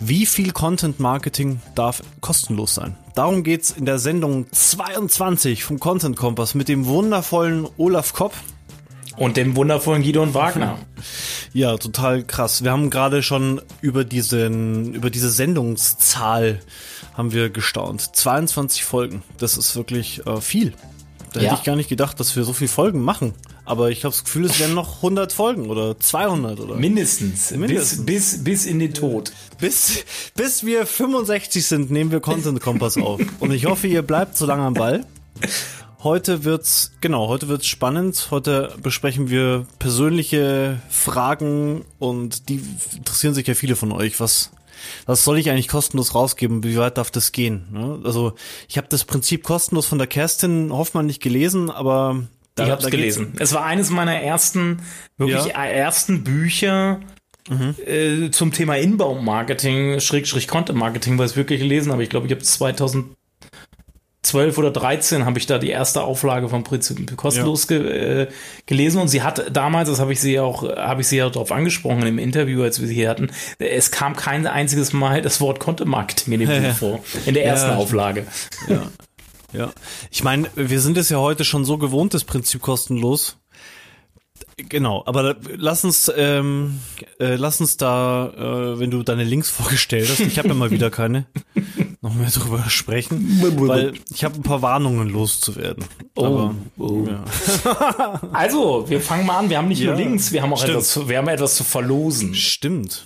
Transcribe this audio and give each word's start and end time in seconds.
Wie 0.00 0.26
viel 0.26 0.52
Content 0.52 1.00
Marketing 1.00 1.60
darf 1.74 2.02
kostenlos 2.20 2.74
sein? 2.74 2.96
Darum 3.14 3.42
geht's 3.42 3.70
in 3.70 3.86
der 3.86 3.98
Sendung 3.98 4.46
22 4.52 5.64
vom 5.64 5.80
Content 5.80 6.16
Kompass 6.16 6.54
mit 6.54 6.68
dem 6.68 6.86
wundervollen 6.86 7.66
Olaf 7.78 8.12
Kopp. 8.12 8.34
Und 9.16 9.38
dem 9.38 9.56
wundervollen 9.56 10.02
Guido 10.02 10.34
Wagner. 10.34 10.78
Ja, 11.52 11.78
total 11.78 12.22
krass. 12.22 12.64
Wir 12.64 12.70
haben 12.70 12.90
gerade 12.90 13.22
schon 13.22 13.62
über 13.80 14.04
diesen, 14.04 14.92
über 14.92 15.08
diese 15.08 15.30
Sendungszahl 15.30 16.60
haben 17.14 17.32
wir 17.32 17.48
gestaunt. 17.48 18.14
22 18.14 18.84
Folgen. 18.84 19.22
Das 19.38 19.56
ist 19.56 19.74
wirklich 19.74 20.26
äh, 20.26 20.42
viel. 20.42 20.74
Da 21.32 21.40
ja. 21.40 21.46
hätte 21.46 21.60
ich 21.60 21.64
gar 21.64 21.76
nicht 21.76 21.88
gedacht, 21.88 22.20
dass 22.20 22.36
wir 22.36 22.44
so 22.44 22.52
viele 22.52 22.68
Folgen 22.68 23.00
machen. 23.00 23.32
Aber 23.66 23.90
ich 23.90 24.04
habe 24.04 24.14
das 24.14 24.24
Gefühl, 24.24 24.44
es 24.44 24.60
werden 24.60 24.76
noch 24.76 24.96
100 24.96 25.32
Folgen 25.32 25.68
oder 25.68 25.98
200 25.98 26.60
oder. 26.60 26.76
Mindestens. 26.76 27.50
Mindestens. 27.50 28.06
Bis, 28.06 28.32
bis, 28.32 28.44
bis 28.44 28.66
in 28.66 28.78
den 28.78 28.94
Tod. 28.94 29.32
Bis, 29.58 30.04
bis 30.36 30.64
wir 30.64 30.86
65 30.86 31.66
sind, 31.66 31.90
nehmen 31.90 32.12
wir 32.12 32.20
Content 32.20 32.60
Kompass 32.60 32.96
auf. 32.96 33.20
Und 33.40 33.50
ich 33.50 33.66
hoffe, 33.66 33.88
ihr 33.88 34.02
bleibt 34.02 34.38
so 34.38 34.46
lange 34.46 34.62
am 34.62 34.74
Ball. 34.74 35.04
Heute 36.02 36.44
wird's, 36.44 36.92
genau, 37.00 37.26
heute 37.26 37.48
wird's 37.48 37.66
spannend. 37.66 38.28
Heute 38.30 38.72
besprechen 38.80 39.30
wir 39.30 39.66
persönliche 39.80 40.80
Fragen 40.88 41.84
und 41.98 42.48
die 42.48 42.62
interessieren 42.94 43.34
sich 43.34 43.48
ja 43.48 43.54
viele 43.54 43.74
von 43.74 43.90
euch. 43.90 44.20
Was, 44.20 44.52
was 45.06 45.24
soll 45.24 45.38
ich 45.38 45.50
eigentlich 45.50 45.66
kostenlos 45.66 46.14
rausgeben? 46.14 46.62
Wie 46.62 46.76
weit 46.76 46.98
darf 46.98 47.10
das 47.10 47.32
gehen? 47.32 47.66
Ne? 47.72 48.00
Also 48.04 48.34
ich 48.68 48.78
habe 48.78 48.86
das 48.88 49.04
Prinzip 49.04 49.42
kostenlos 49.42 49.86
von 49.86 49.98
der 49.98 50.06
Kerstin 50.06 50.72
Hoffmann 50.72 51.06
nicht 51.06 51.20
gelesen, 51.20 51.68
aber 51.68 52.22
da, 52.56 52.64
ich 52.64 52.70
habe 52.70 52.82
es 52.82 52.90
gelesen. 52.90 53.34
Es 53.38 53.52
war 53.52 53.64
eines 53.64 53.90
meiner 53.90 54.16
ersten, 54.16 54.80
wirklich 55.18 55.46
ja. 55.46 55.64
ersten 55.66 56.24
Bücher 56.24 57.00
mhm. 57.48 57.74
äh, 57.86 58.30
zum 58.30 58.50
Thema 58.50 58.76
Inbound-Marketing, 58.76 60.00
Schrägstrich 60.00 60.48
Content-Marketing, 60.48 61.18
was 61.18 61.32
ich 61.32 61.36
wirklich 61.36 61.60
gelesen 61.60 61.92
habe. 61.92 62.02
Ich 62.02 62.08
glaube, 62.08 62.26
ich 62.26 62.32
habe 62.32 62.42
2012 62.42 63.14
oder 64.56 64.70
13 64.70 65.26
habe 65.26 65.38
ich 65.38 65.44
da 65.46 65.58
die 65.58 65.68
erste 65.68 66.02
Auflage 66.02 66.48
vom 66.48 66.64
Prinzip 66.64 67.14
kostenlos 67.18 67.68
ja. 67.68 67.78
ge, 67.78 68.22
äh, 68.22 68.28
gelesen 68.64 69.02
und 69.02 69.08
sie 69.08 69.20
hat 69.20 69.54
damals, 69.54 69.90
das 69.90 70.00
habe 70.00 70.14
ich 70.14 70.20
sie 70.20 70.40
auch, 70.40 70.62
habe 70.62 71.02
ich 71.02 71.08
sie 71.08 71.18
ja 71.18 71.28
darauf 71.28 71.52
angesprochen 71.52 72.06
im 72.06 72.18
Interview, 72.18 72.62
als 72.62 72.80
wir 72.80 72.88
sie 72.88 72.94
hier 72.94 73.10
hatten, 73.10 73.30
es 73.58 73.90
kam 73.90 74.16
kein 74.16 74.46
einziges 74.46 74.94
Mal 74.94 75.20
das 75.20 75.42
Wort 75.42 75.60
Content 75.60 75.90
Marketing 75.90 76.32
in 76.32 76.40
dem 76.40 76.62
Buch 76.70 76.74
vor, 76.74 77.04
in 77.26 77.34
der 77.34 77.44
ersten 77.44 77.72
ja. 77.72 77.76
Auflage. 77.76 78.26
Ja. 78.66 78.90
Ja, 79.52 79.72
ich 80.10 80.24
meine, 80.24 80.50
wir 80.54 80.80
sind 80.80 80.96
es 80.96 81.08
ja 81.08 81.18
heute 81.18 81.44
schon 81.44 81.64
so 81.64 81.78
gewohnt, 81.78 82.14
das 82.14 82.24
Prinzip 82.24 82.60
kostenlos. 82.60 83.38
Genau, 84.56 85.02
aber 85.06 85.36
lass 85.56 85.84
uns, 85.84 86.10
ähm, 86.16 86.80
äh, 87.20 87.36
lass 87.36 87.60
uns 87.60 87.76
da, 87.76 88.28
äh, 88.74 88.78
wenn 88.78 88.90
du 88.90 89.02
deine 89.02 89.24
Links 89.24 89.50
vorgestellt 89.50 90.08
hast, 90.08 90.20
ich 90.20 90.38
habe 90.38 90.48
ja 90.48 90.54
mal 90.54 90.70
wieder 90.70 90.90
keine, 90.90 91.26
noch 92.06 92.14
mehr 92.14 92.30
drüber 92.34 92.64
sprechen, 92.68 93.40
weil 93.42 93.94
ich 94.12 94.24
habe 94.24 94.36
ein 94.36 94.42
paar 94.42 94.62
Warnungen 94.62 95.08
loszuwerden. 95.08 95.84
Oh, 96.14 96.24
aber, 96.24 96.54
oh. 96.78 97.06
Ja. 97.06 98.20
also, 98.32 98.88
wir 98.88 99.00
fangen 99.00 99.26
mal 99.26 99.38
an. 99.38 99.50
Wir 99.50 99.58
haben 99.58 99.68
nicht 99.68 99.80
ja, 99.80 99.88
nur 99.88 99.96
Links, 99.96 100.32
wir 100.32 100.42
haben 100.42 100.52
auch 100.52 100.62
etwas, 100.62 100.92
zu, 100.92 101.08
wir 101.08 101.18
haben 101.18 101.28
etwas 101.28 101.56
zu 101.56 101.64
verlosen. 101.64 102.34
Stimmt. 102.34 103.04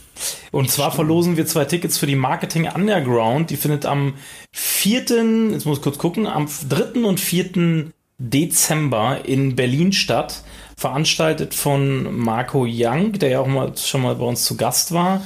Und 0.51 0.71
zwar 0.71 0.93
verlosen 0.93 1.39
wir 1.39 1.47
zwei 1.47 1.65
Tickets 1.65 1.97
für 1.97 2.06
die 2.06 2.16
Marketing 2.16 2.69
Underground. 2.69 3.50
Die 3.50 3.56
findet 3.56 3.87
am 3.87 4.15
4., 4.53 5.50
jetzt 5.53 5.65
muss 5.65 5.78
ich 5.78 5.83
kurz 5.83 5.97
gucken, 5.97 6.27
am 6.27 6.47
3. 6.69 7.00
und 7.00 7.19
4. 7.19 7.91
Dezember 8.19 9.25
in 9.25 9.56
Berlin 9.56 9.93
statt. 9.93 10.43
Veranstaltet 10.77 11.55
von 11.55 12.15
Marco 12.19 12.66
Young, 12.69 13.12
der 13.12 13.31
ja 13.31 13.41
auch 13.41 13.47
mal, 13.47 13.75
schon 13.77 14.03
mal 14.03 14.15
bei 14.15 14.27
uns 14.27 14.44
zu 14.44 14.56
Gast 14.56 14.93
war. 14.93 15.22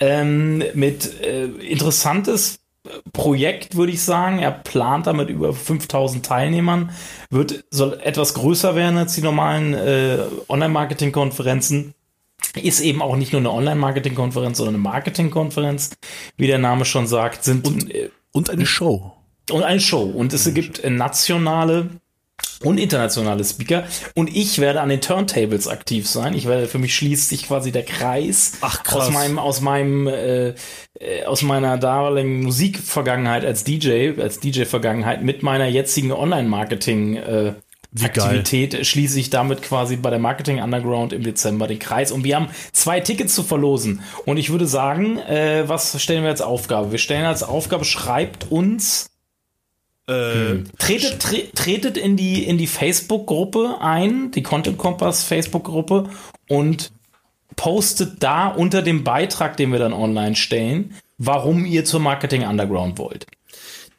Ähm, 0.00 0.62
mit 0.74 1.20
äh, 1.20 1.46
interessantes 1.46 2.60
Projekt, 3.12 3.76
würde 3.76 3.92
ich 3.92 4.02
sagen. 4.02 4.38
Er 4.38 4.50
plant 4.50 5.06
damit 5.06 5.28
über 5.30 5.52
5000 5.52 6.24
Teilnehmern, 6.24 6.90
wird, 7.30 7.64
soll 7.70 7.98
etwas 8.02 8.34
größer 8.34 8.74
werden 8.74 8.98
als 8.98 9.14
die 9.14 9.22
normalen 9.22 9.74
äh, 9.74 10.18
Online-Marketing-Konferenzen 10.48 11.94
ist 12.62 12.80
eben 12.80 13.02
auch 13.02 13.16
nicht 13.16 13.32
nur 13.32 13.40
eine 13.40 13.50
Online-Marketing-Konferenz, 13.50 14.58
sondern 14.58 14.76
eine 14.76 14.82
Marketing-Konferenz, 14.82 15.90
wie 16.36 16.46
der 16.46 16.58
Name 16.58 16.84
schon 16.84 17.06
sagt, 17.06 17.44
sind 17.44 17.66
und, 17.66 17.92
und 18.32 18.50
eine 18.50 18.66
Show. 18.66 19.12
Und 19.50 19.62
eine 19.62 19.80
Show. 19.80 20.02
Und 20.02 20.32
es 20.32 20.52
gibt 20.54 20.88
nationale 20.88 21.90
und 22.64 22.78
internationale 22.78 23.44
Speaker. 23.44 23.84
Und 24.14 24.34
ich 24.34 24.58
werde 24.58 24.80
an 24.80 24.88
den 24.88 25.00
Turntables 25.00 25.68
aktiv 25.68 26.08
sein. 26.08 26.34
Ich 26.34 26.46
werde, 26.46 26.66
für 26.66 26.78
mich 26.78 26.94
schließt 26.94 27.28
sich 27.28 27.44
quasi 27.44 27.72
der 27.72 27.84
Kreis 27.84 28.52
Ach, 28.60 28.82
aus 28.92 29.10
meinem, 29.10 29.38
aus 29.38 29.60
meinem, 29.60 30.06
äh, 30.08 30.54
aus 31.26 31.42
meiner 31.42 31.78
damaligen 31.78 32.42
Musikvergangenheit 32.42 33.44
als 33.44 33.64
DJ, 33.64 34.20
als 34.20 34.40
DJ-Vergangenheit 34.40 35.22
mit 35.22 35.42
meiner 35.42 35.66
jetzigen 35.66 36.10
Online-Marketing, 36.12 37.16
äh, 37.16 37.54
wie 37.90 38.04
Aktivität 38.04 38.72
geil. 38.72 38.84
schließe 38.84 39.18
ich 39.18 39.30
damit 39.30 39.62
quasi 39.62 39.96
bei 39.96 40.10
der 40.10 40.18
Marketing 40.18 40.60
Underground 40.60 41.12
im 41.12 41.22
Dezember 41.22 41.66
den 41.66 41.78
Kreis. 41.78 42.12
Und 42.12 42.24
wir 42.24 42.36
haben 42.36 42.48
zwei 42.72 43.00
Tickets 43.00 43.34
zu 43.34 43.42
verlosen. 43.42 44.02
Und 44.26 44.36
ich 44.36 44.50
würde 44.50 44.66
sagen, 44.66 45.18
äh, 45.18 45.64
was 45.66 46.00
stellen 46.02 46.22
wir 46.22 46.30
als 46.30 46.42
Aufgabe? 46.42 46.92
Wir 46.92 46.98
stellen 46.98 47.24
als 47.24 47.42
Aufgabe, 47.42 47.84
schreibt 47.84 48.50
uns. 48.50 49.06
Äh, 50.08 50.12
hm. 50.12 50.64
tretet, 50.78 51.20
tre 51.20 51.42
tretet 51.54 51.98
in 51.98 52.16
die, 52.16 52.44
in 52.44 52.56
die 52.56 52.66
Facebook-Gruppe 52.66 53.76
ein, 53.80 54.30
die 54.30 54.42
Content 54.42 54.78
Compass 54.78 55.22
Facebook-Gruppe 55.22 56.08
und 56.48 56.92
postet 57.56 58.22
da 58.22 58.48
unter 58.48 58.80
dem 58.80 59.04
Beitrag, 59.04 59.58
den 59.58 59.70
wir 59.70 59.78
dann 59.78 59.92
online 59.92 60.34
stellen, 60.34 60.94
warum 61.18 61.66
ihr 61.66 61.84
zur 61.84 62.00
Marketing 62.00 62.46
Underground 62.46 62.98
wollt. 62.98 63.26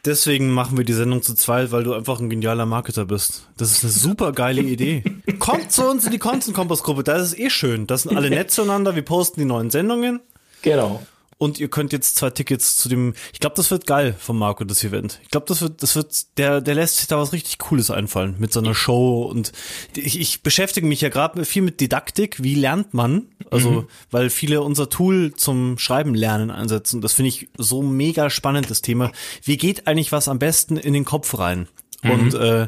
Deswegen 0.06 0.50
machen 0.50 0.78
wir 0.78 0.86
die 0.86 0.94
Sendung 0.94 1.22
zu 1.22 1.36
zweit, 1.36 1.72
weil 1.72 1.84
du 1.84 1.94
einfach 1.94 2.20
ein 2.20 2.30
genialer 2.30 2.66
Marketer 2.66 3.06
bist. 3.06 3.47
Das 3.58 3.72
ist 3.72 3.84
eine 3.84 3.91
super 3.91 4.31
geile 4.31 4.62
Idee. 4.62 5.03
Kommt 5.40 5.72
zu 5.72 5.88
uns 5.88 6.06
in 6.06 6.12
die 6.12 6.20
Content 6.20 6.56
Kompass 6.56 6.81
Gruppe, 6.81 7.03
da 7.03 7.18
ist 7.18 7.34
es 7.34 7.38
eh 7.38 7.50
schön. 7.52 7.86
Das 7.86 8.03
sind 8.03 8.18
alle 8.18 8.30
nett 8.31 8.50
zueinander, 8.50 8.96
wir 8.96 9.03
posten 9.03 9.41
die 9.41 9.46
neuen 9.46 9.70
Sendungen. 9.70 10.22
Genau 10.64 11.02
und 11.39 11.57
ihr 11.57 11.69
könnt 11.69 11.94
jetzt 11.94 12.17
zwei 12.17 12.29
Tickets 12.29 12.75
zu 12.75 12.89
dem. 12.89 13.13
Ich 13.33 13.39
glaube, 13.39 13.55
das 13.55 13.72
wird 13.72 13.88
geil 13.88 14.13
von 14.19 14.38
Marco 14.38 14.66
das 14.66 14.83
Event. 14.83 15.19
Ich 15.23 15.29
glaube, 15.29 15.47
das 15.47 15.61
wird, 15.61 15.81
das 15.81 15.95
wird, 15.95 16.38
der, 16.38 16.59
der 16.59 16.75
lässt 16.75 16.97
sich 16.97 17.07
da 17.07 17.17
was 17.17 17.31
richtig 17.31 17.57
Cooles 17.57 17.89
einfallen 17.89 18.35
mit 18.39 18.51
seiner 18.51 18.75
Show 18.75 19.23
und 19.23 19.53
ich, 19.95 20.19
ich 20.19 20.44
beschäftige 20.44 20.85
mich 20.85 20.99
ja 20.99 21.07
gerade 21.07 21.45
viel 21.45 21.61
mit 21.61 21.79
Didaktik. 21.79 22.44
Wie 22.44 22.55
lernt 22.55 22.94
man? 22.94 23.29
Also, 23.49 23.72
mhm. 23.72 23.88
weil 24.11 24.29
viele 24.29 24.61
unser 24.61 24.89
Tool 24.89 25.33
zum 25.33 25.78
Schreiben 25.78 26.13
lernen 26.13 26.51
einsetzen. 26.51 26.99
Das 26.99 27.13
finde 27.13 27.29
ich 27.29 27.47
so 27.57 27.81
mega 27.81 28.29
spannend 28.29 28.69
das 28.69 28.81
Thema. 28.81 29.11
Wie 29.41 29.55
geht 29.55 29.88
eigentlich 29.88 30.11
was 30.11 30.28
am 30.28 30.39
besten 30.39 30.75
in 30.75 30.94
den 30.94 31.05
Kopf 31.05 31.39
rein? 31.39 31.69
Mhm. 32.03 32.11
Und, 32.11 32.33
äh, 32.33 32.67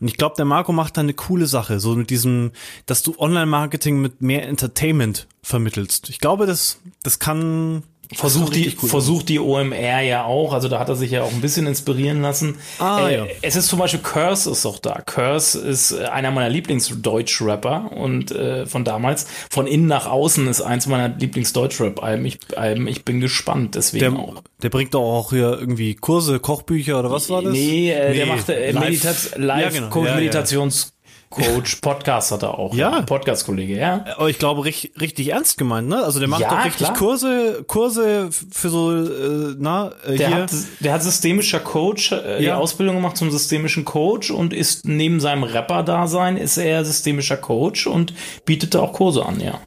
und 0.00 0.08
ich 0.08 0.16
glaube, 0.16 0.34
der 0.36 0.44
Marco 0.44 0.72
macht 0.72 0.96
da 0.96 1.02
eine 1.02 1.14
coole 1.14 1.46
Sache, 1.46 1.78
so 1.78 1.94
mit 1.94 2.10
diesem, 2.10 2.50
dass 2.86 3.02
du 3.02 3.14
Online-Marketing 3.18 4.00
mit 4.00 4.22
mehr 4.22 4.46
Entertainment 4.48 5.28
vermittelst. 5.42 6.08
Ich 6.08 6.18
glaube, 6.18 6.46
das, 6.46 6.80
das 7.02 7.18
kann, 7.18 7.84
Versucht 8.14 8.54
die, 8.54 8.74
cool 8.82 8.88
versucht 8.88 9.28
die 9.28 9.38
OMR 9.38 10.00
ja 10.00 10.24
auch, 10.24 10.54
also 10.54 10.68
da 10.68 10.78
hat 10.78 10.88
er 10.88 10.96
sich 10.96 11.10
ja 11.10 11.22
auch 11.22 11.32
ein 11.32 11.42
bisschen 11.42 11.66
inspirieren 11.66 12.22
lassen. 12.22 12.56
Ah, 12.78 13.06
äh, 13.06 13.14
ja. 13.16 13.26
Es 13.42 13.54
ist 13.54 13.68
zum 13.68 13.78
Beispiel 13.78 14.00
Curse 14.00 14.50
ist 14.50 14.64
auch 14.64 14.78
da. 14.78 15.02
Curse 15.04 15.58
ist 15.58 15.92
äh, 15.92 16.04
einer 16.04 16.30
meiner 16.30 16.48
Lieblings-Deutsch-Rapper 16.48 17.92
und 17.92 18.30
äh, 18.30 18.64
von 18.64 18.84
damals. 18.84 19.26
Von 19.50 19.66
innen 19.66 19.86
nach 19.86 20.06
außen 20.06 20.46
ist 20.48 20.62
eins 20.62 20.86
meiner 20.86 21.08
Lieblings-Deutsch-Rap-Alben. 21.08 22.24
Ich, 22.24 22.38
Alben. 22.56 22.86
ich 22.86 23.04
bin 23.04 23.20
gespannt, 23.20 23.74
deswegen 23.74 24.14
der, 24.14 24.22
auch. 24.22 24.42
Der 24.62 24.70
bringt 24.70 24.94
doch 24.94 25.02
auch 25.02 25.30
hier 25.30 25.58
irgendwie 25.58 25.94
Kurse, 25.94 26.40
Kochbücher 26.40 26.98
oder 26.98 27.10
was 27.10 27.28
war 27.28 27.42
das? 27.42 27.52
Nee, 27.52 27.90
äh, 27.90 28.10
nee 28.10 28.16
der 28.16 28.26
macht 28.26 28.48
äh, 28.48 28.70
Live-Meditations- 28.72 29.36
ja, 29.36 29.68
genau. 29.68 30.88
Coach, 31.30 31.76
Podcast 31.76 32.32
hat 32.32 32.42
er 32.42 32.58
auch. 32.58 32.74
Ja. 32.74 33.02
Podcast-Kollege, 33.02 33.76
ja. 33.76 34.04
Aber 34.16 34.30
ich 34.30 34.38
glaube, 34.38 34.64
richtig, 34.64 34.98
richtig 34.98 35.28
ernst 35.28 35.58
gemeint, 35.58 35.88
ne? 35.88 36.02
Also 36.02 36.20
der 36.20 36.28
macht 36.28 36.40
ja, 36.40 36.48
doch 36.48 36.64
richtig 36.64 36.86
klar. 36.86 36.94
Kurse, 36.94 37.64
Kurse 37.66 38.30
für 38.30 38.70
so, 38.70 38.96
äh, 38.96 39.54
na, 39.58 39.92
äh, 40.06 40.16
der 40.16 40.28
hier. 40.28 40.36
Hat, 40.36 40.50
der 40.80 40.92
hat 40.94 41.02
systemischer 41.02 41.60
Coach, 41.60 42.12
äh, 42.12 42.34
ja. 42.34 42.38
die 42.38 42.52
Ausbildung 42.52 42.96
gemacht 42.96 43.18
zum 43.18 43.30
systemischen 43.30 43.84
Coach 43.84 44.30
und 44.30 44.54
ist 44.54 44.86
neben 44.86 45.20
seinem 45.20 45.42
Rapper-Dasein 45.42 46.38
ist 46.38 46.56
er 46.56 46.84
systemischer 46.84 47.36
Coach 47.36 47.86
und 47.86 48.14
bietet 48.46 48.74
da 48.74 48.80
auch 48.80 48.94
Kurse 48.94 49.26
an, 49.26 49.40
ja. 49.40 49.60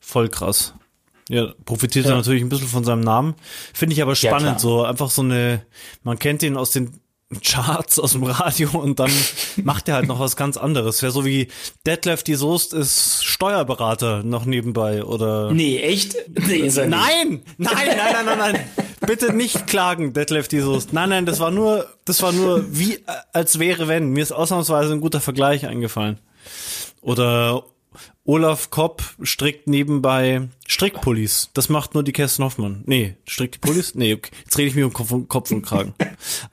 Voll 0.00 0.28
krass. 0.30 0.72
Ja, 1.28 1.52
profitiert 1.64 2.06
ja. 2.06 2.12
er 2.12 2.16
natürlich 2.18 2.42
ein 2.42 2.48
bisschen 2.48 2.68
von 2.68 2.84
seinem 2.84 3.00
Namen. 3.00 3.34
Finde 3.74 3.94
ich 3.94 4.00
aber 4.00 4.14
spannend, 4.14 4.46
ja, 4.46 4.58
so 4.58 4.84
einfach 4.84 5.10
so 5.10 5.22
eine, 5.22 5.66
man 6.04 6.18
kennt 6.18 6.42
ihn 6.42 6.56
aus 6.56 6.70
den 6.70 7.00
Charts 7.42 7.98
aus 7.98 8.12
dem 8.12 8.22
Radio 8.22 8.70
und 8.78 9.00
dann 9.00 9.10
macht 9.64 9.88
er 9.88 9.96
halt 9.96 10.06
noch 10.06 10.20
was 10.20 10.36
ganz 10.36 10.56
anderes. 10.56 11.02
Wäre 11.02 11.10
so 11.10 11.24
wie 11.24 11.48
Detlef 11.84 12.22
die 12.22 12.36
Soest 12.36 12.72
ist 12.72 13.24
Steuerberater 13.24 14.22
noch 14.22 14.44
nebenbei 14.44 15.02
oder. 15.02 15.52
Nee, 15.52 15.78
echt? 15.80 16.16
Nee, 16.28 16.70
nein! 16.86 16.88
Nein, 16.88 17.42
nein, 17.58 17.96
nein, 17.96 18.26
nein, 18.26 18.38
nein. 18.38 18.60
Bitte 19.00 19.32
nicht 19.32 19.66
klagen, 19.66 20.12
Detlef 20.12 20.46
die 20.46 20.60
Soest. 20.60 20.92
Nein, 20.92 21.08
nein, 21.08 21.26
das 21.26 21.40
war 21.40 21.50
nur, 21.50 21.88
das 22.04 22.22
war 22.22 22.30
nur 22.30 22.64
wie, 22.70 22.94
äh, 22.94 23.00
als 23.32 23.58
wäre 23.58 23.88
wenn. 23.88 24.10
Mir 24.10 24.22
ist 24.22 24.32
ausnahmsweise 24.32 24.92
ein 24.92 25.00
guter 25.00 25.20
Vergleich 25.20 25.66
eingefallen. 25.66 26.20
Oder 27.00 27.64
Olaf 28.26 28.70
Kopp 28.70 29.02
strickt 29.22 29.68
nebenbei 29.68 30.48
Strickpullis. 30.66 31.50
Das 31.54 31.68
macht 31.68 31.94
nur 31.94 32.02
die 32.02 32.12
Kerstin 32.12 32.44
Hoffmann. 32.44 32.82
Nee, 32.86 33.14
strickt 33.24 33.54
die 33.54 33.58
Pullis? 33.60 33.94
Nee, 33.94 34.14
okay. 34.14 34.30
jetzt 34.44 34.58
rede 34.58 34.68
ich 34.68 34.74
mir 34.74 34.86
um 34.86 34.92
Kopf 34.92 35.50
und, 35.52 35.62
Kragen. 35.62 35.94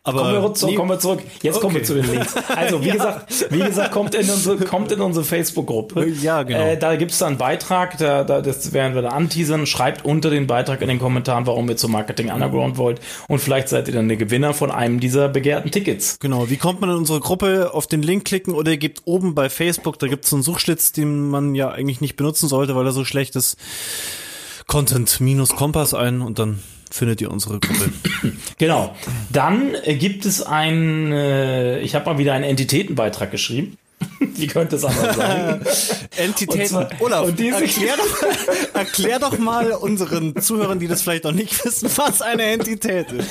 Aber 0.03 0.19
kommen 0.19 0.43
wir, 0.43 0.53
zurück, 0.53 0.71
nee. 0.71 0.77
kommen 0.77 0.89
wir 0.91 0.99
zurück. 0.99 1.19
Jetzt 1.41 1.55
okay. 1.55 1.61
kommen 1.61 1.75
wir 1.75 1.83
zu 1.83 1.95
den 1.95 2.11
Links. 2.11 2.35
Also, 2.47 2.83
wie 2.83 2.87
ja. 2.89 2.93
gesagt, 2.93 3.47
wie 3.49 3.59
gesagt, 3.59 3.91
kommt 3.91 4.13
in 4.13 4.29
unsere, 4.29 4.57
kommt 4.65 4.91
in 4.91 5.01
unsere 5.01 5.25
Facebook-Gruppe. 5.25 6.09
Ja, 6.21 6.43
genau. 6.43 6.59
Äh, 6.59 6.77
da 6.77 6.95
gibt's 6.95 7.17
da 7.17 7.25
einen 7.25 7.37
Beitrag, 7.37 7.97
da, 7.97 8.23
da, 8.23 8.41
das 8.41 8.71
werden 8.71 8.93
wir 8.93 9.01
da 9.01 9.09
anteasern. 9.09 9.65
Schreibt 9.65 10.05
unter 10.05 10.29
den 10.29 10.45
Beitrag 10.45 10.81
in 10.81 10.89
den 10.89 10.99
Kommentaren, 10.99 11.47
warum 11.47 11.67
ihr 11.69 11.77
zum 11.77 11.91
Marketing 11.91 12.31
Underground 12.31 12.77
wollt. 12.77 13.01
Und 13.27 13.39
vielleicht 13.39 13.69
seid 13.69 13.87
ihr 13.87 13.95
dann 13.95 14.07
der 14.07 14.17
Gewinner 14.17 14.53
von 14.53 14.69
einem 14.69 14.99
dieser 14.99 15.27
begehrten 15.27 15.71
Tickets. 15.71 16.19
Genau. 16.19 16.49
Wie 16.51 16.57
kommt 16.57 16.81
man 16.81 16.91
in 16.91 16.97
unsere 16.97 17.19
Gruppe? 17.19 17.73
Auf 17.73 17.87
den 17.87 18.03
Link 18.03 18.25
klicken 18.25 18.53
oder 18.53 18.71
ihr 18.71 18.77
gebt 18.77 19.01
oben 19.05 19.33
bei 19.33 19.49
Facebook, 19.49 19.97
da 19.97 20.07
gibt's 20.07 20.31
einen 20.33 20.43
Suchschlitz, 20.43 20.91
den 20.91 21.29
man 21.29 21.55
ja 21.55 21.62
eigentlich 21.71 22.01
nicht 22.01 22.15
benutzen 22.15 22.47
sollte, 22.47 22.75
weil 22.75 22.85
er 22.85 22.91
so 22.91 23.05
schlecht 23.05 23.35
ist. 23.35 23.57
Content-Kompass 24.67 25.93
ein 25.93 26.21
und 26.21 26.39
dann 26.39 26.59
findet 26.89 27.21
ihr 27.21 27.31
unsere 27.31 27.59
Gruppe. 27.59 27.91
Genau. 28.57 28.95
Dann 29.31 29.75
gibt 29.85 30.25
es 30.25 30.41
ein, 30.41 31.11
äh, 31.11 31.79
ich 31.81 31.95
habe 31.95 32.05
mal 32.05 32.17
wieder 32.17 32.33
einen 32.33 32.45
Entitätenbeitrag 32.45 33.31
geschrieben. 33.31 33.77
Wie 34.35 34.47
könnte 34.47 34.75
es 34.75 34.85
anders 34.85 35.15
sein? 35.15 35.61
Entitäten. 36.17 36.67
Zwar, 36.67 36.89
Olaf, 36.99 37.27
erklär, 37.27 37.97
doch, 37.97 38.73
erklär 38.73 39.19
doch 39.19 39.37
mal 39.37 39.71
unseren 39.71 40.35
Zuhörern, 40.41 40.79
die 40.79 40.87
das 40.87 41.01
vielleicht 41.01 41.23
noch 41.23 41.31
nicht 41.31 41.63
wissen, 41.65 41.89
was 41.95 42.21
eine 42.21 42.43
Entität 42.43 43.11
ist. 43.11 43.29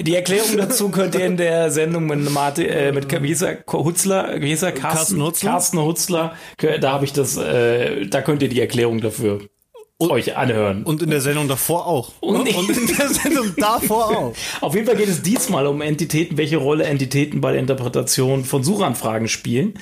Die 0.00 0.14
Erklärung 0.14 0.56
dazu 0.56 0.88
könnt 0.90 1.14
ihr 1.14 1.26
in 1.26 1.36
der 1.36 1.70
Sendung 1.70 2.06
mit, 2.06 2.30
Martin, 2.30 2.66
äh, 2.66 2.92
mit 2.92 3.08
er, 3.08 3.64
Hutzler, 3.72 4.38
er? 4.62 4.72
Carsten, 4.72 5.18
Carsten 5.18 5.22
Hutzler. 5.22 5.50
Carsten 5.50 5.78
Hutzler. 5.80 6.34
Da 6.80 6.92
habe 6.92 7.04
ich 7.04 7.12
das, 7.12 7.36
äh, 7.36 8.06
da 8.06 8.22
könnt 8.22 8.42
ihr 8.42 8.48
die 8.48 8.60
Erklärung 8.60 9.00
dafür 9.00 9.40
und, 9.98 10.10
euch 10.10 10.36
anhören. 10.36 10.84
Und 10.84 11.02
in 11.02 11.10
der 11.10 11.20
Sendung 11.20 11.48
davor 11.48 11.86
auch. 11.86 12.12
Und, 12.20 12.54
und 12.54 12.70
in 12.70 12.86
der 12.86 13.08
Sendung 13.08 13.52
davor 13.56 14.16
auch. 14.16 14.34
Auf 14.60 14.74
jeden 14.74 14.86
Fall 14.86 14.96
geht 14.96 15.08
es 15.08 15.22
diesmal 15.22 15.66
um 15.66 15.80
Entitäten, 15.80 16.38
welche 16.38 16.56
Rolle 16.56 16.84
Entitäten 16.84 17.40
bei 17.40 17.52
der 17.52 17.60
Interpretation 17.60 18.44
von 18.44 18.62
Suchanfragen 18.62 19.28
spielen. 19.28 19.74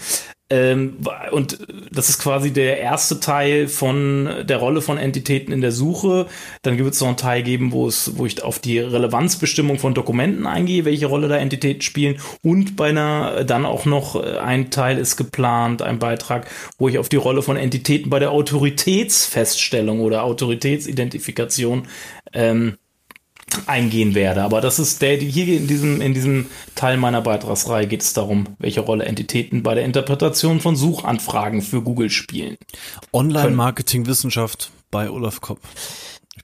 Ähm, 0.48 0.98
und 1.32 1.58
das 1.90 2.08
ist 2.08 2.20
quasi 2.20 2.52
der 2.52 2.78
erste 2.78 3.19
Teil 3.19 3.66
von 3.66 4.28
der 4.44 4.58
Rolle 4.58 4.81
von 4.81 4.96
Entitäten 4.96 5.52
in 5.52 5.60
der 5.60 5.72
Suche. 5.72 6.26
Dann 6.62 6.78
wird 6.78 6.94
es 6.94 7.00
noch 7.00 7.08
einen 7.08 7.16
Teil 7.16 7.43
geben, 7.43 7.72
wo 7.72 7.88
es, 7.88 8.16
wo 8.16 8.26
ich 8.26 8.43
auf 8.44 8.60
die 8.60 8.78
Relevanzbestimmung 8.78 9.78
von 9.78 9.94
Dokumenten 9.94 10.46
eingehe, 10.46 10.84
welche 10.84 11.06
Rolle 11.06 11.26
da 11.26 11.37
Entitäten 11.37 11.82
spielen. 11.82 12.20
Und 12.43 12.76
bei 12.76 12.90
einer, 12.90 13.43
dann 13.44 13.66
auch 13.66 13.87
noch 13.87 14.14
äh, 14.14 14.38
ein 14.38 14.70
Teil 14.70 14.98
ist 14.98 15.16
geplant, 15.16 15.82
ein 15.82 15.98
Beitrag, 15.98 16.48
wo 16.78 16.88
ich 16.88 16.98
auf 16.98 17.08
die 17.08 17.16
Rolle 17.16 17.43
von 17.43 17.56
Entitäten 17.56 18.08
bei 18.08 18.20
der 18.20 18.31
Autoritätsfeststellung 18.31 20.00
oder 20.00 20.22
Autoritätsidentifikation 20.22 21.88
ähm, 22.32 22.76
eingehen 23.66 24.14
werde. 24.14 24.43
Aber 24.43 24.60
das 24.60 24.78
ist 24.78 25.02
der, 25.02 25.16
hier 25.16 25.56
in 25.56 25.66
diesem, 25.66 26.00
in 26.00 26.14
diesem 26.14 26.46
Teil 26.75 26.96
meiner 26.96 27.22
Beitragsreihe 27.22 27.87
geht 27.87 28.02
es 28.02 28.12
darum, 28.12 28.56
welche 28.58 28.81
Rolle 28.81 29.04
Entitäten 29.04 29.62
bei 29.62 29.75
der 29.75 29.84
Interpretation 29.84 30.60
von 30.60 30.76
Suchanfragen 30.76 31.62
für 31.62 31.82
Google 31.82 32.10
spielen. 32.10 32.56
Online-Marketing-Wissenschaft 33.12 34.70
bei 34.90 35.10
Olaf 35.10 35.40
Kopp. 35.40 35.60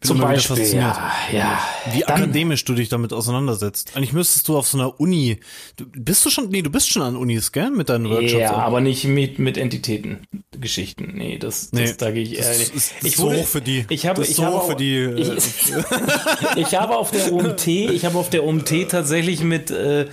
Zum 0.00 0.20
Beispiel, 0.20 0.74
ja, 0.74 1.12
ja. 1.32 1.58
Wie 1.92 2.00
Dann, 2.00 2.22
akademisch 2.22 2.64
du 2.64 2.74
dich 2.74 2.88
damit 2.88 3.12
auseinandersetzt. 3.12 3.92
Eigentlich 3.94 4.12
müsstest 4.12 4.48
du 4.48 4.56
auf 4.56 4.66
so 4.66 4.78
einer 4.78 4.98
Uni, 4.98 5.38
du, 5.76 5.84
bist 5.86 6.24
du 6.24 6.30
schon, 6.30 6.48
nee, 6.48 6.62
du 6.62 6.70
bist 6.70 6.90
schon 6.90 7.02
an 7.02 7.14
Unis, 7.14 7.52
gell, 7.52 7.70
mit 7.70 7.88
deinen 7.88 8.08
Workshops? 8.08 8.32
Ja, 8.32 8.52
auch. 8.52 8.58
aber 8.58 8.80
nicht 8.80 9.04
mit, 9.04 9.38
mit 9.38 9.56
Entitäten-Geschichten. 9.56 11.12
Nee, 11.14 11.38
das, 11.38 11.70
das 11.70 11.80
nee, 11.80 11.94
da 11.96 12.10
gehe 12.10 12.22
ich 12.22 12.38
ehrlich. 12.38 12.72
Das 12.72 12.76
ist, 12.76 12.92
ich 13.02 13.16
so 13.16 13.32
hoch 13.32 13.46
für 13.46 13.60
die. 13.60 13.84
Ich 13.90 14.06
habe, 14.06 14.22
ich 14.22 14.34
so 14.34 14.44
habe, 14.44 14.66
für 14.66 14.76
die, 14.76 15.04
ich, 15.16 15.72
äh, 15.72 16.60
ich 16.60 16.74
habe 16.74 16.96
auf 16.96 17.10
der 17.10 17.32
OMT, 17.32 17.66
ich 17.68 18.04
habe 18.04 18.18
auf 18.18 18.30
der 18.30 18.44
OMT 18.44 18.88
tatsächlich 18.88 19.42
mit, 19.42 19.70
äh, 19.70 20.08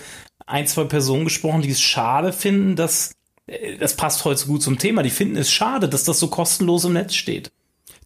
ein, 0.50 0.68
zwei 0.68 0.84
Personen 0.86 1.26
gesprochen, 1.26 1.62
die 1.62 1.70
es 1.70 1.82
schade 1.82 2.34
finden, 2.34 2.76
dass, 2.76 3.12
äh, 3.48 3.78
das 3.78 3.96
passt 3.96 4.26
heute 4.26 4.42
so 4.42 4.48
gut 4.48 4.62
zum 4.62 4.78
Thema, 4.78 5.04
die 5.04 5.10
finden 5.10 5.38
es 5.38 5.52
schade, 5.52 5.88
dass 5.88 6.04
das 6.04 6.20
so 6.20 6.28
kostenlos 6.28 6.84
im 6.84 6.94
Netz 6.94 7.16
steht. 7.16 7.52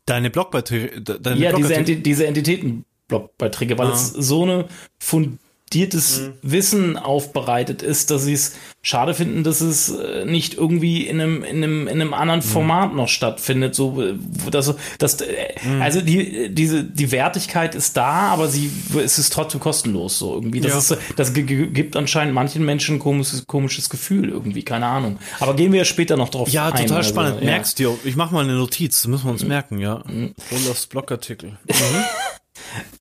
Deine 0.05 0.29
Blogbeiträge. 0.29 1.01
Deine 1.01 1.39
ja, 1.39 1.53
diese, 1.53 1.75
Enti 1.75 2.01
diese 2.01 2.27
Entitäten-Blogbeiträge, 2.27 3.77
weil 3.77 3.87
ah. 3.87 3.93
es 3.93 4.11
so 4.11 4.43
eine 4.43 4.67
Fund 4.99 5.39
fundiertes 5.73 6.21
mhm. 6.21 6.33
Wissen 6.41 6.97
aufbereitet 6.97 7.81
ist, 7.81 8.11
dass 8.11 8.23
sie 8.23 8.33
es 8.33 8.53
schade 8.81 9.13
finden, 9.13 9.43
dass 9.43 9.61
es 9.61 9.89
äh, 9.89 10.25
nicht 10.25 10.55
irgendwie 10.55 11.07
in 11.07 11.19
einem, 11.19 11.43
in 11.43 11.63
einem, 11.63 11.87
in 11.87 12.01
einem 12.01 12.13
anderen 12.13 12.41
mhm. 12.41 12.45
Format 12.45 12.93
noch 12.93 13.07
stattfindet. 13.07 13.73
So, 13.73 14.01
äh, 14.01 14.13
dass, 14.51 14.75
dass, 14.99 15.21
äh, 15.21 15.25
mhm. 15.63 15.81
Also 15.81 16.01
die, 16.01 16.53
diese, 16.53 16.83
die 16.83 17.11
Wertigkeit 17.11 17.75
ist 17.75 17.97
da, 17.97 18.29
aber 18.29 18.47
sie, 18.49 18.69
es 19.03 19.17
ist 19.17 19.33
trotzdem 19.33 19.59
kostenlos 19.59 20.19
so 20.19 20.35
irgendwie. 20.35 20.61
Das, 20.61 20.89
ja. 20.89 20.95
ist, 20.95 21.03
das 21.15 21.33
gibt 21.33 21.95
anscheinend 21.95 22.35
manchen 22.35 22.63
Menschen 22.65 22.97
ein 22.97 22.99
komisches, 22.99 23.47
komisches 23.47 23.89
Gefühl 23.89 24.29
irgendwie, 24.29 24.63
keine 24.63 24.85
Ahnung. 24.85 25.17
Aber 25.39 25.55
gehen 25.55 25.71
wir 25.71 25.79
ja 25.79 25.85
später 25.85 26.17
noch 26.17 26.29
drauf 26.29 26.49
ja, 26.49 26.67
ein. 26.67 26.73
Ja, 26.73 26.81
total 26.81 26.97
also, 26.97 27.09
spannend. 27.09 27.39
Ja. 27.39 27.45
Merkst 27.45 27.79
du, 27.79 27.97
ich 28.03 28.15
mach 28.15 28.31
mal 28.31 28.43
eine 28.43 28.53
Notiz, 28.53 29.01
das 29.01 29.07
müssen 29.07 29.25
wir 29.25 29.31
uns 29.31 29.43
mhm. 29.43 29.49
merken, 29.49 29.79
ja. 29.79 30.03
Mhm. 30.07 30.35
Olafs 30.51 30.85
Blogartikel. 30.85 31.57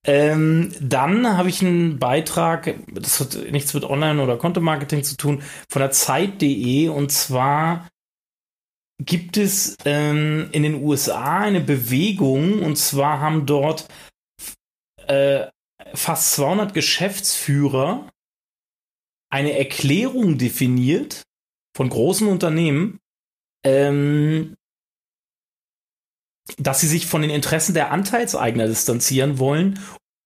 Ähm, 0.05 0.73
dann 0.81 1.37
habe 1.37 1.49
ich 1.49 1.63
einen 1.63 1.99
Beitrag, 1.99 2.75
das 2.93 3.21
hat 3.21 3.37
nichts 3.51 3.75
mit 3.75 3.85
Online- 3.85 4.23
oder 4.23 4.37
Kontomarketing 4.37 5.05
zu 5.05 5.17
tun, 5.17 5.43
von 5.69 5.81
der 5.81 5.91
Zeit.de 5.91 6.89
und 6.89 7.13
zwar 7.13 7.89
gibt 9.05 9.37
es 9.37 9.77
ähm, 9.85 10.49
in 10.53 10.63
den 10.63 10.83
USA 10.83 11.41
eine 11.41 11.61
Bewegung. 11.61 12.63
Und 12.63 12.77
zwar 12.77 13.21
haben 13.21 13.47
dort 13.47 13.89
äh, 15.07 15.47
fast 15.95 16.33
200 16.35 16.75
Geschäftsführer 16.75 18.09
eine 19.31 19.59
Erklärung 19.59 20.39
definiert 20.39 21.23
von 21.75 21.89
großen 21.89 22.29
Unternehmen, 22.29 23.01
ähm, 23.65 24.57
dass 26.59 26.81
sie 26.81 26.89
sich 26.89 27.07
von 27.07 27.23
den 27.23 27.31
Interessen 27.31 27.75
der 27.75 27.91
Anteilseigner 27.93 28.67
distanzieren 28.67 29.39
wollen 29.39 29.79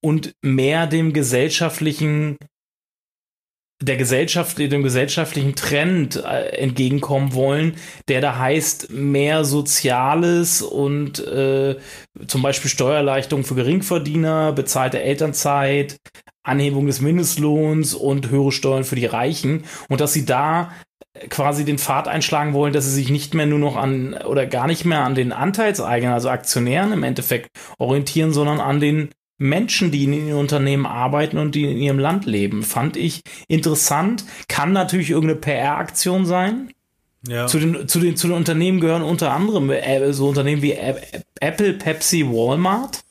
und 0.03 0.33
mehr 0.41 0.87
dem 0.87 1.13
gesellschaftlichen 1.13 2.37
der 3.79 3.97
Gesellschaft, 3.97 4.57
dem 4.57 4.81
gesellschaftlichen 4.81 5.55
Trend 5.55 6.15
äh, 6.15 6.47
entgegenkommen 6.57 7.33
wollen, 7.33 7.75
der 8.07 8.21
da 8.21 8.37
heißt 8.39 8.89
mehr 8.91 9.45
Soziales 9.45 10.63
und 10.63 11.19
äh, 11.19 11.75
zum 12.25 12.41
Beispiel 12.41 12.71
Steuererleichterung 12.71 13.43
für 13.43 13.53
Geringverdiener, 13.53 14.51
bezahlte 14.53 14.99
Elternzeit, 14.99 15.97
Anhebung 16.43 16.87
des 16.87 17.01
Mindestlohns 17.01 17.93
und 17.93 18.31
höhere 18.31 18.51
Steuern 18.51 18.83
für 18.83 18.95
die 18.95 19.05
Reichen. 19.05 19.65
Und 19.89 20.01
dass 20.01 20.13
sie 20.13 20.25
da 20.25 20.71
quasi 21.29 21.65
den 21.65 21.77
Pfad 21.77 22.07
einschlagen 22.07 22.53
wollen, 22.53 22.73
dass 22.73 22.85
sie 22.85 22.91
sich 22.91 23.09
nicht 23.09 23.33
mehr 23.33 23.45
nur 23.45 23.59
noch 23.59 23.75
an 23.75 24.13
oder 24.13 24.45
gar 24.45 24.67
nicht 24.67 24.85
mehr 24.85 25.03
an 25.03 25.15
den 25.15 25.31
Anteilseignern, 25.31 26.13
also 26.13 26.29
Aktionären 26.29 26.91
im 26.91 27.03
Endeffekt 27.03 27.49
orientieren, 27.77 28.33
sondern 28.33 28.59
an 28.59 28.79
den 28.79 29.09
Menschen, 29.37 29.91
die 29.91 30.03
in 30.03 30.13
ihren 30.13 30.39
Unternehmen 30.39 30.85
arbeiten 30.85 31.37
und 31.37 31.53
die 31.53 31.65
in 31.65 31.77
ihrem 31.77 31.99
Land 31.99 32.25
leben. 32.25 32.63
Fand 32.63 32.97
ich 32.97 33.21
interessant. 33.47 34.25
Kann 34.47 34.73
natürlich 34.73 35.11
irgendeine 35.11 35.39
PR-Aktion 35.39 36.25
sein. 36.25 36.71
Ja. 37.27 37.47
Zu, 37.47 37.59
den, 37.59 37.87
zu, 37.87 37.99
den, 37.99 38.15
zu 38.15 38.27
den 38.27 38.35
Unternehmen 38.35 38.79
gehören 38.79 39.01
unter 39.01 39.31
anderem 39.31 39.69
äh, 39.69 40.13
so 40.13 40.29
Unternehmen 40.29 40.61
wie 40.61 40.77
Apple, 41.39 41.73
Pepsi, 41.73 42.25
Walmart. 42.25 43.01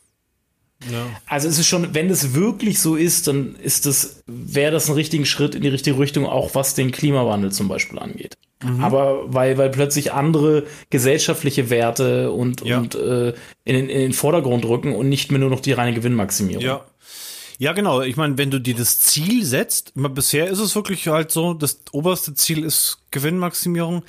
Ja. 0.90 1.06
Also 1.26 1.48
es 1.48 1.58
ist 1.58 1.66
schon, 1.66 1.94
wenn 1.94 2.10
es 2.10 2.34
wirklich 2.34 2.80
so 2.80 2.96
ist, 2.96 3.28
dann 3.28 3.56
ist 3.56 3.86
das, 3.86 4.22
wäre 4.26 4.72
das 4.72 4.88
ein 4.88 4.94
richtiger 4.94 5.24
Schritt 5.24 5.54
in 5.54 5.62
die 5.62 5.68
richtige 5.68 5.98
Richtung, 5.98 6.26
auch 6.26 6.54
was 6.54 6.74
den 6.74 6.90
Klimawandel 6.90 7.52
zum 7.52 7.68
Beispiel 7.68 7.98
angeht. 7.98 8.36
Mhm. 8.62 8.82
Aber 8.82 9.32
weil, 9.32 9.58
weil 9.58 9.70
plötzlich 9.70 10.12
andere 10.12 10.64
gesellschaftliche 10.90 11.70
Werte 11.70 12.30
und, 12.30 12.62
ja. 12.62 12.78
und 12.78 12.94
äh, 12.94 13.34
in, 13.64 13.74
den, 13.74 13.88
in 13.88 14.00
den 14.00 14.12
Vordergrund 14.12 14.64
rücken 14.64 14.94
und 14.94 15.08
nicht 15.08 15.30
mehr 15.30 15.40
nur 15.40 15.50
noch 15.50 15.60
die 15.60 15.72
reine 15.72 15.94
Gewinnmaximierung. 15.94 16.64
Ja. 16.64 16.84
Ja, 17.58 17.72
genau. 17.72 18.02
Ich 18.02 18.16
meine, 18.16 18.36
wenn 18.36 18.50
du 18.50 18.60
dir 18.60 18.74
das 18.74 18.98
Ziel 18.98 19.44
setzt, 19.44 19.92
bisher 19.94 20.48
ist 20.48 20.58
es 20.58 20.74
wirklich 20.74 21.08
halt 21.08 21.30
so, 21.30 21.54
das 21.54 21.80
oberste 21.92 22.34
Ziel 22.34 22.62
ist 22.64 22.98
Gewinnmaximierung. 23.10 24.02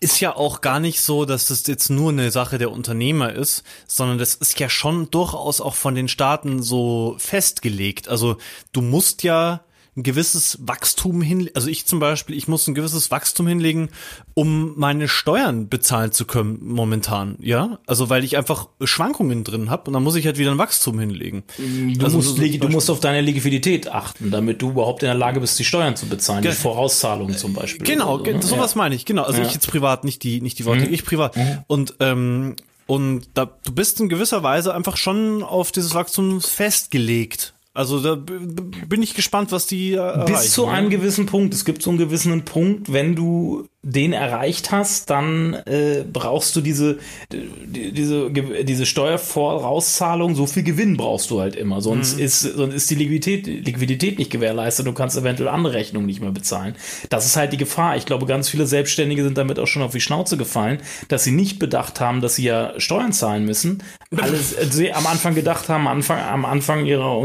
Ist 0.00 0.20
ja 0.20 0.36
auch 0.36 0.60
gar 0.60 0.80
nicht 0.80 1.00
so, 1.00 1.24
dass 1.24 1.46
das 1.46 1.66
jetzt 1.66 1.90
nur 1.90 2.10
eine 2.10 2.30
Sache 2.30 2.58
der 2.58 2.70
Unternehmer 2.70 3.32
ist, 3.32 3.62
sondern 3.86 4.18
das 4.18 4.34
ist 4.34 4.58
ja 4.60 4.68
schon 4.68 5.10
durchaus 5.10 5.60
auch 5.60 5.74
von 5.74 5.94
den 5.94 6.08
Staaten 6.08 6.62
so 6.62 7.16
festgelegt. 7.18 8.08
Also 8.08 8.36
du 8.72 8.80
musst 8.80 9.22
ja 9.22 9.60
ein 9.98 10.02
gewisses 10.04 10.58
Wachstum 10.62 11.20
hin, 11.20 11.50
also 11.54 11.68
ich 11.68 11.84
zum 11.84 11.98
Beispiel, 11.98 12.36
ich 12.36 12.46
muss 12.46 12.66
ein 12.68 12.74
gewisses 12.74 13.10
Wachstum 13.10 13.48
hinlegen, 13.48 13.90
um 14.34 14.74
meine 14.76 15.08
Steuern 15.08 15.68
bezahlen 15.68 16.12
zu 16.12 16.24
können 16.24 16.58
momentan, 16.62 17.36
ja, 17.40 17.78
also 17.86 18.08
weil 18.08 18.22
ich 18.22 18.36
einfach 18.36 18.68
Schwankungen 18.82 19.42
drin 19.42 19.70
habe 19.70 19.88
und 19.88 19.94
dann 19.94 20.04
muss 20.04 20.14
ich 20.14 20.24
halt 20.24 20.38
wieder 20.38 20.52
ein 20.52 20.58
Wachstum 20.58 21.00
hinlegen. 21.00 21.42
Du, 21.58 22.04
also 22.04 22.18
musst, 22.18 22.36
so 22.36 22.42
du 22.42 22.68
musst 22.68 22.90
auf 22.90 23.00
deine 23.00 23.20
Liquidität 23.20 23.88
achten, 23.88 24.30
damit 24.30 24.62
du 24.62 24.70
überhaupt 24.70 25.02
in 25.02 25.08
der 25.08 25.16
Lage 25.16 25.40
bist, 25.40 25.58
die 25.58 25.64
Steuern 25.64 25.96
zu 25.96 26.06
bezahlen, 26.06 26.42
die 26.42 26.52
Vorauszahlungen 26.52 27.36
zum 27.36 27.52
Beispiel. 27.52 27.84
Genau, 27.84 28.18
so, 28.18 28.24
ne? 28.24 28.40
sowas 28.40 28.74
ja. 28.74 28.78
meine 28.78 28.94
ich, 28.94 29.04
genau. 29.04 29.24
Also 29.24 29.40
ja. 29.40 29.46
ich 29.46 29.52
jetzt 29.52 29.68
privat, 29.68 30.04
nicht 30.04 30.22
die, 30.22 30.40
nicht 30.40 30.58
die 30.60 30.64
Worte, 30.64 30.86
mhm. 30.86 30.94
ich 30.94 31.04
privat. 31.04 31.36
Mhm. 31.36 31.58
Und 31.66 31.94
ähm, 31.98 32.56
und 32.86 33.28
da, 33.34 33.44
du 33.64 33.72
bist 33.72 34.00
in 34.00 34.08
gewisser 34.08 34.42
Weise 34.42 34.74
einfach 34.74 34.96
schon 34.96 35.42
auf 35.42 35.72
dieses 35.72 35.94
Wachstum 35.94 36.40
festgelegt. 36.40 37.52
Also 37.78 38.00
da 38.00 38.16
bin 38.16 39.04
ich 39.04 39.14
gespannt, 39.14 39.52
was 39.52 39.68
die 39.68 39.92
äh, 39.92 40.24
Bis 40.26 40.50
zu 40.50 40.66
einem 40.66 40.90
gewissen 40.90 41.26
Punkt. 41.26 41.54
Es 41.54 41.64
gibt 41.64 41.80
so 41.80 41.90
einen 41.90 41.98
gewissen 42.00 42.44
Punkt, 42.44 42.92
wenn 42.92 43.14
du 43.14 43.68
den 43.82 44.12
erreicht 44.12 44.72
hast, 44.72 45.08
dann 45.08 45.54
äh, 45.54 46.04
brauchst 46.12 46.56
du 46.56 46.60
diese, 46.60 46.98
die, 47.32 47.92
diese, 47.92 48.30
diese 48.30 48.86
Steuervorauszahlung, 48.86 50.34
so 50.34 50.46
viel 50.46 50.64
Gewinn 50.64 50.96
brauchst 50.96 51.30
du 51.30 51.40
halt 51.40 51.54
immer. 51.54 51.80
Sonst 51.80 52.16
mhm. 52.16 52.24
ist, 52.24 52.40
sonst 52.40 52.74
ist 52.74 52.90
die 52.90 52.96
Liquidität, 52.96 53.46
Liquidität 53.46 54.18
nicht 54.18 54.32
gewährleistet, 54.32 54.86
du 54.86 54.92
kannst 54.92 55.16
eventuell 55.16 55.48
andere 55.48 55.74
Rechnungen 55.74 56.06
nicht 56.06 56.20
mehr 56.20 56.32
bezahlen. 56.32 56.74
Das 57.08 57.24
ist 57.24 57.36
halt 57.36 57.52
die 57.52 57.56
Gefahr. 57.56 57.96
Ich 57.96 58.04
glaube, 58.04 58.26
ganz 58.26 58.48
viele 58.48 58.66
Selbstständige 58.66 59.22
sind 59.22 59.38
damit 59.38 59.60
auch 59.60 59.68
schon 59.68 59.82
auf 59.82 59.92
die 59.92 60.00
Schnauze 60.00 60.36
gefallen, 60.36 60.78
dass 61.06 61.22
sie 61.22 61.30
nicht 61.30 61.60
bedacht 61.60 62.00
haben, 62.00 62.20
dass 62.20 62.34
sie 62.34 62.44
ja 62.44 62.74
Steuern 62.78 63.12
zahlen 63.12 63.44
müssen. 63.44 63.84
Alles, 64.16 64.54
äh, 64.54 64.66
sie 64.68 64.92
am 64.92 65.06
Anfang 65.06 65.36
gedacht 65.36 65.68
haben, 65.68 65.86
am 65.86 65.98
Anfang, 65.98 66.18
am 66.20 66.44
Anfang 66.44 66.84
ihrer 66.84 67.16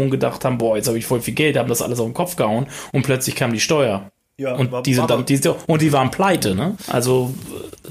Unternehmung 0.00 0.10
gedacht 0.10 0.44
haben, 0.44 0.58
boah, 0.58 0.76
jetzt 0.76 0.88
habe 0.88 0.98
ich 0.98 1.06
voll 1.06 1.20
viel 1.20 1.34
Geld, 1.34 1.56
haben 1.56 1.68
das 1.68 1.82
alles 1.82 2.00
auf 2.00 2.06
den 2.06 2.14
Kopf 2.14 2.36
gehauen 2.36 2.66
und 2.92 3.02
plötzlich 3.02 3.36
kam 3.36 3.52
die 3.52 3.60
Steuer. 3.60 4.10
Ja, 4.36 4.54
und 4.54 4.72
war, 4.72 4.82
die 4.82 4.94
sind 4.94 5.10
dann, 5.10 5.26
die, 5.26 5.38
und 5.66 5.82
die 5.82 5.92
waren 5.92 6.10
pleite, 6.10 6.54
ne? 6.54 6.76
Also 6.86 7.34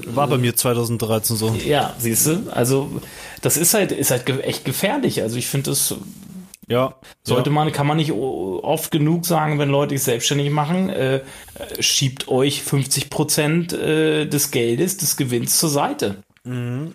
war 0.06 0.26
bei 0.26 0.36
mir 0.36 0.56
2013 0.56 1.36
so. 1.36 1.54
Ja, 1.64 1.94
siehst 1.98 2.26
du, 2.26 2.50
also 2.50 2.90
das 3.40 3.56
ist 3.56 3.72
halt 3.72 3.92
ist 3.92 4.10
halt 4.10 4.28
echt 4.42 4.64
gefährlich. 4.64 5.22
Also 5.22 5.36
ich 5.36 5.46
finde 5.46 5.70
das 5.70 5.94
ja, 6.66 6.96
sollte 7.22 7.50
ja. 7.50 7.54
man 7.54 7.70
kann 7.70 7.86
man 7.86 7.98
nicht 7.98 8.12
oft 8.12 8.90
genug 8.90 9.26
sagen, 9.26 9.60
wenn 9.60 9.70
Leute 9.70 9.96
sich 9.96 10.02
selbstständig 10.02 10.50
machen, 10.50 10.88
äh, 10.88 11.20
schiebt 11.78 12.26
euch 12.26 12.62
50 12.62 13.10
Prozent 13.10 13.72
äh, 13.72 14.26
des 14.26 14.50
Geldes, 14.50 14.96
des 14.96 15.16
Gewinns 15.16 15.58
zur 15.58 15.70
Seite. 15.70 16.16
Mhm. 16.42 16.94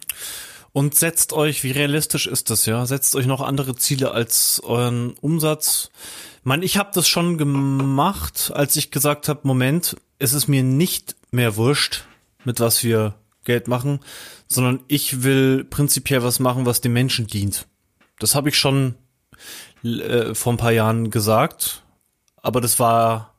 Und 0.75 0.95
setzt 0.95 1.31
euch, 1.31 1.63
wie 1.63 1.71
realistisch 1.71 2.27
ist 2.27 2.49
das, 2.49 2.65
ja? 2.65 2.85
Setzt 2.85 3.15
euch 3.15 3.27
noch 3.27 3.39
andere 3.39 3.75
Ziele 3.75 4.11
als 4.11 4.61
euren 4.63 5.13
Umsatz 5.21 5.89
man, 6.45 6.61
ich 6.61 6.77
habe 6.77 6.91
das 6.93 7.07
schon 7.07 7.37
gemacht, 7.37 8.51
als 8.53 8.75
ich 8.75 8.91
gesagt 8.91 9.27
habe, 9.27 9.41
Moment, 9.43 9.97
es 10.19 10.31
ist 10.31 10.47
mir 10.47 10.63
nicht 10.63 11.15
mehr 11.31 11.57
wurscht, 11.57 12.05
mit 12.45 12.59
was 12.59 12.83
wir 12.83 13.15
Geld 13.43 13.67
machen, 13.67 13.99
sondern 14.47 14.79
ich 14.87 15.23
will 15.23 15.65
prinzipiell 15.65 16.23
was 16.23 16.39
machen, 16.39 16.65
was 16.67 16.81
dem 16.81 16.93
Menschen 16.93 17.27
dient. 17.27 17.67
Das 18.19 18.35
habe 18.35 18.49
ich 18.49 18.57
schon 18.57 18.93
äh, 19.83 20.35
vor 20.35 20.53
ein 20.53 20.57
paar 20.57 20.71
Jahren 20.71 21.09
gesagt, 21.09 21.83
aber 22.37 22.61
das 22.61 22.79
war 22.79 23.33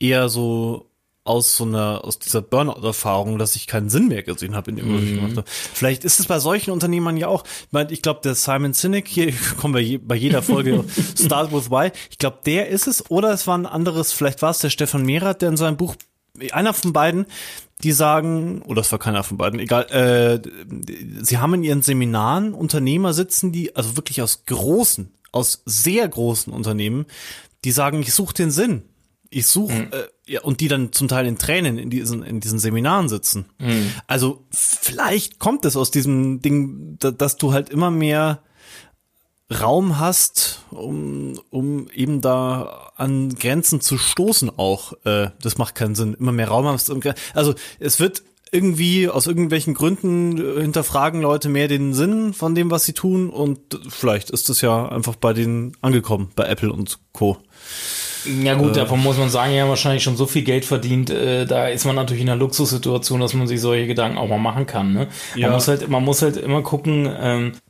eher 0.00 0.30
so 0.30 0.87
aus 1.28 1.56
so 1.56 1.64
einer, 1.64 2.04
aus 2.04 2.18
dieser 2.18 2.40
Burnout-Erfahrung, 2.40 3.38
dass 3.38 3.54
ich 3.54 3.66
keinen 3.66 3.90
Sinn 3.90 4.08
mehr 4.08 4.22
gesehen 4.22 4.56
habe 4.56 4.70
in 4.70 4.76
dem, 4.76 4.94
was 4.94 5.02
ich 5.02 5.14
gemacht 5.14 5.36
habe. 5.36 5.44
Vielleicht 5.46 6.04
ist 6.04 6.20
es 6.20 6.26
bei 6.26 6.38
solchen 6.38 6.70
Unternehmern 6.70 7.18
ja 7.18 7.28
auch, 7.28 7.44
ich, 7.44 7.68
mein, 7.70 7.90
ich 7.90 8.00
glaube, 8.00 8.20
der 8.24 8.34
Simon 8.34 8.72
Sinek, 8.72 9.06
hier 9.06 9.32
kommen 9.60 9.74
wir 9.74 9.82
je, 9.82 9.98
bei 9.98 10.14
jeder 10.14 10.42
Folge 10.42 10.84
Start 11.18 11.52
with 11.52 11.70
Why, 11.70 11.92
ich 12.10 12.16
glaube, 12.16 12.38
der 12.46 12.68
ist 12.68 12.86
es, 12.86 13.10
oder 13.10 13.30
es 13.32 13.46
war 13.46 13.58
ein 13.58 13.66
anderes, 13.66 14.10
vielleicht 14.12 14.40
war 14.40 14.50
es 14.50 14.58
der 14.58 14.70
Stefan 14.70 15.04
Mehrath, 15.04 15.42
der 15.42 15.50
in 15.50 15.58
seinem 15.58 15.76
Buch, 15.76 15.96
einer 16.52 16.72
von 16.72 16.94
beiden, 16.94 17.26
die 17.82 17.92
sagen, 17.92 18.62
oder 18.62 18.80
es 18.80 18.90
war 18.90 18.98
keiner 18.98 19.22
von 19.22 19.36
beiden, 19.36 19.60
egal, 19.60 19.84
äh, 19.90 20.40
sie 21.22 21.38
haben 21.38 21.54
in 21.54 21.62
ihren 21.62 21.82
Seminaren 21.82 22.54
Unternehmer 22.54 23.12
sitzen, 23.12 23.52
die, 23.52 23.76
also 23.76 23.96
wirklich 23.96 24.22
aus 24.22 24.44
großen, 24.46 25.12
aus 25.30 25.62
sehr 25.66 26.08
großen 26.08 26.52
Unternehmen, 26.52 27.04
die 27.64 27.70
sagen, 27.70 28.00
ich 28.00 28.14
suche 28.14 28.34
den 28.34 28.50
Sinn. 28.50 28.82
Ich 29.30 29.46
suche, 29.46 29.74
mhm. 29.74 29.88
äh, 29.92 30.32
ja, 30.32 30.42
und 30.42 30.60
die 30.60 30.68
dann 30.68 30.92
zum 30.92 31.08
Teil 31.08 31.26
in 31.26 31.38
Tränen 31.38 31.78
in 31.78 31.90
diesen, 31.90 32.22
in 32.22 32.40
diesen 32.40 32.58
Seminaren 32.58 33.08
sitzen. 33.08 33.46
Mhm. 33.58 33.92
Also 34.06 34.44
vielleicht 34.50 35.38
kommt 35.38 35.64
es 35.64 35.76
aus 35.76 35.90
diesem 35.90 36.40
Ding, 36.40 36.96
da, 36.98 37.10
dass 37.10 37.36
du 37.36 37.52
halt 37.52 37.68
immer 37.68 37.90
mehr 37.90 38.42
Raum 39.50 39.98
hast, 39.98 40.64
um, 40.70 41.40
um 41.50 41.88
eben 41.90 42.20
da 42.20 42.90
an 42.96 43.34
Grenzen 43.34 43.80
zu 43.80 43.96
stoßen 43.96 44.50
auch. 44.58 44.92
Äh, 45.04 45.30
das 45.40 45.56
macht 45.56 45.74
keinen 45.74 45.94
Sinn. 45.94 46.14
Immer 46.14 46.32
mehr 46.32 46.48
Raum 46.48 46.66
hast. 46.66 46.92
Also 47.34 47.54
es 47.78 47.98
wird 47.98 48.22
irgendwie 48.52 49.08
aus 49.08 49.26
irgendwelchen 49.26 49.74
Gründen 49.74 50.38
äh, 50.38 50.60
hinterfragen 50.60 51.20
Leute 51.20 51.48
mehr 51.48 51.68
den 51.68 51.94
Sinn 51.94 52.32
von 52.32 52.54
dem, 52.54 52.70
was 52.70 52.84
sie 52.84 52.92
tun 52.92 53.30
und 53.30 53.80
vielleicht 53.88 54.30
ist 54.30 54.48
das 54.48 54.60
ja 54.60 54.88
einfach 54.88 55.16
bei 55.16 55.32
denen 55.32 55.76
angekommen, 55.80 56.30
bei 56.34 56.44
Apple 56.46 56.72
und 56.72 56.98
Co. 57.12 57.38
Ja 58.24 58.54
gut, 58.54 58.70
äh, 58.70 58.80
davon 58.80 59.02
muss 59.02 59.18
man 59.18 59.30
sagen, 59.30 59.54
ja 59.54 59.68
wahrscheinlich 59.68 60.02
schon 60.02 60.16
so 60.16 60.26
viel 60.26 60.42
Geld 60.42 60.64
verdient. 60.64 61.10
Äh, 61.10 61.46
da 61.46 61.68
ist 61.68 61.84
man 61.84 61.96
natürlich 61.96 62.22
in 62.22 62.28
einer 62.28 62.38
Luxussituation, 62.38 63.20
dass 63.20 63.34
man 63.34 63.46
sich 63.46 63.60
solche 63.60 63.86
Gedanken 63.86 64.18
auch 64.18 64.28
mal 64.28 64.38
machen 64.38 64.66
kann. 64.66 64.92
Ne? 64.92 65.08
Ja. 65.34 65.48
Man 65.48 65.54
muss 65.54 65.68
halt, 65.68 65.88
man 65.88 66.04
muss 66.04 66.22
halt 66.22 66.36
immer 66.36 66.62
gucken. 66.62 67.08
Ähm, 67.20 67.52
äh, 67.54 67.67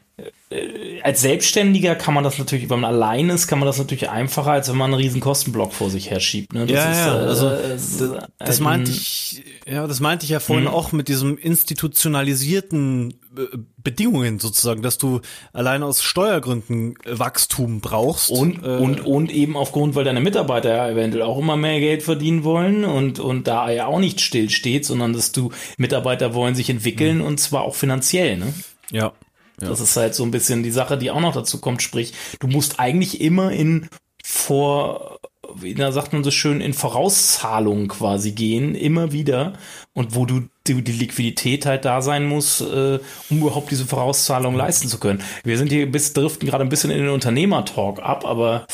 als 1.02 1.20
Selbstständiger 1.20 1.94
kann 1.94 2.14
man 2.14 2.24
das 2.24 2.38
natürlich, 2.38 2.70
wenn 2.70 2.80
man 2.80 2.94
allein 2.94 3.28
ist, 3.28 3.48
kann 3.48 3.58
man 3.58 3.66
das 3.66 3.76
natürlich 3.76 4.08
einfacher, 4.08 4.52
als 4.52 4.70
wenn 4.70 4.78
man 4.78 4.92
einen 4.92 5.02
riesen 5.02 5.20
Kostenblock 5.20 5.74
vor 5.74 5.90
sich 5.90 6.10
herschiebt. 6.10 6.54
Ne? 6.54 6.64
Das 6.64 6.70
ja, 6.70 6.90
ist, 6.90 6.98
ja, 6.98 7.22
äh, 7.22 7.26
also 7.26 7.50
das, 7.50 8.28
das 8.38 8.60
meinte 8.60 8.90
ich, 8.90 9.42
ja, 9.70 9.86
das 9.86 10.00
meinte 10.00 10.24
ich 10.24 10.30
ja 10.30 10.40
vorhin 10.40 10.64
mhm. 10.64 10.70
auch 10.70 10.92
mit 10.92 11.08
diesem 11.08 11.36
institutionalisierten 11.36 13.10
äh, 13.36 13.58
Bedingungen 13.76 14.38
sozusagen, 14.38 14.80
dass 14.80 14.96
du 14.96 15.20
allein 15.52 15.82
aus 15.82 16.02
Steuergründen 16.02 16.94
Wachstum 17.04 17.82
brauchst. 17.82 18.30
Und, 18.30 18.64
äh, 18.64 18.68
und, 18.68 19.04
und 19.04 19.30
eben 19.30 19.54
aufgrund, 19.54 19.96
weil 19.96 20.04
deine 20.04 20.22
Mitarbeiter 20.22 20.74
ja 20.74 20.88
eventuell 20.88 21.24
auch 21.24 21.38
immer 21.38 21.58
mehr 21.58 21.78
Geld 21.78 22.02
verdienen 22.02 22.42
wollen 22.42 22.86
und, 22.86 23.20
und 23.20 23.46
da 23.48 23.70
ja 23.70 23.84
auch 23.84 24.00
nicht 24.00 24.22
still 24.22 24.48
steht, 24.48 24.86
sondern 24.86 25.12
dass 25.12 25.30
du 25.30 25.50
Mitarbeiter 25.76 26.32
wollen 26.32 26.54
sich 26.54 26.70
entwickeln 26.70 27.18
mhm. 27.18 27.24
und 27.24 27.38
zwar 27.38 27.62
auch 27.62 27.74
finanziell, 27.74 28.38
ne? 28.38 28.54
Ja, 28.90 29.12
ja. 29.60 29.68
Das 29.68 29.80
ist 29.80 29.96
halt 29.96 30.14
so 30.14 30.22
ein 30.24 30.30
bisschen 30.30 30.62
die 30.62 30.70
Sache, 30.70 30.98
die 30.98 31.10
auch 31.10 31.20
noch 31.20 31.34
dazu 31.34 31.60
kommt. 31.60 31.82
Sprich, 31.82 32.12
du 32.40 32.46
musst 32.46 32.78
eigentlich 32.78 33.20
immer 33.20 33.50
in 33.50 33.88
vor, 34.22 35.18
wie 35.54 35.74
da 35.74 35.90
sagt 35.90 36.12
man 36.12 36.22
so 36.22 36.30
schön, 36.30 36.60
in 36.60 36.74
Vorauszahlungen 36.74 37.88
quasi 37.88 38.32
gehen, 38.32 38.74
immer 38.74 39.12
wieder. 39.12 39.54
Und 39.94 40.14
wo 40.14 40.26
du 40.26 40.42
die, 40.66 40.82
die 40.82 40.92
Liquidität 40.92 41.66
halt 41.66 41.84
da 41.84 42.02
sein 42.02 42.26
muss, 42.26 42.60
äh, 42.60 43.00
um 43.30 43.38
überhaupt 43.38 43.70
diese 43.70 43.86
Vorauszahlung 43.86 44.54
leisten 44.54 44.88
zu 44.88 44.98
können. 44.98 45.22
Wir 45.42 45.58
sind 45.58 45.72
hier 45.72 45.90
bis 45.90 46.12
driften 46.12 46.46
gerade 46.48 46.62
ein 46.62 46.68
bisschen 46.68 46.90
in 46.90 46.98
den 46.98 47.08
Unternehmertalk 47.08 48.00
ab, 48.00 48.24
aber 48.24 48.66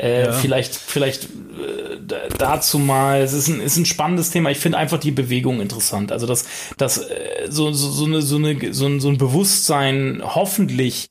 äh, 0.00 0.24
ja. 0.24 0.32
Vielleicht, 0.32 0.74
vielleicht 0.74 1.24
äh, 1.24 2.28
dazu 2.38 2.78
mal. 2.78 3.20
Es 3.20 3.32
ist 3.32 3.48
ein, 3.48 3.60
ist 3.60 3.76
ein 3.76 3.84
spannendes 3.84 4.30
Thema. 4.30 4.50
Ich 4.50 4.58
finde 4.58 4.78
einfach 4.78 4.98
die 4.98 5.10
Bewegung 5.10 5.60
interessant. 5.60 6.10
Also 6.10 6.26
dass, 6.26 6.46
dass 6.78 6.98
äh, 6.98 7.48
so, 7.50 7.70
so, 7.72 7.90
so, 7.90 8.06
eine, 8.06 8.22
so, 8.22 8.36
eine, 8.36 8.72
so, 8.72 8.86
ein, 8.86 9.00
so 9.00 9.08
ein 9.08 9.18
Bewusstsein 9.18 10.22
hoffentlich 10.24 11.10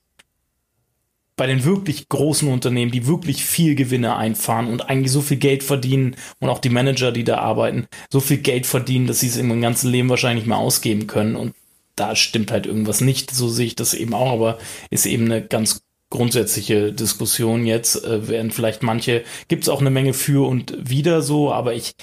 bei 1.36 1.48
den 1.48 1.64
wirklich 1.64 2.10
großen 2.10 2.52
Unternehmen, 2.52 2.92
die 2.92 3.08
wirklich 3.08 3.46
viel 3.46 3.76
Gewinne 3.76 4.18
einfahren 4.18 4.68
und 4.68 4.90
eigentlich 4.90 5.12
so 5.12 5.22
viel 5.22 5.38
Geld 5.38 5.64
verdienen 5.64 6.18
und 6.40 6.50
auch 6.50 6.60
die 6.60 6.70
Manager, 6.70 7.14
die 7.14 7.24
da 7.24 7.38
arbeiten, 7.38 7.88
so 8.10 8.20
viel 8.20 8.40
Geld 8.40 8.66
verdienen, 8.66 9.08
dass 9.08 9.22
sie 9.22 9.28
es 9.28 9.38
im 9.38 9.62
ganzen 9.62 9.90
Leben 9.90 10.10
wahrscheinlich 10.10 10.44
nicht 10.44 10.50
mehr 10.50 10.58
ausgeben 10.58 11.08
können. 11.08 11.38
Und 11.38 11.54
da 11.96 12.16
stimmt 12.16 12.52
halt 12.52 12.66
irgendwas 12.66 13.00
nicht. 13.02 13.32
So 13.32 13.48
sehe 13.48 13.68
ich 13.68 13.76
das 13.76 13.94
eben 13.94 14.14
auch, 14.14 14.34
aber 14.34 14.58
ist 14.90 15.06
eben 15.06 15.26
eine 15.26 15.42
ganz 15.42 15.82
grundsätzliche 16.10 16.92
Diskussion 16.92 17.66
jetzt, 17.66 18.04
äh, 18.04 18.28
werden 18.28 18.52
vielleicht 18.52 18.84
manche, 18.84 19.24
gibt 19.48 19.64
es 19.64 19.70
auch 19.70 19.82
eine 19.82 19.92
Menge 19.92 20.14
für 20.14 20.48
und 20.48 20.90
wieder 20.90 21.22
so, 21.22 21.52
aber 21.52 21.74
ich, 21.74 21.94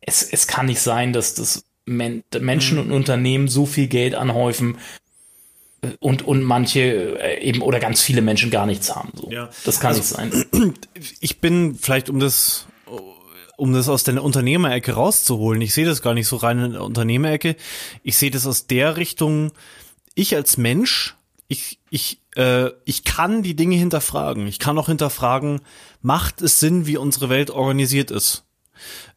es, 0.00 0.22
es 0.22 0.46
kann 0.46 0.66
nicht 0.66 0.80
sein, 0.80 1.12
dass 1.12 1.34
das 1.34 1.64
Men 1.86 2.22
Menschen 2.38 2.76
mhm. 2.76 2.84
und 2.84 2.92
Unternehmen 2.92 3.48
so 3.48 3.64
viel 3.64 3.86
Geld 3.86 4.14
anhäufen 4.14 4.78
äh, 5.82 5.88
und, 6.00 6.22
und 6.22 6.42
manche 6.42 7.18
äh, 7.20 7.40
eben 7.40 7.62
oder 7.62 7.80
ganz 7.80 8.02
viele 8.02 8.22
Menschen 8.22 8.50
gar 8.50 8.66
nichts 8.66 8.94
haben. 8.94 9.10
So. 9.14 9.30
Ja. 9.30 9.48
Das 9.64 9.80
kann 9.80 9.94
also, 9.94 10.00
nicht 10.00 10.50
sein. 10.52 10.74
Ich 11.20 11.40
bin 11.40 11.76
vielleicht 11.76 12.10
um 12.10 12.20
das 12.20 12.66
um 13.56 13.72
das 13.72 13.88
aus 13.88 14.04
der 14.04 14.22
Unternehmerecke 14.22 14.92
rauszuholen. 14.92 15.60
Ich 15.62 15.74
sehe 15.74 15.84
das 15.84 16.00
gar 16.00 16.14
nicht 16.14 16.28
so 16.28 16.36
rein 16.36 16.60
in 16.60 16.72
der 16.72 16.84
Unternehmerecke. 16.84 17.56
Ich 18.04 18.16
sehe 18.16 18.30
das 18.30 18.46
aus 18.46 18.68
der 18.68 18.96
Richtung, 18.96 19.50
ich 20.14 20.36
als 20.36 20.58
Mensch, 20.58 21.16
ich, 21.48 21.77
ich 21.90 22.20
äh, 22.36 22.70
ich 22.84 23.04
kann 23.04 23.42
die 23.42 23.56
Dinge 23.56 23.76
hinterfragen. 23.76 24.46
Ich 24.46 24.58
kann 24.58 24.78
auch 24.78 24.86
hinterfragen, 24.86 25.60
macht 26.02 26.40
es 26.40 26.60
Sinn, 26.60 26.86
wie 26.86 26.96
unsere 26.96 27.28
Welt 27.28 27.50
organisiert 27.50 28.10
ist? 28.10 28.44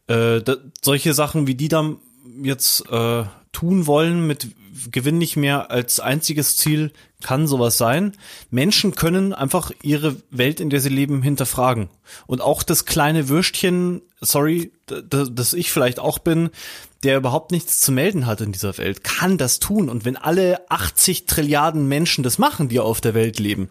Äh, 0.07 0.41
da, 0.41 0.57
solche 0.81 1.13
Sachen 1.13 1.47
wie 1.47 1.55
die 1.55 1.67
da 1.67 1.95
jetzt 2.41 2.89
äh, 2.89 3.23
tun 3.51 3.87
wollen 3.87 4.27
mit 4.27 4.47
Gewinn 4.91 5.17
nicht 5.17 5.35
mehr 5.35 5.69
als 5.69 5.99
einziges 5.99 6.57
Ziel 6.57 6.91
kann 7.21 7.47
sowas 7.47 7.77
sein. 7.77 8.13
Menschen 8.49 8.95
können 8.95 9.33
einfach 9.33 9.71
ihre 9.81 10.15
Welt, 10.31 10.59
in 10.59 10.69
der 10.69 10.79
sie 10.79 10.89
leben, 10.89 11.21
hinterfragen. 11.21 11.89
Und 12.25 12.41
auch 12.41 12.63
das 12.63 12.85
kleine 12.85 13.29
Würstchen, 13.29 14.01
sorry, 14.21 14.71
dass 14.87 15.53
ich 15.53 15.71
vielleicht 15.71 15.99
auch 15.99 16.19
bin, 16.19 16.49
der 17.03 17.17
überhaupt 17.17 17.51
nichts 17.51 17.79
zu 17.79 17.91
melden 17.91 18.25
hat 18.25 18.41
in 18.41 18.51
dieser 18.51 18.77
Welt, 18.77 19.03
kann 19.03 19.37
das 19.37 19.59
tun. 19.59 19.89
Und 19.89 20.05
wenn 20.05 20.17
alle 20.17 20.69
80 20.69 21.25
Trilliarden 21.25 21.87
Menschen 21.87 22.23
das 22.23 22.37
machen, 22.37 22.69
die 22.69 22.79
auf 22.79 23.01
der 23.01 23.13
Welt 23.13 23.39
leben, 23.39 23.69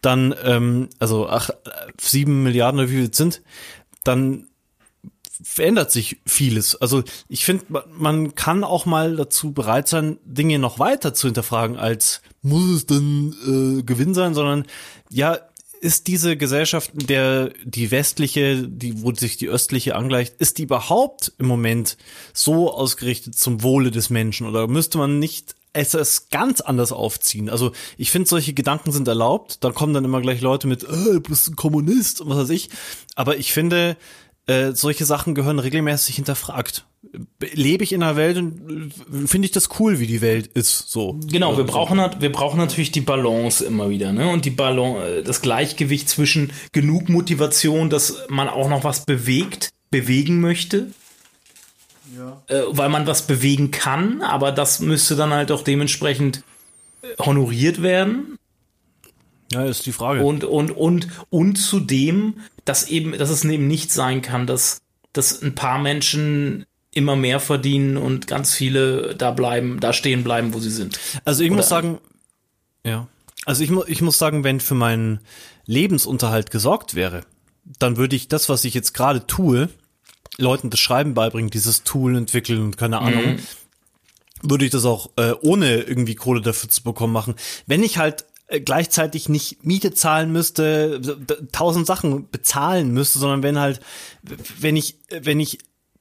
dann, 0.00 0.34
ähm, 0.42 0.88
also 0.98 1.28
ach, 1.28 1.50
sieben 2.00 2.42
Milliarden 2.42 2.80
oder 2.80 2.90
wie 2.90 2.96
viel 2.96 3.14
sind, 3.14 3.42
dann 4.04 4.46
verändert 5.44 5.92
sich 5.92 6.20
vieles. 6.26 6.74
Also 6.74 7.04
ich 7.28 7.44
finde, 7.44 7.84
man 7.96 8.34
kann 8.34 8.64
auch 8.64 8.86
mal 8.86 9.14
dazu 9.14 9.52
bereit 9.52 9.88
sein, 9.88 10.18
Dinge 10.24 10.58
noch 10.58 10.78
weiter 10.78 11.12
zu 11.14 11.28
hinterfragen, 11.28 11.76
als 11.76 12.22
muss 12.42 12.70
es 12.70 12.86
denn 12.86 13.34
äh, 13.46 13.82
Gewinn 13.82 14.14
sein, 14.14 14.34
sondern 14.34 14.64
ja, 15.10 15.38
ist 15.80 16.06
diese 16.06 16.38
Gesellschaft, 16.38 16.92
der 16.94 17.50
die 17.62 17.90
westliche, 17.90 18.66
die, 18.66 19.02
wo 19.02 19.12
sich 19.12 19.36
die 19.36 19.48
östliche 19.48 19.96
angleicht, 19.96 20.36
ist 20.38 20.56
die 20.56 20.62
überhaupt 20.62 21.32
im 21.38 21.46
Moment 21.46 21.98
so 22.32 22.72
ausgerichtet 22.72 23.36
zum 23.36 23.62
Wohle 23.62 23.90
des 23.90 24.08
Menschen? 24.08 24.46
Oder 24.46 24.66
müsste 24.66 24.96
man 24.96 25.18
nicht 25.18 25.54
es 25.74 26.28
ganz 26.30 26.60
anders 26.60 26.92
aufziehen. 26.92 27.50
Also 27.50 27.72
ich 27.98 28.10
finde, 28.10 28.28
solche 28.28 28.54
Gedanken 28.54 28.92
sind 28.92 29.08
erlaubt. 29.08 29.58
Da 29.64 29.72
kommen 29.72 29.92
dann 29.92 30.04
immer 30.04 30.20
gleich 30.20 30.40
Leute 30.40 30.68
mit, 30.68 30.84
äh, 30.84 30.86
du 30.86 31.20
bist 31.20 31.48
ein 31.48 31.56
Kommunist 31.56 32.20
und 32.20 32.30
was 32.30 32.38
weiß 32.38 32.50
ich. 32.50 32.70
Aber 33.16 33.36
ich 33.36 33.52
finde, 33.52 33.96
äh, 34.46 34.72
solche 34.72 35.04
Sachen 35.04 35.34
gehören 35.34 35.58
regelmäßig 35.58 36.16
hinterfragt. 36.16 36.84
Lebe 37.52 37.84
ich 37.84 37.92
in 37.92 38.02
einer 38.02 38.16
Welt 38.16 38.36
und 38.36 38.92
äh, 38.92 39.26
finde 39.26 39.46
ich 39.46 39.52
das 39.52 39.68
cool, 39.78 40.00
wie 40.00 40.06
die 40.06 40.20
Welt 40.20 40.48
ist. 40.48 40.90
So. 40.90 41.18
Genau, 41.30 41.56
wir 41.56 41.64
brauchen 41.64 41.98
wir 41.98 42.32
brauchen 42.32 42.58
natürlich 42.58 42.92
die 42.92 43.00
Balance 43.00 43.64
immer 43.64 43.88
wieder, 43.88 44.12
ne? 44.12 44.28
Und 44.28 44.44
die 44.44 44.50
Balance, 44.50 45.06
äh, 45.06 45.22
das 45.22 45.40
Gleichgewicht 45.40 46.08
zwischen 46.08 46.52
genug 46.72 47.08
Motivation, 47.08 47.88
dass 47.88 48.18
man 48.28 48.48
auch 48.48 48.68
noch 48.68 48.84
was 48.84 49.06
bewegt, 49.06 49.70
bewegen 49.90 50.40
möchte. 50.40 50.88
Ja. 52.16 52.42
Weil 52.68 52.90
man 52.90 53.08
was 53.08 53.26
bewegen 53.26 53.72
kann, 53.72 54.22
aber 54.22 54.52
das 54.52 54.78
müsste 54.78 55.16
dann 55.16 55.32
halt 55.32 55.50
auch 55.50 55.62
dementsprechend 55.62 56.44
honoriert 57.18 57.82
werden. 57.82 58.38
Ja, 59.52 59.64
ist 59.64 59.86
die 59.86 59.92
Frage. 59.92 60.24
Und, 60.24 60.44
und, 60.44 60.70
und, 60.70 61.08
und 61.30 61.56
zudem, 61.56 62.40
dass 62.64 62.88
eben, 62.88 63.16
dass 63.16 63.30
es 63.30 63.44
eben 63.44 63.68
nicht 63.68 63.92
sein 63.92 64.22
kann, 64.22 64.46
dass, 64.46 64.80
dass 65.12 65.42
ein 65.42 65.54
paar 65.54 65.78
Menschen 65.78 66.64
immer 66.92 67.16
mehr 67.16 67.40
verdienen 67.40 67.96
und 67.96 68.26
ganz 68.26 68.54
viele 68.54 69.14
da 69.16 69.32
bleiben, 69.32 69.80
da 69.80 69.92
stehen 69.92 70.24
bleiben, 70.24 70.54
wo 70.54 70.60
sie 70.60 70.70
sind. 70.70 70.98
Also 71.24 71.42
ich 71.42 71.50
Oder 71.50 71.56
muss 71.58 71.68
sagen, 71.68 71.98
ja. 72.84 73.08
Also 73.44 73.62
ich, 73.62 73.70
ich 73.88 74.00
muss 74.00 74.18
sagen, 74.18 74.44
wenn 74.44 74.60
für 74.60 74.74
meinen 74.74 75.20
Lebensunterhalt 75.66 76.50
gesorgt 76.50 76.94
wäre, 76.94 77.22
dann 77.78 77.96
würde 77.96 78.16
ich 78.16 78.28
das, 78.28 78.48
was 78.48 78.64
ich 78.64 78.74
jetzt 78.74 78.94
gerade 78.94 79.26
tue, 79.26 79.68
Leuten 80.38 80.70
das 80.70 80.80
Schreiben 80.80 81.14
beibringen, 81.14 81.50
dieses 81.50 81.84
Tool 81.84 82.16
entwickeln 82.16 82.62
und 82.62 82.76
keine 82.76 83.00
Ahnung, 83.00 83.24
mhm. 83.24 83.38
würde 84.42 84.64
ich 84.64 84.70
das 84.70 84.84
auch 84.84 85.10
äh, 85.16 85.32
ohne 85.42 85.82
irgendwie 85.82 86.14
Kohle 86.14 86.40
dafür 86.40 86.70
zu 86.70 86.82
bekommen 86.82 87.12
machen. 87.12 87.34
Wenn 87.66 87.82
ich 87.82 87.98
halt 87.98 88.24
gleichzeitig 88.48 89.28
nicht 89.28 89.64
Miete 89.64 89.92
zahlen 89.94 90.32
müsste, 90.32 91.00
tausend 91.52 91.86
Sachen 91.86 92.28
bezahlen 92.30 92.92
müsste, 92.92 93.18
sondern 93.18 93.42
wenn 93.42 93.58
halt, 93.58 93.80
wenn 94.60 94.76
ich, 94.76 94.98
wenn 95.10 95.40
ich 95.40 95.58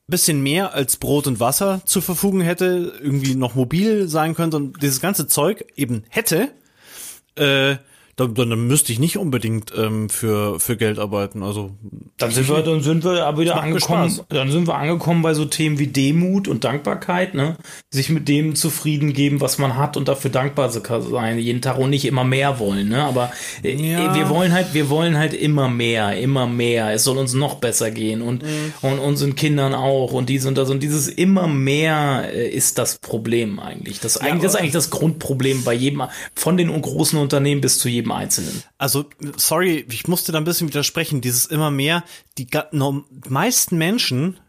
bisschen 0.07 0.43
mehr 0.43 0.73
als 0.73 0.97
Brot 0.97 1.27
und 1.27 1.39
Wasser 1.39 1.81
zur 1.85 2.01
Verfügung 2.01 2.41
hätte, 2.41 2.93
irgendwie 3.01 3.35
noch 3.35 3.55
mobil 3.55 4.07
sein 4.07 4.35
könnte 4.35 4.57
und 4.57 4.81
dieses 4.81 4.99
ganze 4.99 5.27
Zeug 5.27 5.65
eben 5.75 6.03
hätte, 6.09 6.51
äh, 7.35 7.77
dann, 8.15 8.35
dann 8.35 8.67
müsste 8.67 8.91
ich 8.91 8.99
nicht 8.99 9.17
unbedingt 9.17 9.73
ähm, 9.75 10.07
für, 10.09 10.59
für 10.59 10.77
Geld 10.77 10.99
arbeiten. 10.99 11.41
Also 11.41 11.71
dann 12.17 12.29
sind 12.29 12.47
wir, 12.47 12.61
dann 12.61 12.81
sind 12.81 13.03
wir 13.03 13.25
aber 13.25 13.39
wieder 13.39 13.61
angekommen. 13.61 14.19
Dann 14.29 14.51
sind 14.51 14.67
wir 14.67 14.75
angekommen 14.75 15.23
bei 15.23 15.33
so 15.33 15.45
Themen 15.45 15.79
wie 15.79 15.87
Demut 15.87 16.47
und 16.47 16.63
Dankbarkeit, 16.63 17.33
ne? 17.33 17.57
Sich 17.89 18.09
mit 18.09 18.27
dem 18.27 18.55
zufrieden 18.55 19.13
geben, 19.13 19.41
was 19.41 19.57
man 19.57 19.77
hat 19.77 19.97
und 19.97 20.07
dafür 20.07 20.29
dankbar 20.29 20.69
sein, 20.69 21.39
jeden 21.39 21.61
Tag 21.61 21.79
und 21.79 21.89
nicht 21.89 22.05
immer 22.05 22.23
mehr 22.23 22.59
wollen, 22.59 22.89
ne? 22.89 23.03
Aber 23.03 23.31
äh, 23.63 23.73
ja. 23.73 24.13
wir 24.13 24.29
wollen 24.29 24.53
halt, 24.53 24.75
wir 24.75 24.89
wollen 24.89 25.17
halt 25.17 25.33
immer 25.33 25.67
mehr, 25.67 26.15
immer 26.19 26.45
mehr. 26.45 26.93
Es 26.93 27.03
soll 27.05 27.17
uns 27.17 27.33
noch 27.33 27.55
besser 27.55 27.89
gehen 27.89 28.21
und, 28.21 28.43
mhm. 28.43 28.73
und 28.81 28.99
unseren 28.99 29.35
Kindern 29.35 29.73
auch 29.73 30.11
und 30.11 30.29
dies 30.29 30.45
und 30.45 30.55
das 30.57 30.69
und 30.69 30.83
dieses 30.83 31.07
immer 31.07 31.47
mehr 31.47 32.29
äh, 32.31 32.47
ist 32.47 32.77
das 32.77 32.99
Problem 32.99 33.59
eigentlich. 33.59 33.99
Das, 33.99 34.15
ja, 34.15 34.21
eigentlich, 34.21 34.43
das 34.43 34.53
ist 34.53 34.59
eigentlich 34.59 34.73
das 34.73 34.91
Grundproblem 34.91 35.63
bei 35.63 35.73
jedem, 35.73 36.03
von 36.35 36.57
den 36.57 36.69
großen 36.79 37.17
Unternehmen 37.17 37.61
bis 37.61 37.79
zu 37.79 37.89
jedem 37.89 38.02
jedem 38.03 38.11
Einzelnen. 38.11 38.63
Also, 38.77 39.05
sorry, 39.37 39.85
ich 39.89 40.07
musste 40.07 40.31
da 40.31 40.37
ein 40.37 40.43
bisschen 40.43 40.67
widersprechen. 40.67 41.21
Dieses 41.21 41.45
immer 41.45 41.71
mehr, 41.71 42.03
die 42.37 42.47
meisten 43.27 43.77
Menschen, 43.77 44.39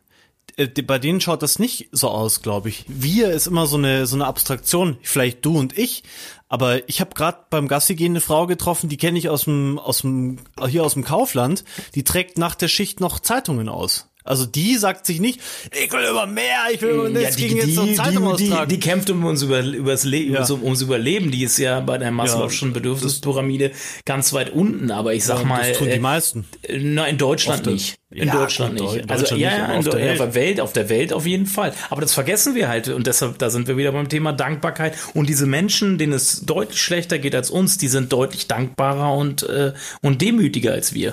äh, 0.57 0.67
bei 0.67 0.99
denen 0.99 1.21
schaut 1.21 1.43
das 1.43 1.59
nicht 1.59 1.88
so 1.93 2.09
aus, 2.09 2.43
glaube 2.43 2.69
ich. 2.69 2.85
Wir 2.88 3.31
ist 3.31 3.47
immer 3.47 3.67
so 3.67 3.77
eine 3.77 4.07
so 4.07 4.17
eine 4.17 4.27
Abstraktion, 4.27 4.99
vielleicht 5.03 5.45
du 5.45 5.59
und 5.59 5.79
ich, 5.79 6.03
aber 6.49 6.88
ich 6.88 7.01
habe 7.01 7.14
gerade 7.14 7.38
beim 7.51 7.69
Gassi 7.69 7.95
gehen 7.95 8.12
eine 8.12 8.21
Frau 8.21 8.47
getroffen, 8.47 8.88
die 8.88 8.97
kenne 8.97 9.19
ich 9.19 9.29
aus 9.29 9.45
dem 9.45 9.79
aus 9.79 10.03
dem 10.03 10.38
hier 10.69 10.85
aus 10.85 10.95
dem 10.95 11.05
Kaufland, 11.05 11.64
die 11.95 12.05
trägt 12.05 12.38
nach 12.38 12.55
der 12.55 12.69
Schicht 12.69 13.01
noch 13.01 13.21
Zeitungen 13.21 13.69
aus. 13.69 14.11
Also 14.27 14.47
die 14.47 14.77
sagt 14.77 15.05
sich 15.05 15.21
nicht, 15.21 15.39
ich 15.71 15.93
will 15.93 16.03
immer 16.03 16.25
mehr, 16.27 16.61
ich 16.73 16.81
will 16.81 16.91
immer 16.91 17.21
ja, 17.21 17.31
die, 17.31 17.47
jetzt 17.47 17.67
die, 17.67 17.95
Zeitung 17.95 18.35
die, 18.39 18.49
die, 18.49 18.67
die, 18.69 18.81
kämpft 18.81 19.11
um 19.11 19.23
uns 19.23 19.43
über, 19.43 19.63
übers 19.63 20.05
Le 20.05 20.17
ja. 20.17 20.47
um, 20.47 20.63
ums 20.63 20.81
Überleben. 20.81 21.31
Die 21.31 21.45
ist 21.45 21.59
ja 21.59 21.81
bei 21.81 21.99
der 21.99 22.11
Maslow'schen 22.11 22.69
ja, 22.69 22.73
Bedürfnispyramide 22.73 23.73
ganz 24.07 24.33
weit 24.33 24.49
unten. 24.51 24.91
Aber 24.91 25.13
ich 25.13 25.25
sag 25.25 25.41
ja, 25.41 25.45
mal, 25.45 25.69
das 25.69 25.77
tun 25.77 25.89
die 25.89 25.93
äh, 25.93 25.99
meisten. 25.99 26.47
Na, 26.71 27.07
in 27.07 27.19
Deutschland 27.19 27.67
nicht. 27.67 27.97
In 28.11 28.31
Deutschland 28.31 28.81
nicht. 28.81 28.95
In 28.95 29.11
also 29.11 29.35
ja, 29.37 29.59
ja, 29.59 29.75
auf, 29.75 29.89
der 29.91 30.13
auf 30.13 30.19
der 30.19 30.35
Welt, 30.35 30.61
auf 30.61 30.73
der 30.73 30.89
Welt 30.89 31.13
auf 31.13 31.27
jeden 31.27 31.47
Fall. 31.47 31.75
Aber 31.91 32.01
das 32.01 32.15
vergessen 32.15 32.55
wir 32.55 32.69
halt 32.69 32.89
und 32.89 33.07
deshalb, 33.07 33.39
da 33.39 33.51
sind 33.51 33.69
wir 33.69 33.77
wieder 33.77 33.93
beim 33.93 34.09
Thema 34.09 34.33
Dankbarkeit. 34.33 34.97
Und 35.13 35.29
diese 35.29 35.45
Menschen, 35.45 35.99
denen 35.99 36.15
es 36.15 36.47
deutlich 36.47 36.81
schlechter 36.81 37.19
geht 37.19 37.35
als 37.35 37.51
uns, 37.51 37.77
die 37.77 37.89
sind 37.89 38.11
deutlich 38.11 38.47
dankbarer 38.47 39.15
und 39.15 39.43
äh, 39.43 39.75
und 40.01 40.23
demütiger 40.23 40.73
als 40.73 40.95
wir. 40.95 41.13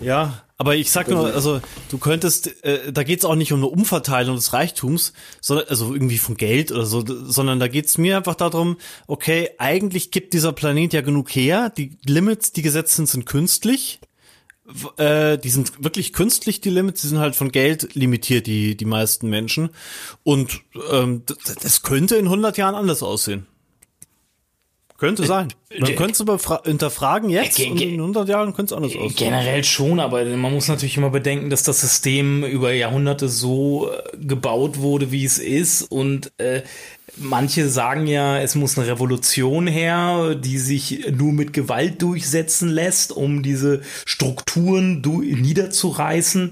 Ja, 0.00 0.45
aber 0.58 0.74
ich 0.74 0.90
sag 0.90 1.08
nur, 1.08 1.34
also 1.34 1.60
du 1.90 1.98
könntest, 1.98 2.64
äh, 2.64 2.90
da 2.90 3.02
geht's 3.02 3.26
auch 3.26 3.34
nicht 3.34 3.52
um 3.52 3.60
eine 3.60 3.66
Umverteilung 3.66 4.36
des 4.36 4.54
Reichtums, 4.54 5.12
sondern 5.40 5.68
also 5.68 5.92
irgendwie 5.92 6.16
von 6.16 6.36
Geld 6.36 6.72
oder 6.72 6.86
so, 6.86 7.04
sondern 7.06 7.60
da 7.60 7.68
geht's 7.68 7.98
mir 7.98 8.16
einfach 8.16 8.36
darum, 8.36 8.78
okay, 9.06 9.50
eigentlich 9.58 10.10
gibt 10.10 10.32
dieser 10.32 10.52
Planet 10.52 10.94
ja 10.94 11.02
genug 11.02 11.30
her, 11.30 11.70
die 11.70 11.98
Limits, 12.06 12.52
die 12.52 12.62
gesetzt 12.62 12.96
sind, 12.96 13.08
sind 13.08 13.26
künstlich. 13.26 14.00
Äh, 14.96 15.38
die 15.38 15.50
sind 15.50 15.84
wirklich 15.84 16.12
künstlich, 16.12 16.60
die 16.60 16.70
Limits, 16.70 17.02
die 17.02 17.08
sind 17.08 17.18
halt 17.18 17.36
von 17.36 17.52
Geld 17.52 17.94
limitiert, 17.94 18.46
die, 18.46 18.76
die 18.76 18.84
meisten 18.86 19.28
Menschen. 19.28 19.70
Und 20.24 20.62
ähm, 20.90 21.22
das 21.62 21.82
könnte 21.82 22.16
in 22.16 22.24
100 22.24 22.56
Jahren 22.56 22.74
anders 22.74 23.02
aussehen. 23.02 23.46
Könnte 24.98 25.24
äh, 25.24 25.26
sein. 25.26 25.48
Man 25.78 25.94
könnte 25.94 26.24
es 26.24 26.48
hinterfragen 26.64 27.28
jetzt 27.28 27.58
und 27.60 27.80
in 27.80 28.00
100 28.00 28.28
Jahren 28.28 28.54
könnte 28.54 28.74
es 28.74 28.76
anders 28.76 28.96
aussehen. 28.96 29.14
Generell 29.16 29.64
schon, 29.64 30.00
aber 30.00 30.24
man 30.24 30.52
muss 30.52 30.68
natürlich 30.68 30.96
immer 30.96 31.10
bedenken, 31.10 31.50
dass 31.50 31.62
das 31.64 31.80
System 31.80 32.44
über 32.44 32.72
Jahrhunderte 32.72 33.28
so 33.28 33.90
äh, 33.90 34.16
gebaut 34.16 34.78
wurde, 34.78 35.12
wie 35.12 35.24
es 35.24 35.38
ist 35.38 35.82
und 35.82 36.32
äh, 36.38 36.62
Manche 37.18 37.68
sagen 37.68 38.06
ja, 38.06 38.38
es 38.40 38.54
muss 38.54 38.78
eine 38.78 38.86
Revolution 38.86 39.66
her, 39.66 40.34
die 40.34 40.58
sich 40.58 41.06
nur 41.10 41.32
mit 41.32 41.52
Gewalt 41.52 42.02
durchsetzen 42.02 42.68
lässt, 42.68 43.12
um 43.12 43.42
diese 43.42 43.80
Strukturen 44.04 45.00
niederzureißen. 45.00 46.50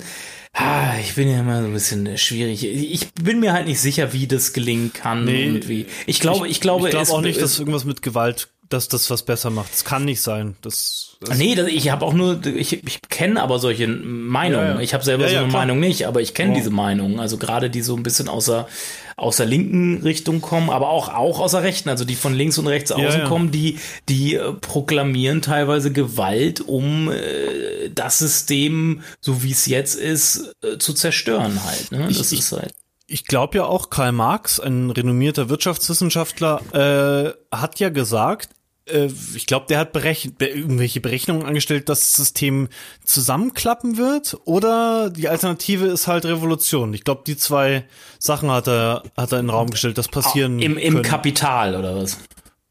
Ah, 0.54 0.94
ich 1.00 1.16
bin 1.16 1.28
ja 1.28 1.40
immer 1.40 1.62
so 1.62 1.66
ein 1.66 1.72
bisschen 1.72 2.16
schwierig. 2.16 2.64
Ich 2.64 3.12
bin 3.14 3.40
mir 3.40 3.52
halt 3.52 3.66
nicht 3.66 3.80
sicher, 3.80 4.12
wie 4.12 4.28
das 4.28 4.52
gelingen 4.52 4.92
kann 4.92 5.24
nee, 5.24 5.48
und 5.48 5.68
wie. 5.68 5.86
Ich 6.06 6.20
glaube, 6.20 6.46
ich, 6.46 6.52
ich 6.52 6.60
glaube, 6.60 6.86
ich 6.86 6.92
glaube 6.92 7.10
auch 7.10 7.20
nicht, 7.20 7.42
dass 7.42 7.58
irgendwas 7.58 7.84
mit 7.84 8.02
Gewalt, 8.02 8.48
dass 8.68 8.88
das 8.88 9.10
was 9.10 9.22
besser 9.22 9.50
macht. 9.50 9.72
Das 9.72 9.84
kann 9.84 10.04
nicht 10.04 10.20
sein. 10.20 10.56
Das, 10.62 11.16
das 11.20 11.38
nee, 11.38 11.54
das, 11.54 11.68
ich 11.68 11.90
habe 11.90 12.04
auch 12.04 12.12
nur, 12.12 12.44
ich, 12.46 12.84
ich 12.84 13.00
kenne 13.02 13.42
aber 13.42 13.58
solche 13.58 13.86
Meinungen. 13.86 14.66
Ja, 14.66 14.74
ja. 14.74 14.80
Ich 14.80 14.94
habe 14.94 15.04
selber 15.04 15.24
ja, 15.24 15.30
so 15.30 15.44
eine 15.44 15.52
Meinung 15.52 15.80
nicht, 15.80 16.06
aber 16.06 16.20
ich 16.20 16.34
kenne 16.34 16.52
oh. 16.52 16.54
diese 16.54 16.70
Meinungen. 16.70 17.20
Also 17.20 17.36
gerade 17.36 17.70
die 17.70 17.82
so 17.82 17.96
ein 17.96 18.02
bisschen 18.02 18.28
außer 18.28 18.66
aus 19.16 19.36
der 19.36 19.46
linken 19.46 20.02
Richtung 20.02 20.40
kommen, 20.40 20.70
aber 20.70 20.88
auch, 20.88 21.08
auch 21.08 21.38
aus 21.38 21.52
der 21.52 21.62
rechten, 21.62 21.88
also 21.88 22.04
die 22.04 22.16
von 22.16 22.34
links 22.34 22.58
und 22.58 22.66
rechts 22.66 22.90
außen 22.90 23.24
kommen, 23.24 23.52
die, 23.52 23.78
die 24.08 24.34
äh, 24.34 24.52
proklamieren 24.52 25.40
teilweise 25.40 25.92
Gewalt, 25.92 26.60
um 26.60 27.10
äh, 27.12 27.90
das 27.94 28.18
System, 28.18 29.02
so 29.20 29.42
wie 29.42 29.52
es 29.52 29.66
jetzt 29.66 29.94
ist, 29.94 30.52
äh, 30.62 30.78
zu 30.78 30.94
zerstören 30.94 31.62
halt. 31.64 31.92
Ne? 31.92 32.08
Das 32.08 32.32
ich, 32.32 32.40
ist 32.40 32.52
halt. 32.52 32.74
Ich 33.06 33.26
glaube 33.26 33.58
ja 33.58 33.64
auch, 33.64 33.90
Karl 33.90 34.12
Marx, 34.12 34.58
ein 34.60 34.90
renommierter 34.90 35.48
Wirtschaftswissenschaftler, 35.48 37.34
äh, 37.52 37.56
hat 37.56 37.78
ja 37.78 37.90
gesagt, 37.90 38.50
äh, 38.86 39.08
ich 39.34 39.46
glaube, 39.46 39.66
der 39.68 39.78
hat 39.78 39.92
berechnet, 39.92 40.40
irgendwelche 40.40 41.00
Berechnungen 41.00 41.44
angestellt, 41.44 41.88
dass 41.88 42.00
das 42.00 42.16
System 42.16 42.68
zusammenklappen 43.04 43.96
wird 43.96 44.38
oder 44.44 45.10
die 45.10 45.28
Alternative 45.28 45.86
ist 45.86 46.06
halt 46.06 46.24
Revolution. 46.24 46.94
Ich 46.94 47.04
glaube, 47.04 47.22
die 47.26 47.36
zwei 47.36 47.84
Sachen 48.18 48.50
hat 48.50 48.68
er, 48.68 49.02
hat 49.16 49.32
er 49.32 49.40
in 49.40 49.46
den 49.46 49.50
Raum 49.50 49.70
gestellt, 49.70 49.98
das 49.98 50.08
passieren 50.08 50.58
Im, 50.60 50.78
im 50.78 51.02
Kapital 51.02 51.76
oder 51.76 51.96
was? 51.96 52.18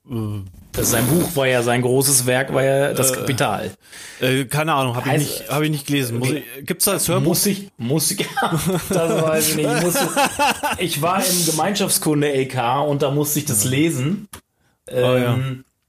Äh, 0.09 0.41
sein 0.81 1.05
Buch 1.07 1.35
war 1.35 1.47
ja 1.47 1.61
sein 1.61 1.81
großes 1.81 2.25
Werk, 2.25 2.53
war 2.53 2.63
ja 2.63 2.93
das 2.93 3.11
äh, 3.11 3.15
Kapital. 3.15 3.71
Äh, 4.19 4.45
keine 4.45 4.73
Ahnung, 4.73 4.95
habe 4.95 5.07
ich 5.07 5.13
also, 5.13 5.25
nicht, 5.25 5.49
habe 5.49 5.65
ich 5.65 5.71
nicht 5.71 5.87
gelesen. 5.87 6.19
Muss 6.19 6.31
ich, 6.31 6.43
gibt's 6.65 6.85
da 6.85 6.93
das 6.93 7.07
Hörbuch? 7.07 7.27
Muss 7.27 7.45
ich, 7.45 7.69
muss 7.77 8.11
ich, 8.11 8.17
das 8.89 9.21
weiß 9.21 9.49
ich 9.49 9.55
nicht. 9.57 9.69
Ich, 9.69 9.81
musste, 9.83 10.09
ich 10.79 11.01
war 11.01 11.23
im 11.23 11.45
Gemeinschaftskunde 11.45 12.33
LK 12.33 12.87
und 12.87 13.01
da 13.01 13.11
musste 13.11 13.39
ich 13.39 13.45
das 13.45 13.65
lesen. 13.65 14.27
Ähm, 14.87 15.03
oh, 15.03 15.17
ja. 15.17 15.39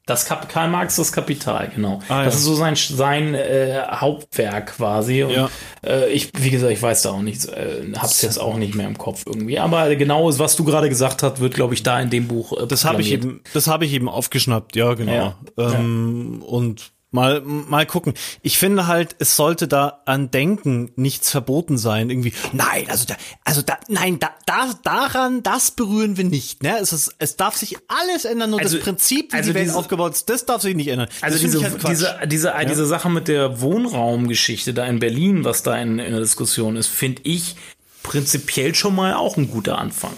Das 0.06 0.26
Kap 0.26 0.50
Karl 0.50 0.68
Marx, 0.68 0.96
das 0.96 1.12
Kapital, 1.12 1.70
genau. 1.74 2.00
Ah, 2.08 2.24
das 2.24 2.34
ja. 2.34 2.38
ist 2.38 2.44
so 2.44 2.54
sein, 2.54 2.76
sein 2.76 3.34
äh, 3.34 3.82
Hauptwerk 3.90 4.76
quasi. 4.76 5.22
Und 5.22 5.32
ja. 5.32 5.48
äh, 5.82 6.12
ich, 6.12 6.30
wie 6.36 6.50
gesagt, 6.50 6.72
ich 6.72 6.82
weiß 6.82 7.02
da 7.02 7.12
auch 7.12 7.22
nichts, 7.22 7.46
äh, 7.46 7.82
hab's 7.96 8.20
jetzt 8.20 8.38
auch 8.38 8.58
nicht 8.58 8.74
mehr 8.74 8.86
im 8.86 8.98
Kopf 8.98 9.22
irgendwie. 9.24 9.58
Aber 9.58 9.94
genau, 9.96 10.38
was 10.38 10.56
du 10.56 10.64
gerade 10.64 10.90
gesagt 10.90 11.22
hast, 11.22 11.40
wird, 11.40 11.54
glaube 11.54 11.72
ich, 11.72 11.82
da 11.82 11.98
in 12.00 12.10
dem 12.10 12.28
Buch. 12.28 12.52
Äh, 12.52 12.66
das 12.66 12.84
habe 12.84 13.00
ich 13.00 13.12
eben, 13.12 13.40
das 13.54 13.66
habe 13.66 13.86
ich 13.86 13.94
eben 13.94 14.10
aufgeschnappt, 14.10 14.76
ja, 14.76 14.92
genau. 14.92 15.12
Ja. 15.12 15.38
Ähm, 15.56 16.42
und 16.46 16.93
Mal, 17.14 17.42
mal 17.42 17.86
gucken. 17.86 18.14
Ich 18.42 18.58
finde 18.58 18.88
halt, 18.88 19.14
es 19.20 19.36
sollte 19.36 19.68
da 19.68 20.02
an 20.04 20.32
Denken 20.32 20.90
nichts 20.96 21.30
verboten 21.30 21.78
sein. 21.78 22.10
Irgendwie, 22.10 22.32
nein, 22.52 22.86
also 22.88 23.04
da, 23.06 23.14
also 23.44 23.62
da, 23.62 23.78
nein, 23.86 24.18
da, 24.18 24.30
da, 24.46 24.72
daran, 24.82 25.44
das 25.44 25.70
berühren 25.70 26.16
wir 26.16 26.24
nicht. 26.24 26.64
Ne? 26.64 26.76
Es, 26.80 26.92
ist, 26.92 27.14
es 27.20 27.36
darf 27.36 27.54
sich 27.54 27.76
alles 27.86 28.24
ändern, 28.24 28.50
nur 28.50 28.58
also, 28.58 28.78
das 28.78 28.84
Prinzip, 28.84 29.32
wie 29.32 29.36
also 29.36 29.50
die 29.50 29.54
Welt 29.54 29.66
diese, 29.66 29.78
aufgebaut 29.78 30.14
ist, 30.14 30.28
das 30.28 30.44
darf 30.44 30.62
sich 30.62 30.74
nicht 30.74 30.88
ändern. 30.88 31.06
Also 31.20 31.38
diese, 31.38 31.62
halt 31.62 31.88
diese, 31.88 32.18
diese, 32.26 32.48
ja? 32.48 32.64
diese 32.64 32.84
Sache 32.84 33.08
mit 33.08 33.28
der 33.28 33.60
Wohnraumgeschichte 33.60 34.74
da 34.74 34.84
in 34.84 34.98
Berlin, 34.98 35.44
was 35.44 35.62
da 35.62 35.78
in, 35.78 36.00
in 36.00 36.10
der 36.10 36.20
Diskussion 36.20 36.74
ist, 36.74 36.88
finde 36.88 37.22
ich 37.22 37.54
prinzipiell 38.02 38.74
schon 38.74 38.96
mal 38.96 39.14
auch 39.14 39.36
ein 39.36 39.48
guter 39.48 39.78
Anfang 39.78 40.14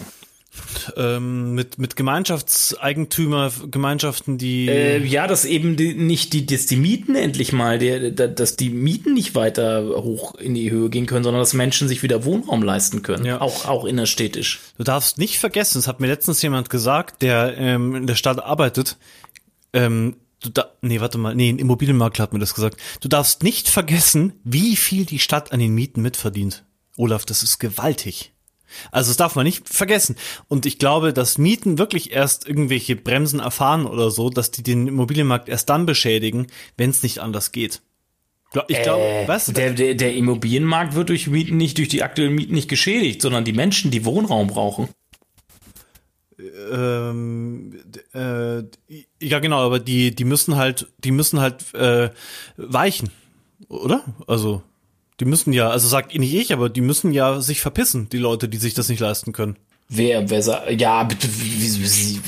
ähm, 0.95 1.53
mit, 1.53 1.77
mit 1.77 1.95
Gemeinschaftseigentümer, 1.95 3.51
Gemeinschaften, 3.69 4.37
die. 4.37 4.67
Äh, 4.67 5.03
ja, 5.03 5.27
dass 5.27 5.45
eben 5.45 5.75
die, 5.75 5.93
nicht 5.93 6.33
die, 6.33 6.45
dass 6.45 6.65
die 6.65 6.77
Mieten 6.77 7.15
endlich 7.15 7.51
mal, 7.51 7.79
der, 7.79 8.11
dass 8.11 8.55
die 8.55 8.69
Mieten 8.69 9.13
nicht 9.13 9.35
weiter 9.35 9.85
hoch 10.03 10.35
in 10.35 10.53
die 10.53 10.71
Höhe 10.71 10.89
gehen 10.89 11.05
können, 11.05 11.23
sondern 11.23 11.41
dass 11.41 11.53
Menschen 11.53 11.87
sich 11.87 12.03
wieder 12.03 12.25
Wohnraum 12.25 12.63
leisten 12.63 13.01
können. 13.01 13.25
Ja. 13.25 13.41
Auch, 13.41 13.65
auch 13.65 13.85
innerstädtisch. 13.85 14.59
Du 14.77 14.83
darfst 14.83 15.17
nicht 15.17 15.39
vergessen, 15.39 15.77
das 15.77 15.87
hat 15.87 15.99
mir 15.99 16.07
letztens 16.07 16.41
jemand 16.41 16.69
gesagt, 16.69 17.21
der 17.21 17.55
ähm, 17.57 17.95
in 17.95 18.07
der 18.07 18.15
Stadt 18.15 18.43
arbeitet, 18.43 18.97
ähm, 19.73 20.15
Du 20.39 20.49
da, 20.49 20.71
nee, 20.81 20.99
warte 20.99 21.17
mal, 21.17 21.33
nee, 21.33 21.49
ein 21.49 21.57
Immobilienmakler 21.57 22.21
hat 22.21 22.33
mir 22.33 22.39
das 22.39 22.53
gesagt. 22.53 22.77
Du 23.01 23.07
darfst 23.07 23.41
nicht 23.41 23.69
vergessen, 23.69 24.33
wie 24.43 24.75
viel 24.75 25.05
die 25.05 25.17
Stadt 25.17 25.51
an 25.51 25.59
den 25.59 25.73
Mieten 25.73 26.03
mitverdient. 26.03 26.63
Olaf, 26.95 27.25
das 27.25 27.41
ist 27.41 27.57
gewaltig. 27.57 28.33
Also 28.91 29.09
das 29.09 29.17
darf 29.17 29.35
man 29.35 29.45
nicht 29.45 29.69
vergessen. 29.69 30.15
Und 30.47 30.65
ich 30.65 30.79
glaube, 30.79 31.13
dass 31.13 31.37
Mieten 31.37 31.77
wirklich 31.77 32.11
erst 32.11 32.47
irgendwelche 32.47 32.95
Bremsen 32.95 33.39
erfahren 33.39 33.85
oder 33.85 34.11
so, 34.11 34.29
dass 34.29 34.51
die 34.51 34.63
den 34.63 34.87
Immobilienmarkt 34.87 35.49
erst 35.49 35.69
dann 35.69 35.85
beschädigen, 35.85 36.47
wenn 36.77 36.89
es 36.89 37.03
nicht 37.03 37.19
anders 37.19 37.51
geht. 37.51 37.81
Ich 38.67 38.81
glaube, 38.81 39.03
äh, 39.03 39.27
was? 39.27 39.45
Der, 39.47 39.73
der, 39.73 39.95
der 39.95 40.15
Immobilienmarkt 40.15 40.95
wird 40.95 41.09
durch 41.09 41.27
Mieten 41.27 41.57
nicht, 41.57 41.77
durch 41.77 41.89
die 41.89 42.03
aktuellen 42.03 42.33
Mieten 42.33 42.53
nicht 42.53 42.69
geschädigt, 42.69 43.21
sondern 43.21 43.43
die 43.43 43.53
Menschen, 43.53 43.91
die 43.91 44.05
Wohnraum 44.05 44.47
brauchen. 44.47 44.89
Ähm, 46.71 47.73
äh, 48.13 48.63
ja, 49.19 49.39
genau, 49.39 49.65
aber 49.65 49.79
die, 49.79 50.15
die 50.15 50.23
müssen 50.23 50.55
halt, 50.55 50.87
die 50.99 51.11
müssen 51.11 51.39
halt 51.39 51.73
äh, 51.73 52.11
weichen, 52.57 53.09
oder? 53.67 54.03
Also 54.27 54.61
die 55.19 55.25
müssen 55.25 55.53
ja, 55.53 55.69
also 55.69 55.87
sagt 55.87 56.13
nicht 56.17 56.33
ich, 56.33 56.53
aber 56.53 56.69
die 56.69 56.81
müssen 56.81 57.11
ja 57.11 57.41
sich 57.41 57.61
verpissen, 57.61 58.09
die 58.09 58.17
Leute, 58.17 58.47
die 58.49 58.57
sich 58.57 58.73
das 58.73 58.89
nicht 58.89 58.99
leisten 58.99 59.33
können. 59.33 59.57
Wer, 59.89 60.29
wer 60.29 60.41
sagt, 60.41 60.69
ja, 60.81 61.07
wie, 61.09 61.85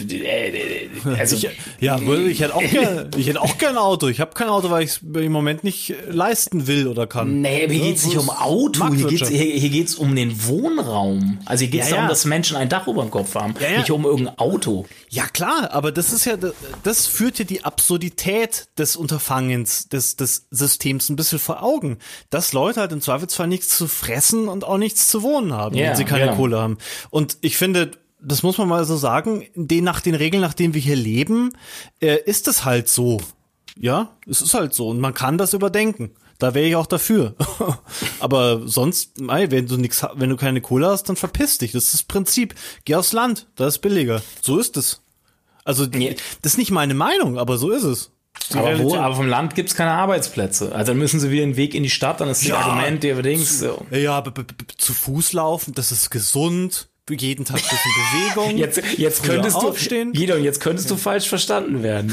wie, 0.07 0.23
äh, 0.23 0.89
also, 1.17 1.35
ich, 1.35 1.49
ja, 1.81 1.99
ich 1.99 2.39
hätte 2.39 2.55
auch 2.55 2.61
gerne, 2.61 3.09
ich 3.17 3.27
hätte 3.27 3.41
auch 3.41 3.57
gern 3.57 3.71
ein 3.71 3.77
Auto. 3.77 4.07
Ich 4.07 4.21
habe 4.21 4.33
kein 4.33 4.47
Auto, 4.47 4.69
weil 4.69 4.83
ich 4.83 4.91
es 4.91 5.01
im 5.01 5.31
Moment 5.33 5.65
nicht 5.65 5.93
leisten 6.07 6.67
will 6.67 6.87
oder 6.87 7.05
kann. 7.05 7.41
Nee, 7.41 7.65
aber 7.65 7.73
hier 7.73 7.83
ja, 7.83 7.89
geht's 7.89 8.05
nicht 8.05 8.17
um 8.17 8.29
Auto, 8.29 8.87
hier 8.93 9.07
geht's, 9.07 9.27
hier, 9.27 9.43
hier 9.43 9.69
geht's 9.69 9.95
um 9.95 10.15
den 10.15 10.47
Wohnraum. 10.47 11.39
Also 11.43 11.63
hier 11.63 11.71
geht's 11.71 11.89
ja, 11.89 11.95
darum, 11.95 12.05
ja. 12.05 12.09
dass 12.09 12.23
Menschen 12.23 12.55
ein 12.55 12.69
Dach 12.69 12.87
über 12.87 13.01
dem 13.01 13.11
Kopf 13.11 13.35
haben, 13.35 13.53
nicht 13.77 13.91
um 13.91 14.05
irgendein 14.05 14.39
Auto. 14.39 14.85
Ja, 15.09 15.27
klar, 15.27 15.71
aber 15.71 15.91
das 15.91 16.13
ist 16.13 16.23
ja, 16.23 16.37
das 16.83 17.07
führt 17.07 17.39
ja 17.39 17.45
die 17.45 17.65
Absurdität 17.65 18.69
des 18.77 18.95
Unterfangens, 18.95 19.89
des, 19.89 20.15
des 20.15 20.47
Systems 20.49 21.09
ein 21.09 21.17
bisschen 21.17 21.39
vor 21.39 21.61
Augen. 21.61 21.97
Dass 22.29 22.53
Leute 22.53 22.79
halt 22.79 22.93
im 22.93 23.01
Zweifelsfall 23.01 23.47
nichts 23.47 23.75
zu 23.75 23.87
fressen 23.87 24.47
und 24.47 24.63
auch 24.63 24.77
nichts 24.77 25.09
zu 25.09 25.23
wohnen 25.23 25.51
haben, 25.51 25.75
wenn 25.75 25.95
sie 25.97 26.05
keine 26.05 26.35
Kohle 26.35 26.57
haben. 26.57 26.77
Und 27.09 27.37
ich 27.48 27.48
finde, 27.57 27.91
das 28.21 28.43
muss 28.43 28.57
man 28.57 28.67
mal 28.67 28.85
so 28.85 28.97
sagen, 28.97 29.45
den, 29.55 29.83
nach 29.83 30.01
den 30.01 30.15
Regeln, 30.15 30.41
nach 30.41 30.53
denen 30.53 30.73
wir 30.73 30.81
hier 30.81 30.95
leben, 30.95 31.51
äh, 32.01 32.17
ist 32.25 32.47
es 32.47 32.65
halt 32.65 32.89
so. 32.89 33.19
Ja, 33.77 34.11
es 34.27 34.41
ist 34.41 34.53
halt 34.53 34.73
so. 34.73 34.89
Und 34.89 34.99
man 34.99 35.13
kann 35.13 35.37
das 35.37 35.53
überdenken. 35.53 36.11
Da 36.37 36.53
wäre 36.53 36.67
ich 36.67 36.75
auch 36.75 36.85
dafür. 36.85 37.35
Aber 38.19 38.67
sonst, 38.67 39.19
ey, 39.27 39.51
wenn 39.51 39.67
du 39.67 39.77
nix, 39.77 40.05
wenn 40.15 40.29
du 40.29 40.37
keine 40.37 40.61
Kohle 40.61 40.87
hast, 40.87 41.03
dann 41.03 41.15
verpiss 41.15 41.57
dich. 41.57 41.73
Das 41.73 41.85
ist 41.85 41.93
das 41.93 42.03
Prinzip. 42.03 42.55
Geh 42.85 42.95
aufs 42.95 43.13
Land, 43.13 43.47
da 43.55 43.67
ist 43.67 43.79
billiger. 43.79 44.21
So 44.41 44.57
ist 44.57 44.77
es. 44.77 45.01
Also, 45.63 45.85
das 45.85 46.15
ist 46.43 46.57
nicht 46.57 46.71
meine 46.71 46.93
Meinung, 46.93 47.37
aber 47.37 47.57
so 47.57 47.71
ist 47.71 47.83
es. 47.83 48.11
Aber, 48.53 48.79
wo, 48.79 48.95
aber 48.95 49.15
vom 49.15 49.27
Land 49.27 49.55
gibt's 49.55 49.75
keine 49.75 49.91
Arbeitsplätze. 49.91 50.73
Also 50.73 50.91
dann 50.91 50.97
müssen 50.97 51.19
sie 51.19 51.29
wieder 51.29 51.45
den 51.45 51.57
Weg 51.57 51.75
in 51.75 51.83
die 51.83 51.89
Stadt, 51.89 52.21
dann 52.21 52.29
ist 52.29 52.41
das 52.41 52.49
ja, 52.49 52.57
Argument, 52.57 53.03
der 53.03 53.21
Dings. 53.21 53.59
So. 53.59 53.85
Ja, 53.91 54.23
zu 54.77 54.93
Fuß 54.93 55.33
laufen, 55.33 55.73
das 55.73 55.91
ist 55.91 56.09
gesund 56.09 56.89
jeden 57.15 57.45
Tag 57.45 57.57
ein 57.57 57.61
bisschen 57.61 58.35
Bewegung. 58.35 58.57
Jetzt, 58.57 58.81
jetzt 58.97 59.23
könntest 59.23 59.55
du 59.55 59.69
aufstehen. 59.69 60.13
Jetzt 60.13 60.59
könntest 60.59 60.89
du 60.89 60.97
falsch 60.97 61.27
verstanden 61.27 61.83
werden. 61.83 62.11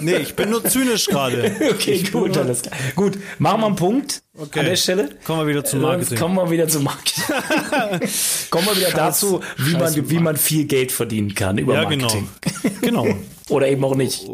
nee, 0.00 0.16
ich 0.16 0.34
bin 0.34 0.50
nur 0.50 0.64
zynisch 0.64 1.06
gerade. 1.06 1.54
okay, 1.70 1.92
ich 1.92 2.12
gut, 2.12 2.36
alles 2.36 2.62
klar. 2.62 2.76
Gut, 2.94 3.18
machen 3.38 3.60
wir 3.60 3.66
einen 3.66 3.76
Punkt 3.76 4.22
okay. 4.38 4.60
an 4.60 4.66
der 4.66 4.76
Stelle. 4.76 5.08
Kommen 5.24 5.40
wir 5.40 5.46
wieder 5.48 5.64
zum 5.64 5.80
Marketing. 5.80 6.18
Kommen 6.18 6.36
wir 6.36 6.50
wieder 6.50 6.68
zum 6.68 6.84
Marketing. 6.84 7.24
kommen 8.50 8.66
wir 8.66 8.76
wieder 8.76 8.90
Scheiß, 8.90 8.94
dazu, 8.94 9.40
wie 9.58 9.76
man, 9.76 10.10
wie 10.10 10.18
man 10.18 10.36
viel 10.36 10.64
Geld 10.64 10.92
verdienen 10.92 11.34
kann 11.34 11.58
über 11.58 11.74
ja, 11.74 11.84
genau. 11.84 12.06
Marketing. 12.06 12.28
Genau. 12.80 13.02
genau. 13.04 13.16
Oder 13.50 13.68
eben 13.68 13.84
auch 13.84 13.94
nicht. 13.94 14.26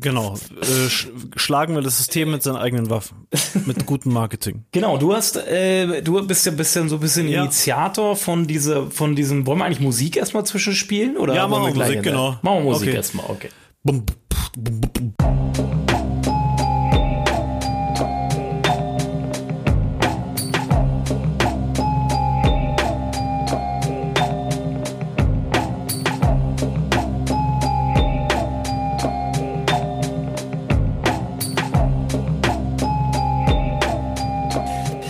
Genau. 0.00 0.34
Äh, 0.34 0.88
schlagen 1.36 1.74
wir 1.74 1.82
das 1.82 1.98
System 1.98 2.30
mit 2.30 2.42
seinen 2.42 2.56
eigenen 2.56 2.88
Waffen. 2.88 3.26
Mit 3.66 3.84
gutem 3.84 4.12
Marketing. 4.12 4.64
Genau, 4.72 4.96
du 4.96 5.14
hast, 5.14 5.36
äh, 5.36 6.00
du 6.00 6.26
bist 6.26 6.46
ja 6.46 6.52
ein 6.52 6.56
bisschen 6.56 6.88
so 6.88 6.96
ein 6.96 7.00
bisschen 7.00 7.28
ja. 7.28 7.42
Initiator 7.42 8.16
von 8.16 8.46
diese, 8.46 8.90
von 8.98 9.14
diesem, 9.14 9.46
wollen 9.46 9.58
wir 9.58 9.64
eigentlich 9.64 9.80
Musik 9.80 10.16
erstmal 10.16 10.44
zwischenspielen? 10.44 11.16
Oder 11.16 11.34
ja, 11.34 11.48
machen 11.48 11.74
wir 11.74 11.84
Musik, 11.84 12.02
genau. 12.02 12.36
Machen 12.42 12.58
wir 12.58 12.60
Musik 12.64 12.88
okay. 12.88 12.96
erstmal, 12.96 13.26
okay. 13.30 13.48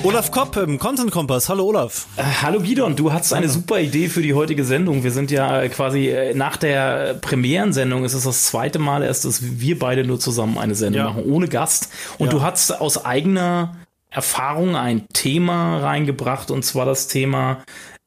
Olaf 0.08 0.30
Kopp 0.30 0.56
im 0.56 0.78
Content 0.78 1.10
Kompass. 1.10 1.50
Hallo 1.50 1.66
Olaf. 1.66 2.06
Äh, 2.16 2.22
hallo 2.40 2.60
Gidon, 2.60 2.96
du 2.96 3.12
hast 3.12 3.34
eine 3.34 3.46
super 3.46 3.78
Idee 3.78 4.08
für 4.08 4.22
die 4.22 4.32
heutige 4.32 4.64
Sendung. 4.64 5.04
Wir 5.04 5.10
sind 5.10 5.30
ja 5.30 5.60
äh, 5.60 5.68
quasi 5.68 6.08
äh, 6.08 6.32
nach 6.32 6.56
der 6.56 7.12
Premierensendung, 7.20 8.06
es 8.06 8.14
ist 8.14 8.24
das 8.24 8.44
zweite 8.44 8.78
Mal 8.78 9.02
erst, 9.02 9.26
dass 9.26 9.60
wir 9.60 9.78
beide 9.78 10.04
nur 10.04 10.18
zusammen 10.18 10.56
eine 10.56 10.74
Sendung 10.74 11.02
ja. 11.02 11.08
machen, 11.10 11.24
ohne 11.26 11.46
Gast. 11.46 11.90
Und 12.16 12.28
ja. 12.28 12.32
du 12.32 12.40
hast 12.42 12.80
aus 12.80 13.04
eigener 13.04 13.76
Erfahrung 14.08 14.76
ein 14.76 15.06
Thema 15.12 15.80
reingebracht, 15.80 16.50
und 16.50 16.64
zwar 16.64 16.86
das 16.86 17.08
Thema 17.08 17.58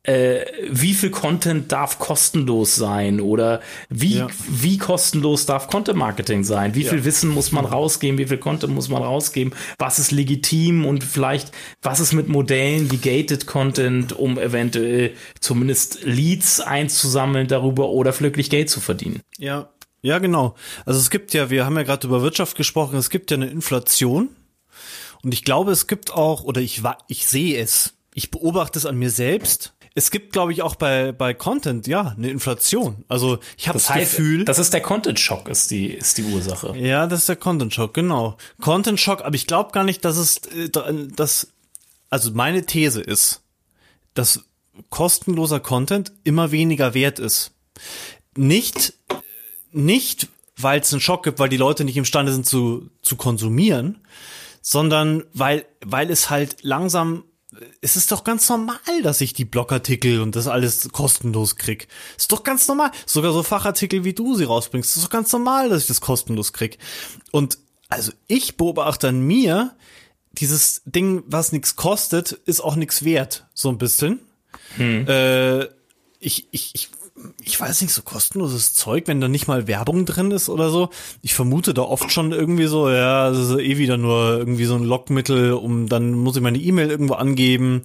äh, 0.04 0.46
wie 0.68 0.94
viel 0.94 1.12
Content 1.12 1.72
darf 1.72 2.00
kostenlos 2.00 2.76
sein 2.76 3.22
oder 3.22 3.62
wie, 3.90 4.18
ja. 4.18 4.28
wie 4.50 4.80
kostenlos 4.80 5.46
darf 5.46 5.68
Content 5.68 5.98
Marketing 5.98 6.44
sein? 6.44 6.74
Wie 6.74 6.82
ja. 6.82 6.90
viel 6.90 7.06
Wissen 7.06 7.30
muss 7.30 7.52
man 7.52 7.66
rausgeben? 7.66 8.18
Wie 8.18 8.26
viel 8.26 8.40
Content 8.40 8.74
muss 8.74 8.90
man 8.90 9.04
rausgeben? 9.04 9.54
Was 9.78 10.00
ist 10.00 10.12
legitim 10.12 10.86
und 10.86 11.04
vielleicht 11.04 11.52
was 11.84 12.00
ist 12.00 12.14
mit 12.14 12.30
Modellen 12.30 12.90
wie 12.90 12.98
Gated 12.98 13.46
Content, 13.46 14.14
um 14.14 14.40
eventuell 14.40 15.14
zumindest 15.40 16.04
Leads 16.04 16.62
einzusammeln 16.62 17.48
darüber 17.48 17.90
oder 17.90 18.20
wirklich 18.20 18.50
Geld 18.50 18.70
zu 18.70 18.80
verdienen? 18.80 19.22
Ja. 19.38 19.70
Ja, 20.04 20.18
genau. 20.18 20.56
Also 20.84 21.00
es 21.00 21.12
gibt 21.12 21.32
ja, 21.34 21.52
wir 21.52 21.64
haben 21.64 21.78
ja 21.78 21.84
gerade 21.84 22.08
über 22.08 22.24
Wirtschaft 22.24 22.58
gesprochen, 22.58 22.98
es 22.98 23.12
gibt 23.12 23.30
ja 23.30 23.38
eine 23.38 23.46
Inflation. 23.46 24.30
Und 25.22 25.32
ich 25.32 25.44
glaube, 25.44 25.72
es 25.72 25.86
gibt 25.86 26.12
auch, 26.12 26.44
oder 26.44 26.60
ich, 26.60 26.82
ich 27.08 27.28
sehe 27.28 27.62
es, 27.62 27.94
ich 28.16 28.32
beobachte 28.32 28.80
es 28.80 28.88
an 28.88 28.98
mir 28.98 29.12
selbst, 29.12 29.76
es 29.94 30.10
gibt, 30.10 30.32
glaube 30.32 30.54
ich, 30.54 30.62
auch 30.62 30.76
bei, 30.76 31.12
bei 31.12 31.34
Content, 31.34 31.86
ja, 31.86 32.14
eine 32.18 32.30
Inflation. 32.30 33.04
Also 33.10 33.40
ich 33.58 33.68
habe 33.68 33.78
das, 33.78 33.88
das 33.88 33.96
heißt, 33.96 34.12
Gefühl. 34.12 34.46
Das 34.46 34.58
ist 34.58 34.74
der 34.74 34.82
Content-Schock, 34.82 35.50
ist 35.50 35.70
die, 35.72 35.88
ist 35.88 36.18
die 36.18 36.24
Ursache. 36.24 36.78
Ja, 36.78 37.08
das 37.08 37.20
ist 37.20 37.30
der 37.30 37.36
Content-Schock, 37.36 37.94
genau. 37.94 38.38
Content-Schock, 38.62 39.22
aber 39.22 39.36
ich 39.36 39.48
glaube 39.48 39.72
gar 39.72 39.84
nicht, 39.84 40.06
dass 40.06 40.18
es, 40.18 40.38
äh, 40.48 40.70
dass, 40.70 41.50
also 42.10 42.32
meine 42.32 42.66
These 42.66 43.02
ist, 43.02 43.42
dass 44.14 44.46
kostenloser 44.90 45.60
Content 45.60 46.14
immer 46.24 46.52
weniger 46.52 46.94
wert 46.94 47.20
ist. 47.20 47.52
Nicht, 48.38 48.94
nicht, 49.74 50.30
weil 50.56 50.80
es 50.80 50.94
einen 50.94 51.02
Schock 51.02 51.24
gibt, 51.24 51.40
weil 51.40 51.50
die 51.50 51.58
Leute 51.58 51.84
nicht 51.84 51.98
imstande 51.98 52.32
sind 52.32 52.46
zu, 52.46 52.90
zu 53.02 53.18
konsumieren, 53.18 54.00
sondern 54.62 55.24
weil, 55.34 55.66
weil 55.84 56.10
es 56.10 56.30
halt 56.30 56.64
langsam 56.64 57.26
es 57.82 57.96
ist 57.96 58.12
doch 58.12 58.24
ganz 58.24 58.48
normal, 58.48 58.78
dass 59.04 59.20
ich 59.22 59.34
die 59.34 59.46
Blogartikel 59.46 60.22
und 60.22 60.36
das 60.36 60.48
alles 60.48 60.90
kostenlos 60.92 61.58
krieg. 61.58 61.88
Ist 62.18 62.32
doch 62.32 62.44
ganz 62.44 62.68
normal. 62.68 62.92
Sogar 63.06 63.34
so 63.34 63.44
Fachartikel 63.44 64.04
wie 64.04 64.14
du 64.14 64.36
sie 64.36 64.46
rausbringst, 64.46 64.96
ist 64.96 65.04
doch 65.04 65.10
ganz 65.10 65.32
normal, 65.34 65.70
dass 65.70 65.82
ich 65.82 65.88
das 65.88 66.02
kostenlos 66.02 66.54
krieg. 66.54 66.78
Und 67.32 67.58
also 67.90 68.14
ich 68.28 68.56
beobachte 68.56 69.10
an 69.10 69.22
mir, 69.22 69.76
dieses 70.34 70.82
Ding, 70.86 71.24
was 71.28 71.52
nichts 71.52 71.76
kostet, 71.76 72.32
ist 72.32 72.62
auch 72.62 72.78
nichts 72.78 73.04
wert, 73.04 73.48
so 73.54 73.68
ein 73.70 73.78
bisschen. 73.78 74.22
Hm. 74.78 75.06
Äh, 75.08 75.66
ich, 76.20 76.48
ich, 76.52 76.72
ich 76.74 76.90
ich 77.44 77.60
weiß 77.60 77.82
nicht, 77.82 77.94
so 77.94 78.02
kostenloses 78.02 78.74
Zeug, 78.74 79.08
wenn 79.08 79.22
da 79.22 79.28
nicht 79.28 79.48
mal 79.48 79.68
Werbung 79.68 80.06
drin 80.06 80.32
ist 80.32 80.50
oder 80.50 80.70
so. 80.70 80.90
Ich 81.22 81.34
vermute 81.34 81.74
da 81.74 81.82
oft 81.82 82.12
schon 82.12 82.32
irgendwie 82.32 82.68
so, 82.68 82.90
ja, 82.90 83.30
das 83.30 83.50
ist 83.50 83.60
eh 83.60 83.78
wieder 83.78 83.98
nur 83.98 84.38
irgendwie 84.38 84.66
so 84.66 84.76
ein 84.76 84.84
Lockmittel, 84.84 85.54
um 85.54 85.88
dann 85.90 86.14
muss 86.14 86.36
ich 86.36 86.42
meine 86.42 86.60
E-Mail 86.60 86.90
irgendwo 86.90 87.14
angeben. 87.14 87.84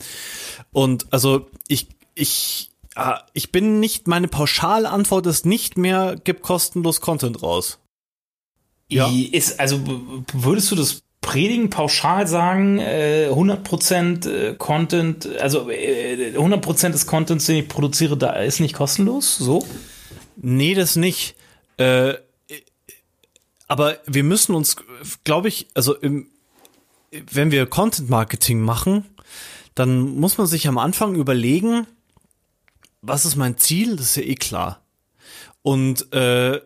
Und 0.73 1.13
also 1.13 1.49
ich, 1.69 1.89
ich, 2.15 2.71
ah, 2.95 3.21
ich 3.33 3.53
bin 3.53 3.81
nicht, 3.81 4.07
meine 4.07 4.29
Pauschalantwort 4.29 5.27
ist 5.27 5.47
nicht 5.47 5.79
mehr, 5.79 6.17
gib 6.23 6.43
kostenlos 6.43 7.01
Content 7.01 7.43
raus. 7.43 7.79
Ja. 8.89 9.11
Ist, 9.33 9.59
also 9.59 9.81
würdest 10.33 10.71
du 10.71 10.77
das 10.77 11.03
predigen, 11.21 11.71
pauschal 11.71 12.27
sagen, 12.27 12.79
äh, 12.79 13.29
100% 13.31 14.29
äh, 14.29 14.55
Content, 14.55 15.29
also 15.41 15.71
äh, 15.71 16.35
100% 16.37 16.91
des 16.91 17.07
Contents, 17.07 17.47
den 17.47 17.57
ich 17.57 17.69
produziere, 17.69 18.17
da 18.17 18.33
ist 18.35 18.61
nicht 18.61 18.75
kostenlos, 18.75 19.37
so? 19.37 19.67
Nee, 20.37 20.75
das 20.75 20.97
nicht. 20.97 21.35
Äh, 21.79 22.15
aber 23.69 23.99
wir 24.07 24.23
müssen 24.23 24.55
uns, 24.55 24.77
glaube 25.25 25.49
ich, 25.49 25.67
also 25.75 25.95
im, 25.97 26.29
wenn 27.11 27.51
wir 27.51 27.67
Content 27.67 28.09
Marketing 28.09 28.61
machen, 28.61 29.05
dann 29.75 29.99
muss 29.99 30.39
man 30.39 30.47
sich 30.47 30.69
am 30.69 30.79
Anfang 30.79 31.15
überlegen, 31.15 31.87
was 33.03 33.25
ist 33.25 33.37
mein 33.37 33.59
Ziel? 33.59 33.97
Das 33.97 34.07
ist 34.07 34.17
ja 34.17 34.23
eh 34.23 34.35
klar. 34.35 34.83
Und 35.63 36.13
äh, 36.13 36.61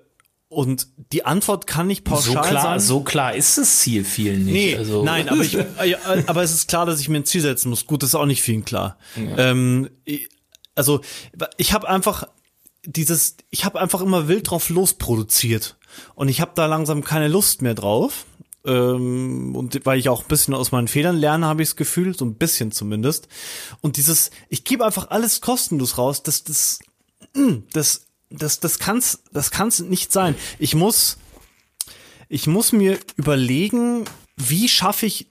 und 0.50 0.88
die 1.12 1.24
Antwort 1.24 1.68
kann 1.68 1.86
nicht 1.86 2.02
pauschal 2.02 2.42
so 2.42 2.48
klar, 2.48 2.62
sein. 2.62 2.80
So 2.80 3.00
klar 3.02 3.36
ist 3.36 3.56
das 3.56 3.78
Ziel 3.78 4.02
vielen 4.04 4.44
nicht. 4.46 4.52
Nee, 4.52 4.76
also. 4.76 5.04
Nein, 5.04 5.28
aber, 5.28 5.42
ich, 5.42 5.56
aber 6.26 6.42
es 6.42 6.52
ist 6.52 6.66
klar, 6.66 6.86
dass 6.86 7.00
ich 7.00 7.08
mir 7.08 7.18
ein 7.18 7.24
Ziel 7.24 7.40
setzen 7.40 7.70
muss. 7.70 7.86
Gut, 7.86 8.02
das 8.02 8.10
ist 8.10 8.14
auch 8.16 8.26
nicht 8.26 8.42
vielen 8.42 8.64
klar. 8.64 8.98
Ja. 9.14 9.50
Ähm, 9.50 9.90
also 10.74 11.02
ich 11.56 11.72
habe 11.72 11.88
einfach 11.88 12.26
dieses, 12.84 13.36
ich 13.50 13.64
habe 13.64 13.80
einfach 13.80 14.00
immer 14.00 14.26
wild 14.26 14.50
drauf 14.50 14.70
losproduziert 14.70 15.76
und 16.16 16.28
ich 16.28 16.40
habe 16.40 16.50
da 16.56 16.66
langsam 16.66 17.04
keine 17.04 17.28
Lust 17.28 17.62
mehr 17.62 17.74
drauf. 17.74 18.26
Ähm, 18.66 19.54
und 19.54 19.86
weil 19.86 20.00
ich 20.00 20.08
auch 20.08 20.22
ein 20.22 20.28
bisschen 20.28 20.54
aus 20.54 20.72
meinen 20.72 20.88
Fehlern 20.88 21.16
lerne, 21.16 21.46
habe 21.46 21.62
ich 21.62 21.68
das 21.68 21.76
Gefühl, 21.76 22.16
so 22.16 22.24
ein 22.24 22.34
bisschen 22.34 22.72
zumindest. 22.72 23.28
Und 23.82 23.98
dieses, 23.98 24.32
ich 24.48 24.64
gebe 24.64 24.84
einfach 24.84 25.10
alles 25.10 25.40
kostenlos 25.40 25.96
raus, 25.96 26.24
das, 26.24 26.42
das, 26.44 26.80
das 27.72 28.09
das, 28.30 28.60
das 28.60 28.78
kann's, 28.78 29.22
das 29.32 29.50
kann's 29.50 29.80
nicht 29.80 30.12
sein. 30.12 30.34
Ich 30.58 30.74
muss, 30.74 31.18
ich 32.28 32.46
muss 32.46 32.72
mir 32.72 32.98
überlegen, 33.16 34.04
wie 34.36 34.68
schaffe 34.68 35.06
ich 35.06 35.26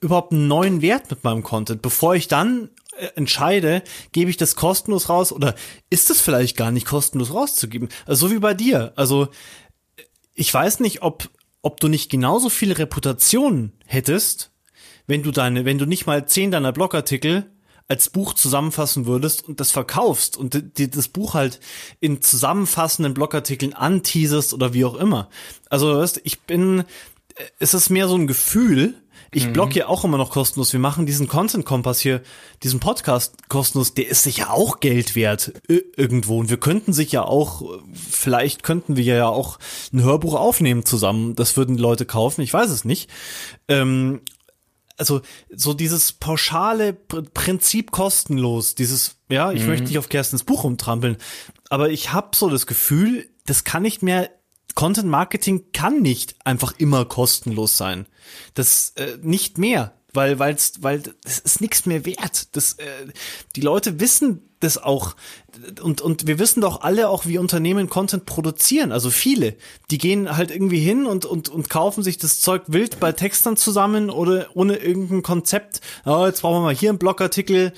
überhaupt 0.00 0.32
einen 0.32 0.48
neuen 0.48 0.82
Wert 0.82 1.10
mit 1.10 1.22
meinem 1.22 1.42
Content, 1.42 1.82
bevor 1.82 2.16
ich 2.16 2.26
dann 2.26 2.70
äh, 2.96 3.08
entscheide, 3.14 3.82
gebe 4.12 4.30
ich 4.30 4.36
das 4.36 4.56
kostenlos 4.56 5.08
raus 5.08 5.30
oder 5.30 5.54
ist 5.90 6.10
es 6.10 6.20
vielleicht 6.20 6.56
gar 6.56 6.72
nicht 6.72 6.86
kostenlos 6.86 7.32
rauszugeben? 7.32 7.88
Also 8.06 8.26
so 8.26 8.34
wie 8.34 8.40
bei 8.40 8.54
dir. 8.54 8.92
Also 8.96 9.28
ich 10.34 10.52
weiß 10.52 10.80
nicht, 10.80 11.02
ob, 11.02 11.28
ob 11.62 11.80
du 11.80 11.88
nicht 11.88 12.10
genauso 12.10 12.48
viel 12.48 12.72
Reputation 12.72 13.72
hättest, 13.86 14.50
wenn 15.06 15.22
du 15.22 15.30
deine, 15.30 15.64
wenn 15.64 15.78
du 15.78 15.86
nicht 15.86 16.06
mal 16.06 16.26
zehn 16.26 16.50
deiner 16.50 16.72
Blogartikel 16.72 17.50
als 17.88 18.10
Buch 18.10 18.34
zusammenfassen 18.34 19.06
würdest 19.06 19.48
und 19.48 19.60
das 19.60 19.70
verkaufst 19.70 20.36
und 20.36 20.78
dir 20.78 20.88
das 20.88 21.08
Buch 21.08 21.34
halt 21.34 21.58
in 22.00 22.20
zusammenfassenden 22.20 23.14
Blogartikeln 23.14 23.72
anteaserst 23.72 24.52
oder 24.52 24.74
wie 24.74 24.84
auch 24.84 24.94
immer. 24.94 25.30
Also, 25.70 25.96
weißt, 25.96 26.20
ich 26.24 26.40
bin, 26.40 26.84
es 27.58 27.74
ist 27.74 27.88
mehr 27.88 28.08
so 28.08 28.14
ein 28.14 28.26
Gefühl, 28.26 28.94
ich 29.30 29.46
mhm. 29.46 29.52
blog 29.52 29.74
ja 29.74 29.88
auch 29.88 30.04
immer 30.04 30.16
noch 30.16 30.30
kostenlos. 30.30 30.72
Wir 30.72 30.80
machen 30.80 31.04
diesen 31.04 31.28
Content 31.28 31.64
Kompass 31.64 32.00
hier, 32.00 32.22
diesen 32.62 32.80
Podcast 32.80 33.48
kostenlos. 33.48 33.92
Der 33.92 34.08
ist 34.08 34.22
sicher 34.22 34.52
auch 34.52 34.80
Geld 34.80 35.14
wert 35.16 35.52
irgendwo. 35.68 36.38
Und 36.38 36.48
wir 36.48 36.56
könnten 36.56 36.92
sich 36.92 37.12
ja 37.12 37.22
auch, 37.22 37.78
vielleicht 37.92 38.62
könnten 38.62 38.96
wir 38.96 39.04
ja 39.04 39.28
auch 39.28 39.58
ein 39.92 40.02
Hörbuch 40.02 40.34
aufnehmen 40.34 40.84
zusammen. 40.84 41.34
Das 41.34 41.56
würden 41.56 41.76
die 41.76 41.82
Leute 41.82 42.06
kaufen. 42.06 42.40
Ich 42.40 42.54
weiß 42.54 42.70
es 42.70 42.84
nicht. 42.86 43.10
Ähm, 43.68 44.20
also 44.98 45.22
so 45.54 45.72
dieses 45.72 46.12
pauschale 46.12 46.92
Prinzip 46.92 47.90
kostenlos, 47.90 48.74
dieses, 48.74 49.16
ja, 49.30 49.52
ich 49.52 49.62
mhm. 49.62 49.68
möchte 49.68 49.86
nicht 49.86 49.98
auf 49.98 50.08
Kerstens 50.08 50.44
Buch 50.44 50.64
umtrampeln, 50.64 51.16
aber 51.70 51.90
ich 51.90 52.12
habe 52.12 52.36
so 52.36 52.50
das 52.50 52.66
Gefühl, 52.66 53.28
das 53.46 53.64
kann 53.64 53.82
nicht 53.82 54.02
mehr, 54.02 54.30
Content 54.74 55.08
Marketing 55.08 55.72
kann 55.72 56.02
nicht 56.02 56.36
einfach 56.44 56.74
immer 56.78 57.04
kostenlos 57.04 57.76
sein. 57.76 58.06
Das 58.54 58.90
äh, 58.96 59.16
nicht 59.22 59.58
mehr 59.58 59.97
weil 60.18 60.40
weil's, 60.40 60.72
weil 60.80 61.00
das 61.22 61.38
ist 61.38 61.60
nichts 61.60 61.86
mehr 61.86 62.04
wert. 62.04 62.56
Das, 62.56 62.72
äh, 62.74 62.84
die 63.54 63.60
Leute 63.60 64.00
wissen 64.00 64.50
das 64.58 64.76
auch 64.76 65.14
und 65.80 66.00
und 66.00 66.26
wir 66.26 66.40
wissen 66.40 66.60
doch 66.60 66.80
alle 66.80 67.08
auch, 67.08 67.24
wie 67.24 67.38
Unternehmen 67.38 67.88
Content 67.88 68.26
produzieren. 68.26 68.90
Also 68.90 69.10
viele, 69.10 69.54
die 69.92 69.98
gehen 69.98 70.36
halt 70.36 70.50
irgendwie 70.50 70.80
hin 70.80 71.06
und 71.06 71.24
und 71.24 71.48
und 71.48 71.70
kaufen 71.70 72.02
sich 72.02 72.18
das 72.18 72.40
Zeug 72.40 72.64
wild 72.66 72.98
bei 72.98 73.12
Textern 73.12 73.56
zusammen 73.56 74.10
oder 74.10 74.48
ohne 74.54 74.76
irgendein 74.78 75.22
Konzept. 75.22 75.80
Oh, 76.04 76.26
jetzt 76.26 76.42
brauchen 76.42 76.56
wir 76.56 76.64
mal 76.64 76.74
hier 76.74 76.88
einen 76.88 76.98
Blogartikel, 76.98 77.72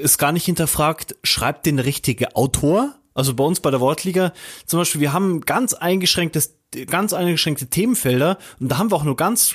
ist 0.00 0.18
gar 0.18 0.30
nicht 0.30 0.44
hinterfragt. 0.46 1.16
Schreibt 1.24 1.66
den 1.66 1.80
richtige 1.80 2.36
Autor. 2.36 2.94
Also 3.14 3.34
bei 3.34 3.42
uns 3.42 3.58
bei 3.58 3.72
der 3.72 3.80
Wortliga 3.80 4.32
zum 4.64 4.78
Beispiel, 4.78 5.00
wir 5.00 5.12
haben 5.12 5.40
ganz 5.40 5.74
eingeschränktes 5.74 6.54
ganz 6.86 7.12
eingeschränkte 7.12 7.66
Themenfelder 7.66 8.38
und 8.60 8.68
da 8.68 8.78
haben 8.78 8.90
wir 8.90 8.96
auch 8.96 9.04
nur 9.04 9.16
ganz 9.16 9.54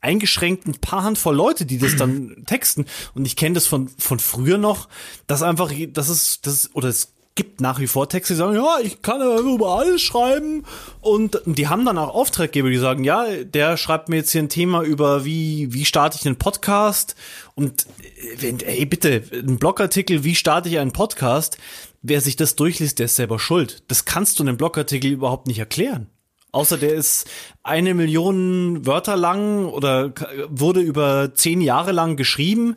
eingeschränkt 0.00 0.66
ein 0.66 0.80
paar 0.80 1.02
Handvoll 1.02 1.36
Leute, 1.36 1.66
die 1.66 1.78
das 1.78 1.96
dann 1.96 2.44
texten. 2.46 2.86
Und 3.14 3.26
ich 3.26 3.36
kenne 3.36 3.54
das 3.54 3.66
von, 3.66 3.88
von 3.88 4.18
früher 4.18 4.58
noch, 4.58 4.88
dass 5.26 5.42
einfach, 5.42 5.72
das 5.92 6.08
ist, 6.08 6.46
das, 6.46 6.70
oder 6.74 6.88
es 6.88 7.12
gibt 7.34 7.60
nach 7.60 7.80
wie 7.80 7.86
vor 7.86 8.08
Texte, 8.08 8.34
die 8.34 8.38
sagen, 8.38 8.56
ja, 8.56 8.76
ich 8.82 9.02
kann 9.02 9.20
über 9.20 9.78
alles 9.78 10.02
schreiben. 10.02 10.64
Und 11.00 11.40
die 11.46 11.68
haben 11.68 11.84
dann 11.84 11.98
auch 11.98 12.14
Auftraggeber, 12.14 12.70
die 12.70 12.76
sagen, 12.76 13.04
ja, 13.04 13.24
der 13.44 13.76
schreibt 13.76 14.08
mir 14.08 14.16
jetzt 14.16 14.32
hier 14.32 14.42
ein 14.42 14.48
Thema 14.48 14.82
über, 14.82 15.24
wie, 15.24 15.72
wie 15.72 15.84
starte 15.84 16.18
ich 16.20 16.26
einen 16.26 16.36
Podcast? 16.36 17.14
Und 17.54 17.86
äh, 17.86 18.42
wenn, 18.42 18.60
ey, 18.60 18.84
bitte, 18.84 19.22
ein 19.32 19.58
Blogartikel, 19.58 20.24
wie 20.24 20.34
starte 20.34 20.68
ich 20.68 20.78
einen 20.78 20.92
Podcast? 20.92 21.56
Wer 22.02 22.20
sich 22.20 22.36
das 22.36 22.56
durchliest, 22.56 22.98
der 22.98 23.06
ist 23.06 23.16
selber 23.16 23.38
schuld. 23.38 23.84
Das 23.88 24.04
kannst 24.04 24.38
du 24.38 24.42
in 24.42 24.48
einem 24.48 24.58
Blogartikel 24.58 25.10
überhaupt 25.10 25.46
nicht 25.46 25.58
erklären. 25.58 26.08
Außer 26.52 26.78
der 26.78 26.94
ist 26.94 27.28
eine 27.62 27.94
Million 27.94 28.86
Wörter 28.86 29.16
lang 29.16 29.66
oder 29.66 30.12
wurde 30.48 30.80
über 30.80 31.34
zehn 31.34 31.60
Jahre 31.60 31.92
lang 31.92 32.16
geschrieben. 32.16 32.76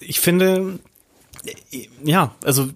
Ich 0.00 0.20
finde, 0.20 0.78
ja, 2.02 2.34
also 2.44 2.68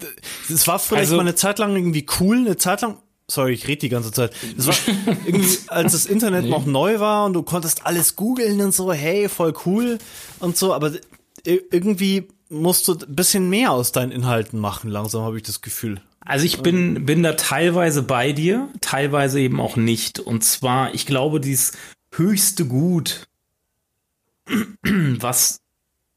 es 0.48 0.66
war 0.66 0.78
vielleicht 0.78 1.02
also, 1.02 1.16
mal 1.16 1.22
eine 1.22 1.34
Zeit 1.34 1.58
lang 1.58 1.74
irgendwie 1.74 2.06
cool, 2.20 2.38
eine 2.38 2.56
Zeit 2.56 2.82
lang. 2.82 2.98
Sorry, 3.28 3.52
ich 3.52 3.68
rede 3.68 3.80
die 3.80 3.88
ganze 3.88 4.10
Zeit. 4.10 4.32
Es 4.58 4.66
war 4.66 4.74
irgendwie, 5.24 5.58
als 5.68 5.92
das 5.92 6.06
Internet 6.06 6.44
nee. 6.44 6.50
noch 6.50 6.66
neu 6.66 7.00
war 7.00 7.26
und 7.26 7.32
du 7.32 7.42
konntest 7.42 7.86
alles 7.86 8.16
googeln 8.16 8.60
und 8.60 8.74
so, 8.74 8.92
hey, 8.92 9.28
voll 9.28 9.54
cool 9.64 9.98
und 10.40 10.56
so, 10.56 10.74
aber 10.74 10.92
irgendwie 11.44 12.28
musst 12.48 12.88
du 12.88 12.94
ein 12.94 13.14
bisschen 13.14 13.48
mehr 13.48 13.70
aus 13.70 13.92
deinen 13.92 14.12
Inhalten 14.12 14.58
machen, 14.58 14.90
langsam 14.90 15.22
habe 15.22 15.36
ich 15.36 15.44
das 15.44 15.62
Gefühl. 15.62 16.02
Also 16.20 16.44
ich 16.44 16.60
bin, 16.60 17.06
bin 17.06 17.22
da 17.22 17.32
teilweise 17.32 18.02
bei 18.02 18.32
dir, 18.32 18.68
teilweise 18.80 19.40
eben 19.40 19.60
auch 19.60 19.76
nicht. 19.76 20.18
Und 20.20 20.44
zwar, 20.44 20.94
ich 20.94 21.06
glaube, 21.06 21.40
dieses 21.40 21.72
höchste 22.12 22.66
Gut, 22.66 23.26
was 24.82 25.60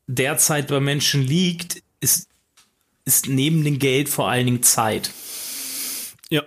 derzeit 0.08 0.68
bei 0.68 0.80
Menschen 0.80 1.22
liegt, 1.22 1.82
ist, 2.02 2.28
ist 3.06 3.28
neben 3.30 3.63
dem 3.63 3.80
Geld 3.80 4.10
vor 4.10 4.30
allen 4.30 4.46
Dingen 4.46 4.63
Zeit. 4.63 5.12
Ja. 6.30 6.44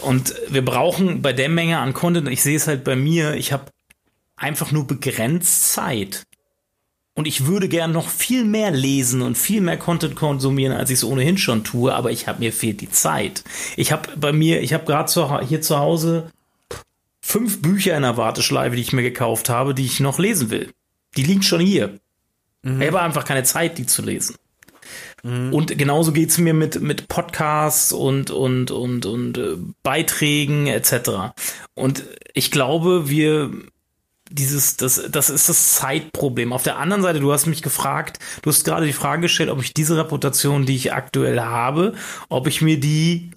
Und 0.00 0.34
wir 0.48 0.64
brauchen 0.64 1.22
bei 1.22 1.32
der 1.32 1.48
Menge 1.48 1.78
an 1.78 1.92
Content, 1.92 2.28
ich 2.28 2.42
sehe 2.42 2.56
es 2.56 2.66
halt 2.66 2.84
bei 2.84 2.96
mir, 2.96 3.34
ich 3.34 3.52
habe 3.52 3.66
einfach 4.34 4.72
nur 4.72 4.86
begrenzt 4.86 5.72
Zeit. 5.72 6.24
Und 7.20 7.26
ich 7.26 7.44
würde 7.44 7.68
gern 7.68 7.92
noch 7.92 8.08
viel 8.08 8.46
mehr 8.46 8.70
lesen 8.70 9.20
und 9.20 9.36
viel 9.36 9.60
mehr 9.60 9.76
Content 9.76 10.16
konsumieren, 10.16 10.74
als 10.74 10.88
ich 10.88 10.94
es 10.94 11.04
ohnehin 11.04 11.36
schon 11.36 11.64
tue, 11.64 11.94
aber 11.94 12.10
ich 12.10 12.26
habe 12.26 12.38
mir 12.38 12.50
fehlt 12.50 12.80
die 12.80 12.90
Zeit. 12.90 13.44
Ich 13.76 13.92
habe 13.92 14.08
bei 14.16 14.32
mir, 14.32 14.62
ich 14.62 14.72
habe 14.72 14.86
gerade 14.86 15.46
hier 15.46 15.60
zu 15.60 15.78
Hause 15.78 16.30
fünf 17.20 17.60
Bücher 17.60 17.94
in 17.94 18.04
der 18.04 18.16
Warteschleife, 18.16 18.74
die 18.74 18.80
ich 18.80 18.94
mir 18.94 19.02
gekauft 19.02 19.50
habe, 19.50 19.74
die 19.74 19.84
ich 19.84 20.00
noch 20.00 20.18
lesen 20.18 20.48
will. 20.48 20.72
Die 21.18 21.22
liegen 21.22 21.42
schon 21.42 21.60
hier. 21.60 21.98
Mhm. 22.62 22.80
Ich 22.80 22.88
habe 22.88 23.02
einfach 23.02 23.26
keine 23.26 23.42
Zeit, 23.42 23.76
die 23.76 23.84
zu 23.84 24.00
lesen. 24.00 24.36
Mhm. 25.22 25.52
Und 25.52 25.76
genauso 25.76 26.12
geht's 26.12 26.38
mir 26.38 26.54
mit, 26.54 26.80
mit 26.80 27.08
Podcasts 27.08 27.92
und, 27.92 28.30
und, 28.30 28.70
und, 28.70 29.04
und 29.04 29.36
äh, 29.36 29.56
Beiträgen 29.82 30.68
etc. 30.68 31.34
Und 31.74 32.02
ich 32.32 32.50
glaube, 32.50 33.10
wir 33.10 33.50
dieses, 34.30 34.76
das, 34.76 35.02
das 35.10 35.28
ist 35.28 35.48
das 35.48 35.74
Zeitproblem. 35.74 36.52
Auf 36.52 36.62
der 36.62 36.78
anderen 36.78 37.02
Seite, 37.02 37.20
du 37.20 37.32
hast 37.32 37.46
mich 37.46 37.62
gefragt, 37.62 38.18
du 38.42 38.50
hast 38.50 38.64
gerade 38.64 38.86
die 38.86 38.92
Frage 38.92 39.22
gestellt, 39.22 39.50
ob 39.50 39.60
ich 39.60 39.74
diese 39.74 39.96
Reputation, 39.96 40.66
die 40.66 40.76
ich 40.76 40.92
aktuell 40.92 41.40
habe, 41.40 41.94
ob 42.28 42.46
ich 42.46 42.62
mir 42.62 42.78
die 42.78 43.32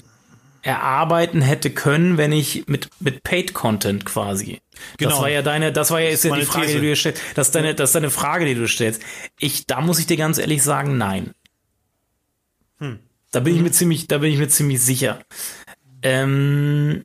erarbeiten 0.61 1.41
hätte 1.41 1.71
können, 1.71 2.17
wenn 2.17 2.31
ich 2.31 2.67
mit, 2.67 2.89
mit 2.99 3.23
Paid 3.23 3.53
Content 3.53 4.05
quasi. 4.05 4.61
Genau. 4.97 5.11
Das 5.11 5.19
war 5.19 5.29
ja 5.29 5.41
deine, 5.41 5.73
das 5.73 5.91
war 5.91 5.99
ja, 5.99 6.09
ist 6.09 6.23
ja 6.23 6.33
die 6.35 6.43
Frage, 6.43 6.67
These. 6.67 6.77
die 6.77 6.81
du 6.81 6.87
dir 6.87 6.95
stellst. 6.95 7.21
Das 7.35 7.47
ist 7.47 7.55
deine, 7.55 7.75
das 7.75 7.89
ist 7.89 7.95
deine 7.95 8.09
Frage, 8.09 8.45
die 8.45 8.55
du 8.55 8.67
stellst. 8.67 9.01
Ich, 9.39 9.67
da 9.67 9.81
muss 9.81 9.99
ich 9.99 10.05
dir 10.05 10.17
ganz 10.17 10.37
ehrlich 10.37 10.63
sagen, 10.63 10.97
nein. 10.97 11.31
Hm. 12.79 12.99
Da 13.31 13.39
bin 13.39 13.55
ich 13.55 13.61
mir 13.61 13.71
ziemlich, 13.71 14.07
da 14.07 14.19
bin 14.19 14.31
ich 14.31 14.37
mir 14.37 14.47
ziemlich 14.47 14.79
sicher. 14.81 15.19
Ähm, 16.01 17.03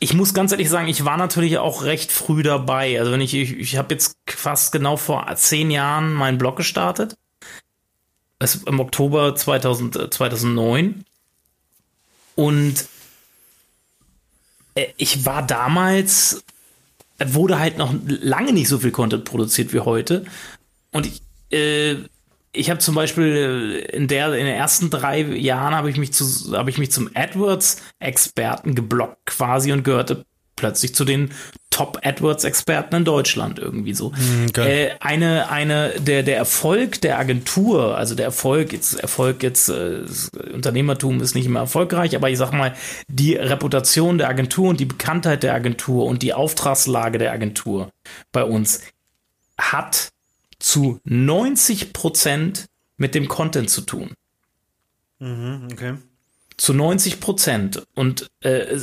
ich 0.00 0.14
muss 0.14 0.34
ganz 0.34 0.52
ehrlich 0.52 0.70
sagen, 0.70 0.88
ich 0.88 1.04
war 1.04 1.16
natürlich 1.16 1.58
auch 1.58 1.82
recht 1.82 2.12
früh 2.12 2.42
dabei. 2.42 2.98
Also 2.98 3.12
wenn 3.12 3.20
ich, 3.20 3.34
ich, 3.34 3.56
ich 3.58 3.76
habe 3.76 3.94
jetzt 3.94 4.16
fast 4.26 4.72
genau 4.72 4.96
vor 4.96 5.26
zehn 5.36 5.70
Jahren 5.70 6.12
meinen 6.12 6.38
Blog 6.38 6.56
gestartet. 6.56 7.16
Das 8.38 8.54
im 8.54 8.78
Oktober 8.78 9.34
2000, 9.34 10.14
2009. 10.14 11.04
Und 12.36 12.86
äh, 14.76 14.86
ich 14.96 15.26
war 15.26 15.44
damals, 15.44 16.44
wurde 17.18 17.58
halt 17.58 17.78
noch 17.78 17.92
lange 18.06 18.52
nicht 18.52 18.68
so 18.68 18.78
viel 18.78 18.92
Content 18.92 19.24
produziert 19.24 19.72
wie 19.72 19.80
heute. 19.80 20.24
Und 20.92 21.06
ich, 21.06 21.22
äh, 21.50 21.96
ich 22.52 22.70
habe 22.70 22.80
zum 22.80 22.94
Beispiel 22.94 23.86
in 23.92 24.08
der 24.08 24.32
in 24.34 24.46
den 24.46 24.54
ersten 24.54 24.90
drei 24.90 25.20
Jahren 25.20 25.74
habe 25.74 25.90
ich 25.90 25.96
mich 25.96 26.12
zu 26.12 26.56
habe 26.56 26.70
ich 26.70 26.78
mich 26.78 26.90
zum 26.90 27.10
AdWords-Experten 27.14 28.74
geblockt 28.74 29.26
quasi 29.26 29.72
und 29.72 29.84
gehörte 29.84 30.24
plötzlich 30.58 30.94
zu 30.94 31.04
den 31.04 31.30
Top 31.70 32.00
AdWords-Experten 32.02 32.96
in 32.96 33.04
Deutschland 33.04 33.60
irgendwie 33.60 33.94
so. 33.94 34.12
Okay. 34.48 34.86
Äh, 34.86 34.90
eine, 34.98 35.48
eine, 35.50 35.92
der, 36.00 36.24
der 36.24 36.36
Erfolg 36.36 37.00
der 37.02 37.18
Agentur, 37.18 37.96
also 37.96 38.16
der 38.16 38.24
Erfolg, 38.24 38.72
jetzt, 38.72 38.98
Erfolg 38.98 39.44
jetzt, 39.44 39.68
äh, 39.68 40.00
Unternehmertum 40.52 41.20
ist 41.20 41.36
nicht 41.36 41.46
immer 41.46 41.60
erfolgreich, 41.60 42.16
aber 42.16 42.30
ich 42.30 42.38
sag 42.38 42.52
mal, 42.52 42.74
die 43.06 43.34
Reputation 43.34 44.18
der 44.18 44.28
Agentur 44.28 44.70
und 44.70 44.80
die 44.80 44.86
Bekanntheit 44.86 45.44
der 45.44 45.54
Agentur 45.54 46.06
und 46.06 46.22
die 46.22 46.34
Auftragslage 46.34 47.18
der 47.18 47.30
Agentur 47.30 47.90
bei 48.32 48.42
uns 48.42 48.80
hat 49.56 50.08
zu 50.58 51.00
90 51.04 51.92
Prozent 51.92 52.66
mit 52.96 53.14
dem 53.14 53.28
Content 53.28 53.70
zu 53.70 53.82
tun. 53.82 54.10
Mhm, 55.18 55.68
okay 55.72 55.94
zu 56.58 56.74
90 56.74 57.20
Prozent. 57.20 57.86
Und 57.94 58.30
äh, 58.40 58.78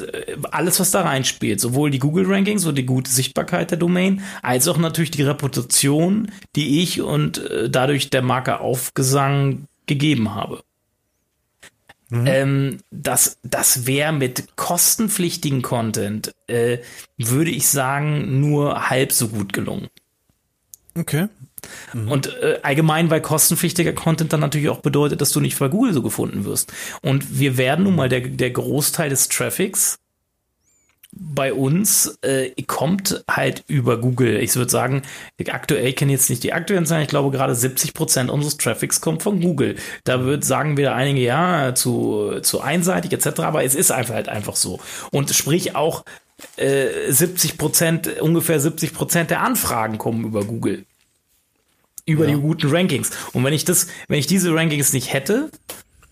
alles, 0.50 0.80
was 0.80 0.92
da 0.92 1.02
reinspielt, 1.02 1.60
sowohl 1.60 1.92
die 1.92 2.00
Google-Rankings 2.00 2.66
und 2.66 2.76
die 2.76 2.86
gute 2.86 3.12
Sichtbarkeit 3.12 3.70
der 3.70 3.78
Domain, 3.78 4.24
als 4.42 4.68
auch 4.68 4.78
natürlich 4.78 5.12
die 5.12 5.24
Reputation, 5.24 6.32
die 6.56 6.82
ich 6.82 7.02
und 7.02 7.38
äh, 7.38 7.70
dadurch 7.70 8.10
der 8.10 8.24
Marke 8.24 8.62
Aufgesang 8.62 9.68
gegeben 9.86 10.34
habe. 10.34 10.64
Mhm. 12.10 12.28
Ähm, 12.28 12.78
das 12.92 13.38
das 13.44 13.86
wäre 13.86 14.14
mit 14.14 14.56
kostenpflichtigen 14.56 15.62
Content, 15.62 16.34
äh, 16.48 16.78
würde 17.18 17.52
ich 17.52 17.68
sagen, 17.68 18.40
nur 18.40 18.90
halb 18.90 19.12
so 19.12 19.28
gut 19.28 19.54
gelungen. 19.54 19.88
Okay. 20.98 21.28
Mhm. 21.94 22.12
Und 22.12 22.28
äh, 22.42 22.60
allgemein, 22.64 23.10
weil 23.10 23.22
kostenpflichtiger 23.22 23.94
Content 23.94 24.34
dann 24.34 24.40
natürlich 24.40 24.70
auch 24.70 24.80
bedeutet, 24.80 25.22
dass 25.22 25.32
du 25.32 25.40
nicht 25.40 25.58
bei 25.58 25.68
Google 25.68 25.94
so 25.94 26.02
gefunden 26.02 26.46
wirst. 26.46 26.72
Und 27.02 27.40
wir 27.40 27.58
werden 27.58 27.86
nun 27.86 27.96
mal 27.96 28.10
der, 28.10 28.22
der 28.22 28.52
Großteil 28.52 29.10
des 29.10 29.30
Traffics 29.30 30.00
bei 31.18 31.54
uns 31.54 32.18
äh, 32.22 32.52
kommt 32.64 33.24
halt 33.30 33.64
über 33.68 33.98
Google. 33.98 34.42
Ich 34.42 34.56
würde 34.56 34.70
sagen, 34.70 35.04
aktuell 35.48 35.94
kenne 35.94 36.12
jetzt 36.12 36.30
nicht 36.30 36.44
die 36.44 36.52
aktuellen 36.54 36.86
Zahlen. 36.86 37.04
Ich 37.04 37.08
glaube, 37.08 37.36
gerade 37.36 37.56
70 37.56 37.94
Prozent 37.94 38.30
unseres 38.30 38.58
Traffics 38.58 39.00
kommt 39.00 39.24
von 39.24 39.40
Google. 39.40 39.76
Da 40.04 40.26
wird 40.26 40.44
sagen 40.44 40.78
wieder 40.78 40.94
einige, 40.94 41.22
ja, 41.22 41.74
zu, 41.74 42.40
zu 42.42 42.60
einseitig 42.62 43.14
etc. 43.14 43.40
Aber 43.42 43.64
es 43.64 43.76
ist 43.76 43.92
einfach 43.92 44.16
halt 44.16 44.28
einfach 44.28 44.58
so. 44.58 44.80
Und 45.12 45.30
sprich 45.32 45.76
auch 45.76 46.04
äh, 46.58 46.88
70 47.10 47.58
Prozent, 47.58 48.20
ungefähr 48.20 48.60
70 48.60 48.94
Prozent 48.94 49.30
der 49.30 49.42
Anfragen 49.42 49.98
kommen 49.98 50.26
über 50.26 50.44
Google 50.44 50.84
über 52.06 52.28
ja. 52.28 52.36
die 52.36 52.42
guten 52.42 52.70
Rankings. 52.70 53.12
Und 53.34 53.44
wenn 53.44 53.54
ich 53.54 53.66
das, 53.66 53.88
wenn 54.08 54.20
ich 54.20 54.28
diese 54.28 54.54
Rankings 54.54 54.94
nicht 54.94 55.12
hätte, 55.14 55.50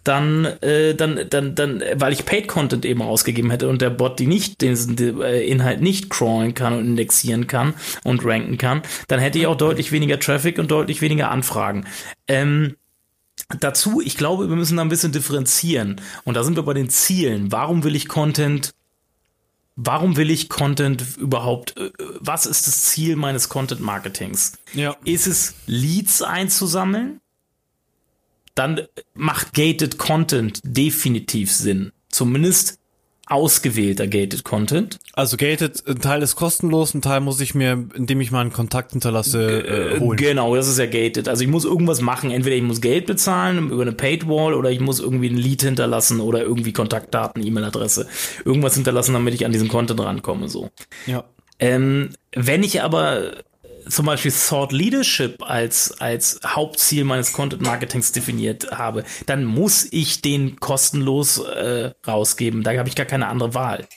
dann, 0.03 0.45
äh, 0.61 0.95
dann, 0.95 1.27
dann, 1.29 1.55
dann, 1.55 1.81
weil 1.95 2.11
ich 2.11 2.25
Paid 2.25 2.47
Content 2.47 2.85
eben 2.85 3.01
ausgegeben 3.01 3.51
hätte 3.51 3.69
und 3.69 3.81
der 3.81 3.89
Bot 3.89 4.19
die 4.19 4.27
nicht, 4.27 4.61
den, 4.61 4.95
den 4.95 5.21
äh, 5.21 5.43
Inhalt 5.43 5.81
nicht 5.81 6.09
crawlen 6.09 6.53
kann 6.53 6.73
und 6.73 6.85
indexieren 6.85 7.47
kann 7.47 7.73
und 8.03 8.25
ranken 8.25 8.57
kann, 8.57 8.81
dann 9.07 9.19
hätte 9.19 9.39
ich 9.39 9.47
auch 9.47 9.55
deutlich 9.55 9.91
weniger 9.91 10.19
Traffic 10.19 10.59
und 10.59 10.71
deutlich 10.71 11.01
weniger 11.01 11.31
Anfragen. 11.31 11.85
Ähm, 12.27 12.75
dazu, 13.59 14.01
ich 14.01 14.17
glaube, 14.17 14.49
wir 14.49 14.55
müssen 14.55 14.77
da 14.77 14.83
ein 14.83 14.89
bisschen 14.89 15.11
differenzieren. 15.11 16.01
Und 16.25 16.35
da 16.35 16.43
sind 16.43 16.57
wir 16.57 16.63
bei 16.63 16.73
den 16.73 16.89
Zielen. 16.89 17.51
Warum 17.51 17.83
will 17.83 17.95
ich 17.95 18.07
Content 18.07 18.73
warum 19.75 20.17
will 20.17 20.29
ich 20.29 20.49
Content 20.49 21.17
überhaupt, 21.17 21.77
äh, 21.77 21.91
was 22.19 22.45
ist 22.45 22.67
das 22.67 22.85
Ziel 22.85 23.15
meines 23.15 23.49
Content 23.49 23.81
Marketings? 23.81 24.53
Ja. 24.73 24.95
Ist 25.03 25.27
es 25.27 25.55
Leads 25.65 26.21
einzusammeln? 26.21 27.19
Dann 28.55 28.81
macht 29.15 29.53
gated 29.53 29.97
Content 29.97 30.59
definitiv 30.63 31.51
Sinn. 31.51 31.91
Zumindest 32.09 32.77
ausgewählter 33.27 34.07
Gated 34.07 34.43
Content. 34.43 34.99
Also 35.13 35.37
Gated, 35.37 35.83
ein 35.87 36.01
Teil 36.01 36.21
ist 36.21 36.35
kostenlos, 36.35 36.93
ein 36.93 37.01
Teil 37.01 37.21
muss 37.21 37.39
ich 37.39 37.55
mir, 37.55 37.85
indem 37.95 38.19
ich 38.19 38.31
meinen 38.31 38.51
Kontakt 38.51 38.91
hinterlasse, 38.91 39.95
äh, 39.95 39.99
holen. 39.99 40.17
Genau, 40.17 40.55
das 40.55 40.67
ist 40.67 40.77
ja 40.77 40.85
Gated. 40.85 41.29
Also 41.29 41.43
ich 41.43 41.49
muss 41.49 41.63
irgendwas 41.63 42.01
machen. 42.01 42.31
Entweder 42.31 42.55
ich 42.55 42.63
muss 42.63 42.81
Geld 42.81 43.05
bezahlen 43.05 43.69
über 43.69 43.81
eine 43.83 43.93
Paid 43.93 44.27
Wall 44.27 44.53
oder 44.53 44.71
ich 44.71 44.81
muss 44.81 44.99
irgendwie 44.99 45.29
ein 45.29 45.37
Lead 45.37 45.61
hinterlassen 45.61 46.19
oder 46.19 46.41
irgendwie 46.41 46.73
Kontaktdaten, 46.73 47.45
E-Mail-Adresse, 47.45 48.07
irgendwas 48.43 48.75
hinterlassen, 48.75 49.13
damit 49.13 49.33
ich 49.33 49.45
an 49.45 49.53
diesen 49.53 49.69
Content 49.69 50.01
rankomme. 50.01 50.49
So. 50.49 50.69
Ja. 51.05 51.23
Ähm, 51.59 52.09
wenn 52.35 52.63
ich 52.63 52.81
aber 52.81 53.43
zum 53.89 54.05
Beispiel 54.05 54.31
Thought 54.31 54.71
Leadership 54.71 55.41
als, 55.41 55.99
als 55.99 56.39
Hauptziel 56.45 57.03
meines 57.03 57.33
Content 57.33 57.61
Marketings 57.61 58.11
definiert 58.11 58.71
habe, 58.71 59.03
dann 59.25 59.45
muss 59.45 59.87
ich 59.91 60.21
den 60.21 60.59
kostenlos 60.59 61.39
äh, 61.39 61.91
rausgeben. 62.05 62.63
Da 62.63 62.77
habe 62.77 62.89
ich 62.89 62.95
gar 62.95 63.05
keine 63.05 63.27
andere 63.27 63.53
Wahl. 63.53 63.87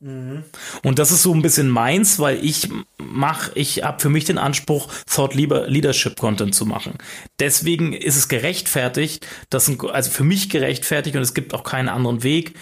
Mhm. 0.00 0.44
Und 0.82 0.98
das 0.98 1.10
ist 1.10 1.22
so 1.22 1.32
ein 1.32 1.42
bisschen 1.42 1.68
meins, 1.68 2.18
weil 2.18 2.44
ich 2.44 2.68
mache, 2.98 3.52
ich 3.54 3.82
habe 3.82 4.00
für 4.00 4.10
mich 4.10 4.24
den 4.24 4.38
Anspruch, 4.38 4.88
Thought 5.06 5.34
Leadership 5.34 6.16
Content 6.16 6.54
zu 6.54 6.66
machen. 6.66 6.94
Deswegen 7.38 7.92
ist 7.92 8.16
es 8.16 8.28
gerechtfertigt, 8.28 9.26
das 9.50 9.66
sind, 9.66 9.82
also 9.84 10.10
für 10.10 10.24
mich 10.24 10.50
gerechtfertigt 10.50 11.16
und 11.16 11.22
es 11.22 11.34
gibt 11.34 11.54
auch 11.54 11.64
keinen 11.64 11.88
anderen 11.88 12.22
Weg 12.22 12.54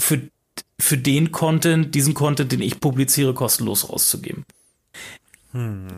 für, 0.00 0.20
für 0.78 0.98
den 0.98 1.32
Content, 1.32 1.94
diesen 1.94 2.14
Content, 2.14 2.52
den 2.52 2.62
ich 2.62 2.80
publiziere, 2.80 3.34
kostenlos 3.34 3.88
rauszugeben. 3.88 4.44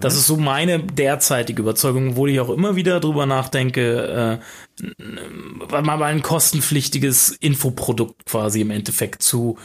Das 0.00 0.14
ist 0.16 0.26
so 0.26 0.36
meine 0.36 0.82
derzeitige 0.82 1.62
Überzeugung, 1.62 2.10
obwohl 2.10 2.30
ich 2.30 2.40
auch 2.40 2.50
immer 2.50 2.76
wieder 2.76 3.00
drüber 3.00 3.24
nachdenke, 3.24 4.40
äh, 5.00 5.82
mal 5.82 6.02
ein 6.02 6.22
kostenpflichtiges 6.22 7.30
Infoprodukt 7.30 8.26
quasi 8.26 8.60
im 8.60 8.70
Endeffekt 8.70 9.22
zu 9.22 9.56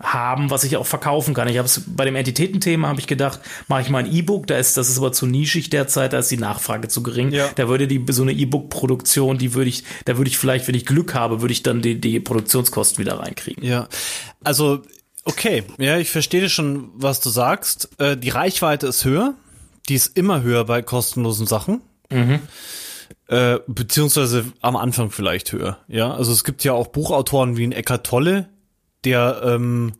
haben, 0.00 0.50
was 0.50 0.64
ich 0.64 0.76
auch 0.76 0.86
verkaufen 0.86 1.34
kann. 1.34 1.48
Ich 1.48 1.58
habe 1.58 1.66
es 1.66 1.82
bei 1.86 2.04
dem 2.04 2.16
Entitätenthema 2.16 2.88
habe 2.88 3.00
ich 3.00 3.06
gedacht, 3.06 3.40
mache 3.68 3.82
ich 3.82 3.90
mal 3.90 3.98
ein 3.98 4.10
E-Book, 4.10 4.46
da 4.46 4.56
ist 4.56 4.76
das 4.76 4.88
ist 4.88 4.98
aber 4.98 5.12
zu 5.12 5.26
nischig 5.26 5.68
derzeit, 5.68 6.12
da 6.12 6.20
ist 6.20 6.30
die 6.30 6.38
Nachfrage 6.38 6.88
zu 6.88 7.02
gering. 7.02 7.32
Ja. 7.32 7.50
Da 7.54 7.68
würde 7.68 7.86
die 7.86 8.02
so 8.10 8.22
eine 8.22 8.32
E-Book-Produktion, 8.32 9.36
die 9.36 9.52
würde 9.52 9.68
ich, 9.68 9.84
da 10.06 10.16
würde 10.16 10.30
ich 10.30 10.38
vielleicht, 10.38 10.68
wenn 10.68 10.74
ich 10.74 10.86
Glück 10.86 11.14
habe, 11.14 11.42
würde 11.42 11.52
ich 11.52 11.62
dann 11.62 11.82
die, 11.82 12.00
die 12.00 12.18
Produktionskosten 12.20 13.04
wieder 13.04 13.18
reinkriegen. 13.18 13.62
Ja, 13.64 13.88
also 14.42 14.82
Okay, 15.30 15.62
ja, 15.78 15.96
ich 15.98 16.10
verstehe 16.10 16.48
schon, 16.48 16.90
was 16.94 17.20
du 17.20 17.30
sagst. 17.30 17.88
Äh, 17.98 18.16
die 18.16 18.30
Reichweite 18.30 18.88
ist 18.88 19.04
höher. 19.04 19.34
Die 19.88 19.94
ist 19.94 20.16
immer 20.16 20.42
höher 20.42 20.64
bei 20.64 20.82
kostenlosen 20.82 21.46
Sachen. 21.46 21.82
Mhm. 22.10 22.40
Äh, 23.28 23.60
beziehungsweise 23.68 24.46
am 24.60 24.74
Anfang 24.74 25.12
vielleicht 25.12 25.52
höher. 25.52 25.78
Ja, 25.86 26.12
also 26.12 26.32
es 26.32 26.42
gibt 26.42 26.64
ja 26.64 26.72
auch 26.72 26.88
Buchautoren 26.88 27.56
wie 27.56 27.64
ein 27.64 27.70
Eckart 27.70 28.04
Tolle, 28.04 28.48
der, 29.04 29.42
ähm, 29.44 29.92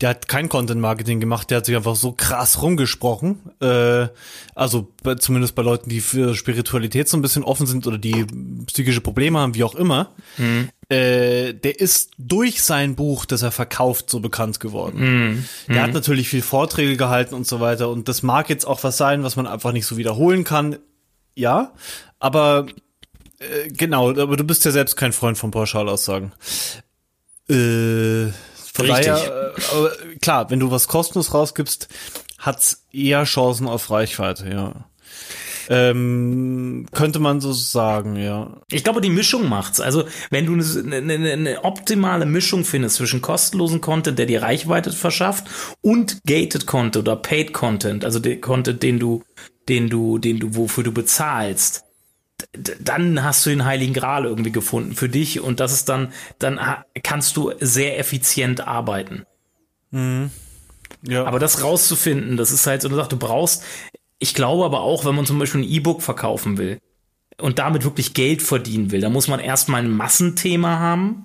der 0.00 0.10
hat 0.10 0.26
kein 0.26 0.48
Content-Marketing 0.48 1.20
gemacht, 1.20 1.50
der 1.50 1.58
hat 1.58 1.66
sich 1.66 1.76
einfach 1.76 1.94
so 1.94 2.10
krass 2.10 2.60
rumgesprochen. 2.60 3.38
Äh, 3.60 4.08
also 4.56 4.88
bei, 5.04 5.14
zumindest 5.14 5.54
bei 5.54 5.62
Leuten, 5.62 5.90
die 5.90 6.00
für 6.00 6.34
Spiritualität 6.34 7.08
so 7.08 7.16
ein 7.16 7.22
bisschen 7.22 7.44
offen 7.44 7.68
sind 7.68 7.86
oder 7.86 7.98
die 7.98 8.26
psychische 8.66 9.00
Probleme 9.00 9.38
haben, 9.38 9.54
wie 9.54 9.62
auch 9.62 9.76
immer. 9.76 10.10
Mhm. 10.38 10.70
Äh, 10.92 11.54
der 11.54 11.80
ist 11.80 12.10
durch 12.18 12.62
sein 12.62 12.96
Buch, 12.96 13.24
das 13.24 13.40
er 13.40 13.50
verkauft, 13.50 14.10
so 14.10 14.20
bekannt 14.20 14.60
geworden. 14.60 15.00
Mhm. 15.00 15.48
Der 15.68 15.76
mhm. 15.76 15.80
hat 15.80 15.92
natürlich 15.94 16.28
viel 16.28 16.42
Vorträge 16.42 16.98
gehalten 16.98 17.34
und 17.34 17.46
so 17.46 17.60
weiter. 17.60 17.88
Und 17.88 18.08
das 18.08 18.22
mag 18.22 18.50
jetzt 18.50 18.66
auch 18.66 18.84
was 18.84 18.98
sein, 18.98 19.22
was 19.22 19.36
man 19.36 19.46
einfach 19.46 19.72
nicht 19.72 19.86
so 19.86 19.96
wiederholen 19.96 20.44
kann. 20.44 20.76
Ja, 21.34 21.72
aber 22.18 22.66
äh, 23.38 23.68
genau, 23.68 24.10
aber 24.10 24.36
du 24.36 24.44
bist 24.44 24.66
ja 24.66 24.70
selbst 24.70 24.96
kein 24.96 25.14
Freund 25.14 25.38
von 25.38 25.50
Pauschalaussagen. 25.50 26.32
Äh, 27.48 28.28
von 28.74 28.86
Richtig. 28.86 29.06
daher, 29.06 29.54
äh, 29.56 30.16
klar, 30.16 30.50
wenn 30.50 30.60
du 30.60 30.70
was 30.70 30.88
kostenlos 30.88 31.32
rausgibst, 31.32 31.88
hat's 32.38 32.84
eher 32.92 33.24
Chancen 33.24 33.66
auf 33.66 33.90
Reichweite, 33.90 34.50
ja. 34.50 34.84
Ähm, 35.68 36.86
könnte 36.92 37.18
man 37.18 37.40
so 37.40 37.52
sagen, 37.52 38.16
ja. 38.16 38.60
Ich 38.70 38.84
glaube, 38.84 39.00
die 39.00 39.10
Mischung 39.10 39.48
macht's. 39.48 39.80
Also, 39.80 40.04
wenn 40.30 40.46
du 40.46 40.54
eine, 40.54 40.96
eine, 40.96 41.32
eine 41.32 41.64
optimale 41.64 42.26
Mischung 42.26 42.64
findest 42.64 42.96
zwischen 42.96 43.22
kostenlosen 43.22 43.80
Content, 43.80 44.18
der 44.18 44.26
dir 44.26 44.42
Reichweite 44.42 44.92
verschafft, 44.92 45.46
und 45.80 46.22
gated 46.24 46.66
Content 46.66 46.96
oder 46.96 47.16
paid 47.16 47.52
Content, 47.52 48.04
also 48.04 48.18
der 48.18 48.40
Content, 48.40 48.82
den 48.82 48.98
du, 48.98 49.22
den 49.68 49.88
du, 49.88 50.18
den 50.18 50.38
du, 50.38 50.54
wofür 50.56 50.84
du 50.84 50.92
bezahlst, 50.92 51.84
dann 52.80 53.22
hast 53.22 53.46
du 53.46 53.50
den 53.50 53.64
Heiligen 53.64 53.94
Gral 53.94 54.24
irgendwie 54.24 54.52
gefunden 54.52 54.94
für 54.94 55.08
dich 55.08 55.40
und 55.40 55.60
das 55.60 55.72
ist 55.72 55.88
dann, 55.88 56.12
dann 56.38 56.58
kannst 57.02 57.36
du 57.36 57.52
sehr 57.60 57.98
effizient 57.98 58.66
arbeiten. 58.66 59.24
Mhm. 59.90 60.30
Ja. 61.02 61.24
Aber 61.24 61.38
das 61.38 61.62
rauszufinden, 61.62 62.36
das 62.36 62.52
ist 62.52 62.66
halt 62.66 62.82
so 62.82 62.88
eine 62.88 62.96
Sache, 62.96 63.08
du 63.08 63.16
brauchst, 63.16 63.64
ich 64.22 64.34
glaube 64.34 64.64
aber 64.64 64.80
auch, 64.80 65.04
wenn 65.04 65.14
man 65.14 65.26
zum 65.26 65.38
Beispiel 65.38 65.62
ein 65.62 65.68
E-Book 65.68 66.02
verkaufen 66.02 66.56
will 66.56 66.78
und 67.38 67.58
damit 67.58 67.84
wirklich 67.84 68.14
Geld 68.14 68.40
verdienen 68.40 68.90
will, 68.90 69.00
da 69.00 69.10
muss 69.10 69.28
man 69.28 69.40
erstmal 69.40 69.82
ein 69.82 69.90
Massenthema 69.90 70.78
haben, 70.78 71.24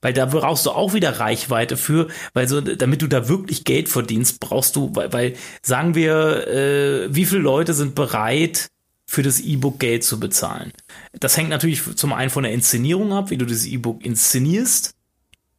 weil 0.00 0.12
da 0.12 0.26
brauchst 0.26 0.66
du 0.66 0.70
auch 0.70 0.92
wieder 0.92 1.20
Reichweite 1.20 1.76
für, 1.76 2.08
weil 2.34 2.48
so, 2.48 2.60
damit 2.60 3.00
du 3.00 3.06
da 3.06 3.28
wirklich 3.28 3.64
Geld 3.64 3.88
verdienst, 3.88 4.40
brauchst 4.40 4.74
du, 4.76 4.94
weil, 4.94 5.12
weil 5.12 5.34
sagen 5.62 5.94
wir, 5.94 6.48
äh, 6.48 7.14
wie 7.14 7.24
viele 7.24 7.42
Leute 7.42 7.74
sind 7.74 7.94
bereit, 7.94 8.68
für 9.12 9.22
das 9.22 9.40
E-Book 9.40 9.78
Geld 9.78 10.04
zu 10.04 10.18
bezahlen. 10.18 10.72
Das 11.12 11.36
hängt 11.36 11.50
natürlich 11.50 11.82
zum 11.96 12.14
einen 12.14 12.30
von 12.30 12.44
der 12.44 12.52
Inszenierung 12.52 13.12
ab, 13.12 13.28
wie 13.28 13.36
du 13.36 13.44
das 13.44 13.66
E-Book 13.66 14.02
inszenierst 14.02 14.94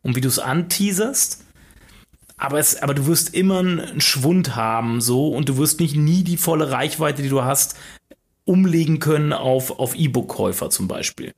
und 0.01 0.15
wie 0.15 0.21
du 0.21 0.27
es 0.27 0.39
anteaserst. 0.39 1.42
Aber, 2.37 2.59
es, 2.59 2.81
aber 2.81 2.93
du 2.93 3.05
wirst 3.07 3.33
immer 3.33 3.59
einen 3.59 4.01
Schwund 4.01 4.55
haben, 4.55 5.01
so, 5.01 5.29
und 5.29 5.49
du 5.49 5.57
wirst 5.57 5.79
nicht 5.79 5.95
nie 5.95 6.23
die 6.23 6.37
volle 6.37 6.71
Reichweite, 6.71 7.21
die 7.21 7.29
du 7.29 7.43
hast, 7.43 7.75
umlegen 8.45 8.99
können 8.99 9.33
auf, 9.33 9.79
auf 9.79 9.95
E-Book-Käufer 9.95 10.69
zum 10.69 10.87
Beispiel. 10.87 11.33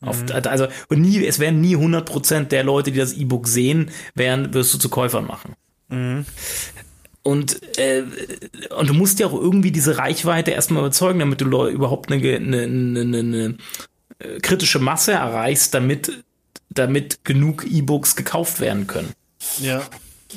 Auf, 0.00 0.22
mhm. 0.22 0.30
also, 0.44 0.66
und 0.88 1.00
nie, 1.00 1.24
es 1.24 1.38
werden 1.38 1.60
nie 1.60 1.76
100% 1.76 2.44
der 2.44 2.64
Leute, 2.64 2.90
die 2.90 2.98
das 2.98 3.12
E-Book 3.12 3.46
sehen, 3.46 3.90
werden, 4.14 4.52
wirst 4.54 4.74
du 4.74 4.78
zu 4.78 4.88
Käufern 4.88 5.26
machen. 5.26 5.54
Mhm. 5.88 6.24
Und, 7.22 7.78
äh, 7.78 8.02
und 8.76 8.90
du 8.90 8.94
musst 8.94 9.20
ja 9.20 9.28
auch 9.28 9.32
irgendwie 9.32 9.70
diese 9.70 9.98
Reichweite 9.98 10.50
erstmal 10.50 10.82
überzeugen, 10.82 11.20
damit 11.20 11.40
du 11.40 11.68
überhaupt 11.68 12.10
eine, 12.10 12.36
eine, 12.36 12.62
eine, 12.62 13.18
eine 13.18 13.56
äh, 14.18 14.40
kritische 14.40 14.80
Masse 14.80 15.12
erreichst, 15.12 15.72
damit, 15.72 16.24
damit 16.68 17.24
genug 17.24 17.64
E-Books 17.64 18.16
gekauft 18.16 18.58
werden 18.58 18.88
können. 18.88 19.12
Ja. 19.60 19.82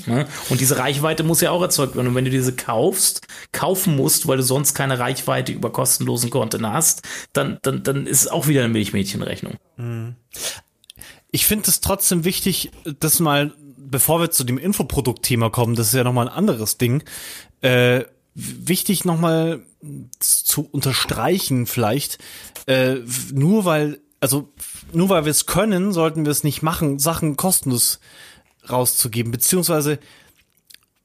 Ne? 0.06 0.28
Und 0.50 0.62
diese 0.62 0.78
Reichweite 0.78 1.24
muss 1.24 1.42
ja 1.42 1.52
auch 1.52 1.62
erzeugt 1.62 1.96
werden. 1.96 2.08
Und 2.08 2.16
wenn 2.16 2.26
du 2.26 2.32
diese 2.32 2.56
kaufst, 2.56 3.26
kaufen 3.52 3.96
musst, 3.96 4.28
weil 4.28 4.38
du 4.38 4.44
sonst 4.44 4.74
keine 4.74 5.00
Reichweite 5.00 5.52
über 5.52 5.72
kostenlosen 5.72 6.30
Content 6.30 6.66
hast, 6.66 7.02
dann, 7.34 7.60
dann, 7.62 7.84
dann 7.84 8.08
ist 8.08 8.22
es 8.22 8.28
auch 8.28 8.48
wieder 8.48 8.64
eine 8.64 8.74
Milchmädchenrechnung. 8.74 9.54
Mhm. 9.78 10.16
Ich 11.32 11.46
finde 11.46 11.70
es 11.70 11.82
trotzdem 11.82 12.24
wichtig, 12.24 12.72
das 13.00 13.20
mal 13.20 13.54
bevor 13.78 14.20
wir 14.20 14.32
zu 14.32 14.44
dem 14.44 14.58
Infoprodukt-Thema 14.58 15.50
kommen, 15.50 15.76
das 15.76 15.88
ist 15.88 15.94
ja 15.94 16.04
nochmal 16.04 16.28
ein 16.28 16.34
anderes 16.34 16.78
Ding, 16.78 17.04
äh, 17.62 18.04
wichtig 18.34 19.06
nochmal 19.06 19.62
zu 20.20 20.68
unterstreichen 20.70 21.66
vielleicht, 21.68 22.18
äh, 22.68 22.98
nur 23.32 23.66
weil, 23.66 24.02
also 24.20 24.52
nur 24.92 25.10
weil 25.10 25.26
wir 25.26 25.32
es 25.32 25.46
können, 25.46 25.94
sollten 25.94 26.26
wir 26.26 26.32
es 26.32 26.44
nicht 26.44 26.62
machen, 26.62 27.00
Sachen 27.00 27.38
kostenlos 27.38 28.00
rauszugeben, 28.70 29.32
beziehungsweise 29.32 30.00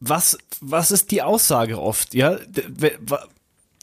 was, 0.00 0.38
was 0.60 0.90
ist 0.90 1.10
die 1.10 1.22
Aussage 1.22 1.80
oft, 1.80 2.14
ja? 2.14 2.38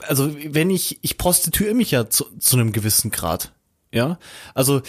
Also 0.08 0.36
wenn 0.36 0.70
ich, 0.70 1.00
ich 1.02 1.18
prostituiere 1.18 1.74
mich 1.74 1.92
ja 1.92 2.10
zu, 2.10 2.26
zu 2.40 2.58
einem 2.58 2.72
gewissen 2.72 3.12
Grad, 3.12 3.54
ja? 3.92 4.20
Also 4.54 4.82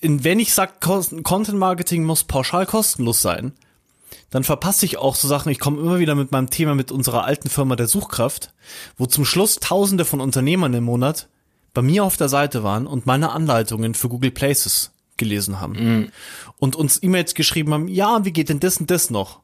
wenn 0.00 0.38
ich 0.38 0.52
sage, 0.52 0.72
Content 0.80 1.58
Marketing 1.58 2.04
muss 2.04 2.24
pauschal 2.24 2.66
kostenlos 2.66 3.22
sein, 3.22 3.52
dann 4.30 4.44
verpasse 4.44 4.86
ich 4.86 4.96
auch 4.98 5.14
so 5.14 5.28
Sachen. 5.28 5.52
Ich 5.52 5.60
komme 5.60 5.80
immer 5.80 5.98
wieder 5.98 6.14
mit 6.14 6.32
meinem 6.32 6.50
Thema 6.50 6.74
mit 6.74 6.90
unserer 6.90 7.24
alten 7.24 7.50
Firma 7.50 7.76
der 7.76 7.86
Suchkraft, 7.86 8.52
wo 8.96 9.06
zum 9.06 9.24
Schluss 9.24 9.56
Tausende 9.56 10.04
von 10.04 10.20
Unternehmern 10.20 10.74
im 10.74 10.84
Monat 10.84 11.28
bei 11.74 11.82
mir 11.82 12.04
auf 12.04 12.16
der 12.16 12.28
Seite 12.28 12.62
waren 12.62 12.86
und 12.86 13.06
meine 13.06 13.30
Anleitungen 13.32 13.94
für 13.94 14.08
Google 14.08 14.30
Places 14.30 14.91
gelesen 15.22 15.60
haben 15.60 15.72
mhm. 15.72 16.08
und 16.58 16.76
uns 16.76 17.02
E-Mails 17.02 17.34
geschrieben 17.34 17.72
haben, 17.72 17.88
ja, 17.88 18.24
wie 18.24 18.32
geht 18.32 18.48
denn 18.48 18.60
das 18.60 18.78
und 18.78 18.90
das 18.90 19.10
noch? 19.10 19.40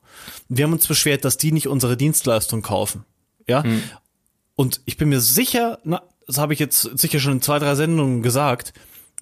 Wir 0.48 0.64
haben 0.64 0.72
uns 0.72 0.86
beschwert, 0.86 1.24
dass 1.24 1.38
die 1.38 1.52
nicht 1.52 1.68
unsere 1.68 1.96
Dienstleistung 1.96 2.62
kaufen. 2.62 3.04
Ja. 3.46 3.62
Mhm. 3.62 3.82
Und 4.56 4.80
ich 4.86 4.96
bin 4.96 5.08
mir 5.08 5.20
sicher, 5.20 5.78
na, 5.84 6.02
das 6.26 6.38
habe 6.38 6.52
ich 6.52 6.58
jetzt 6.58 6.82
sicher 6.98 7.20
schon 7.20 7.34
in 7.34 7.42
zwei, 7.42 7.58
drei 7.58 7.74
Sendungen 7.74 8.22
gesagt, 8.22 8.72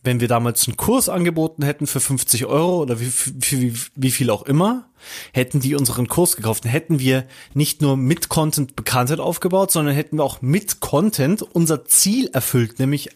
wenn 0.03 0.21
wir 0.21 0.29
damals 0.29 0.67
einen 0.67 0.77
Kurs 0.77 1.09
angeboten 1.09 1.63
hätten 1.63 1.87
für 1.87 2.01
50 2.01 2.47
Euro 2.47 2.81
oder 2.81 3.01
wie, 3.01 3.13
wie, 3.13 3.75
wie 3.95 4.11
viel 4.11 4.31
auch 4.31 4.43
immer, 4.43 4.89
hätten 5.33 5.61
die 5.61 5.75
unseren 5.75 6.09
Kurs 6.09 6.37
gekauft. 6.37 6.65
Dann 6.65 6.73
hätten 6.73 6.99
wir 6.99 7.27
nicht 7.55 7.83
nur 7.83 7.97
mit 7.97 8.29
Content 8.29 8.77
Bekanntheit 8.77 9.21
aufgebaut, 9.21 9.73
sondern 9.73 9.95
hätten 9.95 10.17
wir 10.17 10.25
auch 10.25 10.43
mit 10.43 10.81
Content 10.81 11.43
unser 11.43 11.85
Ziel 11.85 12.29
erfüllt, 12.33 12.79
nämlich 12.79 13.11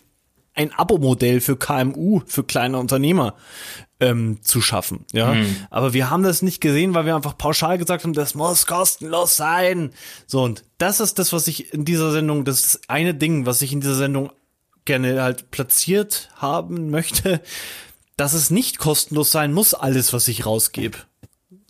ein 0.55 0.73
Abo-Modell 0.73 1.41
für 1.41 1.57
KMU, 1.57 2.23
für 2.27 2.45
kleine 2.45 2.79
Unternehmer 2.79 3.35
ähm, 4.01 4.39
zu 4.43 4.61
schaffen. 4.61 5.05
Ja, 5.13 5.35
mhm. 5.35 5.57
aber 5.71 5.93
wir 5.93 6.11
haben 6.11 6.23
das 6.23 6.43
nicht 6.43 6.61
gesehen, 6.61 6.95
weil 6.95 7.07
wir 7.07 7.15
einfach 7.15 7.37
pauschal 7.39 7.79
gesagt 7.79 8.05
haben, 8.05 8.13
das 8.13 8.35
muss 8.35 8.67
kostenlos 8.67 9.37
sein. 9.37 9.93
So 10.27 10.43
und 10.43 10.65
das 10.79 11.01
ist 11.01 11.19
das, 11.19 11.33
was 11.33 11.47
ich 11.47 11.73
in 11.73 11.85
dieser 11.85 12.11
Sendung, 12.11 12.45
das 12.45 12.81
eine 12.89 13.15
Ding, 13.15 13.47
was 13.47 13.63
ich 13.63 13.73
in 13.73 13.81
dieser 13.81 13.95
Sendung 13.95 14.31
gerne 14.85 15.23
halt 15.23 15.51
platziert 15.51 16.31
haben 16.37 16.91
möchte, 16.91 17.41
dass 18.17 18.33
es 18.33 18.51
nicht 18.51 18.79
kostenlos 18.79 19.31
sein 19.31 19.53
muss, 19.53 19.75
alles, 19.75 20.13
was 20.13 20.29
ich 20.29 20.47
rausgebe. 20.47 20.99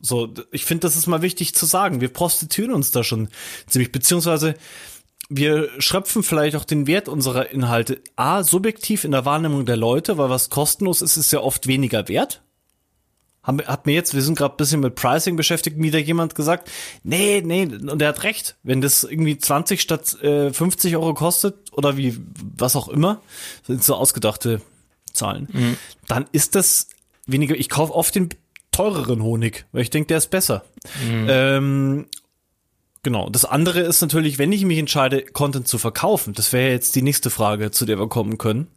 So, 0.01 0.33
ich 0.51 0.65
finde, 0.65 0.83
das 0.83 0.97
ist 0.97 1.07
mal 1.07 1.21
wichtig 1.21 1.55
zu 1.55 1.67
sagen. 1.67 2.01
Wir 2.01 2.09
prostituieren 2.09 2.73
uns 2.73 2.91
da 2.91 3.05
schon 3.05 3.29
ziemlich, 3.67 3.93
beziehungsweise 3.93 4.55
wir 5.31 5.71
schröpfen 5.79 6.23
vielleicht 6.23 6.57
auch 6.57 6.65
den 6.65 6.87
Wert 6.87 7.09
unserer 7.09 7.51
Inhalte 7.51 8.03
A, 8.17 8.43
subjektiv 8.43 9.05
in 9.05 9.13
der 9.13 9.25
Wahrnehmung 9.25 9.65
der 9.65 9.77
Leute, 9.77 10.19
weil 10.19 10.29
was 10.29 10.51
kostenlos 10.51 11.01
ist, 11.01 11.17
ist 11.17 11.33
ja 11.33 11.41
oft 11.41 11.67
weniger 11.67 12.09
wert 12.09 12.43
haben, 13.43 13.67
hat 13.67 13.87
mir 13.87 13.93
jetzt, 13.93 14.15
wir 14.15 14.23
sind 14.23 14.37
gerade 14.37 14.55
ein 14.55 14.57
bisschen 14.57 14.81
mit 14.81 14.95
Pricing 14.95 15.37
beschäftigt, 15.37 15.81
wieder 15.81 15.99
jemand 15.99 16.35
gesagt, 16.35 16.71
nee, 17.03 17.43
nee, 17.45 17.65
und 17.65 18.03
er 18.03 18.09
hat 18.09 18.23
recht, 18.23 18.57
wenn 18.63 18.81
das 18.81 19.05
irgendwie 19.05 19.39
20 19.39 19.81
statt 19.81 20.23
äh, 20.23 20.53
50 20.53 20.97
Euro 20.97 21.15
kostet 21.15 21.73
oder 21.73 21.97
wie, 21.97 22.19
was 22.57 22.77
auch 22.77 22.89
immer, 22.89 23.21
sind 23.67 23.83
so 23.83 23.95
ausgedachte 23.95 24.61
Zahlen, 25.13 25.49
mhm. 25.53 25.77
dann 26.07 26.27
ist 26.33 26.55
das 26.55 26.89
weniger, 27.27 27.55
ich 27.57 27.69
kaufe 27.69 27.95
oft 27.95 28.15
den 28.15 28.29
teureren 28.73 29.23
Honig, 29.23 29.67
weil 29.73 29.83
ich 29.83 29.91
denke, 29.91 30.09
der 30.09 30.19
ist 30.19 30.31
besser. 30.31 30.65
Mhm. 31.05 31.27
Ähm, 31.29 32.07
Genau. 33.03 33.31
Das 33.31 33.45
andere 33.45 33.81
ist 33.81 34.01
natürlich, 34.03 34.39
wenn 34.39 34.53
ich 34.53 34.65
mich 34.65 34.79
entscheide, 34.79 35.23
Content 35.23 35.67
zu 35.67 35.79
verkaufen, 35.79 36.35
das 36.35 36.53
wäre 36.53 36.71
jetzt 36.71 36.95
die 36.97 37.03
nächste 37.03 37.31
Frage, 37.31 37.71
zu 37.71 37.87
der 37.87 37.99
wir 37.99 38.09
kommen 38.09 38.37
können. 38.37 38.69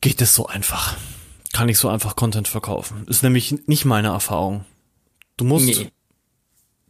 Geht 0.00 0.20
es 0.20 0.34
so 0.34 0.46
einfach? 0.46 0.96
kann 1.52 1.68
ich 1.68 1.78
so 1.78 1.88
einfach 1.88 2.16
Content 2.16 2.48
verkaufen. 2.48 3.06
Ist 3.06 3.22
nämlich 3.22 3.66
nicht 3.68 3.84
meine 3.84 4.08
Erfahrung. 4.08 4.64
Du 5.36 5.44
musst, 5.44 5.66
nee. 5.66 5.90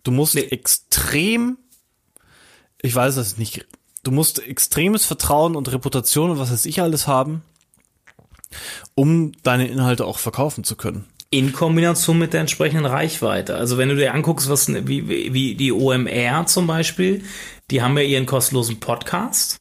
du 0.05 0.12
musst 0.12 0.37
nee. 0.37 0.43
extrem, 0.43 1.59
ich 2.81 2.95
weiß 2.95 3.16
es 3.16 3.39
nicht, 3.39 3.66
du 4.05 4.12
musst 4.12 4.39
extremes 4.39 5.05
Vertrauen 5.05 5.57
und 5.57 5.70
Reputation 5.70 6.31
und 6.31 6.39
was 6.39 6.53
weiß 6.53 6.66
ich 6.66 6.81
alles 6.81 7.07
haben, 7.07 7.43
um 8.95 9.33
deine 9.43 9.66
Inhalte 9.66 10.07
auch 10.07 10.18
verkaufen 10.18 10.64
zu 10.64 10.77
können. 10.77 11.07
In 11.33 11.53
Kombination 11.53 12.18
mit 12.18 12.33
der 12.33 12.43
entsprechenden 12.43 12.87
Reichweite. 12.87 13.57
Also 13.57 13.76
wenn 13.76 13.89
du 13.89 13.97
dir 13.97 14.14
anguckst, 14.14 14.49
was 14.49 14.68
wie, 14.68 15.09
wie 15.09 15.57
die 15.57 15.72
OMR 15.72 16.47
zum 16.47 16.68
Beispiel, 16.68 17.24
die 17.72 17.83
haben 17.83 17.99
ja 17.99 18.05
ihren 18.05 18.26
kostenlosen 18.26 18.78
Podcast, 18.78 19.59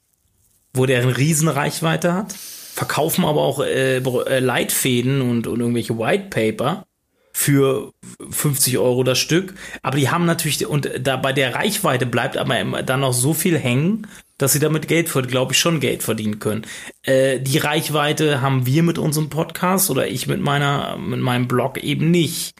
wo 0.74 0.86
der 0.86 1.01
eine 1.01 1.17
riesen 1.17 1.47
Reichweite 1.47 2.13
hat 2.13 2.36
verkaufen 2.74 3.26
aber 3.26 3.41
auch 3.41 3.59
äh, 3.59 3.97
äh, 3.97 4.39
Leitfäden 4.39 5.22
und, 5.22 5.45
und 5.45 5.59
irgendwelche 5.59 5.97
White 5.99 6.30
Paper 6.30 6.86
für 7.34 7.91
50 8.30 8.78
Euro 8.78 9.03
das 9.03 9.19
Stück. 9.19 9.53
Aber 9.82 9.97
die 9.97 10.09
haben 10.09 10.26
natürlich, 10.26 10.65
und 10.65 10.89
da 10.99 11.17
bei 11.17 11.34
der 11.34 11.55
Reichweite 11.55 12.05
bleibt 12.05 12.38
aber 12.38 12.59
immer 12.59 12.84
dann 12.84 13.01
noch 13.01 13.13
so 13.13 13.34
viel 13.34 13.57
hängen, 13.57 14.07
dass 14.41 14.53
sie 14.53 14.59
damit 14.59 14.87
Geld, 14.87 15.11
glaube 15.27 15.53
ich, 15.53 15.59
schon 15.59 15.79
Geld 15.79 16.01
verdienen 16.01 16.39
können. 16.39 16.65
Äh, 17.03 17.39
die 17.39 17.59
Reichweite 17.59 18.41
haben 18.41 18.65
wir 18.65 18.81
mit 18.81 18.97
unserem 18.97 19.29
Podcast 19.29 19.91
oder 19.91 20.07
ich 20.07 20.25
mit 20.25 20.41
meiner, 20.41 20.97
mit 20.97 21.19
meinem 21.19 21.47
Blog 21.47 21.77
eben 21.77 22.09
nicht. 22.09 22.55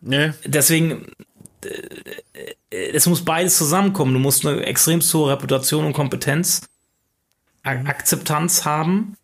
Nee. 0.00 0.32
Deswegen, 0.44 1.06
äh, 1.64 2.90
es 2.92 3.06
muss 3.06 3.24
beides 3.24 3.56
zusammenkommen. 3.56 4.12
Du 4.12 4.18
musst 4.18 4.44
eine 4.44 4.64
extrem 4.66 5.00
hohe 5.00 5.30
Reputation 5.30 5.86
und 5.86 5.92
Kompetenz, 5.92 6.62
Akzeptanz 7.62 8.64
haben, 8.64 9.16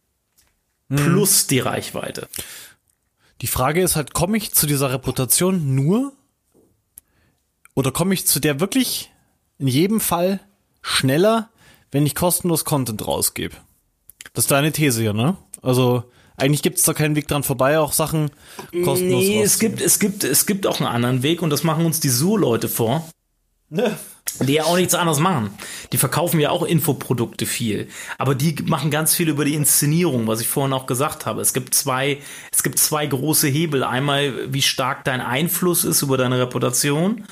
mhm. 0.88 0.96
plus 0.96 1.48
die 1.48 1.59
Reichweite. 1.59 2.28
Die 3.40 3.48
Frage 3.48 3.82
ist 3.82 3.96
halt, 3.96 4.14
komme 4.14 4.36
ich 4.36 4.54
zu 4.54 4.66
dieser 4.66 4.92
Reputation 4.92 5.74
nur 5.74 6.12
oder 7.74 7.90
komme 7.90 8.14
ich 8.14 8.28
zu 8.28 8.38
der 8.38 8.61
wirklich 8.61 9.11
in 9.59 9.66
jedem 9.66 10.00
Fall 10.00 10.40
schneller, 10.82 11.50
wenn 11.91 12.07
ich 12.07 12.14
kostenlos 12.14 12.64
Content 12.64 13.07
rausgebe? 13.07 13.57
Das 14.34 14.45
ist 14.45 14.51
deine 14.51 14.72
These 14.72 15.03
ja, 15.03 15.12
ne? 15.12 15.37
Also 15.62 16.05
eigentlich 16.37 16.62
gibt 16.62 16.78
es 16.78 16.84
da 16.84 16.93
keinen 16.93 17.16
Weg 17.16 17.28
dran 17.28 17.43
vorbei, 17.43 17.78
auch 17.78 17.93
Sachen 17.93 18.30
kostenlos 18.84 19.22
Nee, 19.22 19.43
es 19.43 19.59
gibt, 19.59 19.80
es 19.80 19.99
gibt, 19.99 20.24
es 20.24 20.47
gibt 20.47 20.66
auch 20.66 20.80
einen 20.80 20.89
anderen 20.89 21.22
Weg 21.22 21.43
und 21.43 21.51
das 21.51 21.64
machen 21.64 21.87
uns 21.87 22.01
die 22.01 22.11
Sur-Leute 22.11 22.68
vor. 22.68 23.09
Ne? 23.68 23.97
Die 24.41 24.53
ja 24.53 24.64
auch 24.64 24.76
nichts 24.76 24.95
anderes 24.95 25.18
machen. 25.18 25.51
Die 25.93 25.97
verkaufen 25.97 26.39
ja 26.41 26.51
auch 26.51 26.62
Infoprodukte 26.62 27.47
viel. 27.47 27.89
Aber 28.18 28.34
die 28.34 28.55
machen 28.64 28.91
ganz 28.91 29.14
viel 29.14 29.28
über 29.28 29.45
die 29.45 29.55
Inszenierung, 29.55 30.26
was 30.26 30.41
ich 30.41 30.47
vorhin 30.47 30.72
auch 30.72 30.87
gesagt 30.87 31.26
habe. 31.26 31.41
Es 31.41 31.53
gibt 31.53 31.74
zwei, 31.74 32.18
es 32.53 32.62
gibt 32.62 32.78
zwei 32.78 33.07
große 33.07 33.49
Hebel. 33.49 33.82
Einmal, 33.82 34.53
wie 34.53 34.62
stark 34.62 35.05
dein 35.05 35.20
Einfluss 35.20 35.84
ist 35.84 36.03
über 36.03 36.16
deine 36.16 36.39
Reputation 36.39 37.24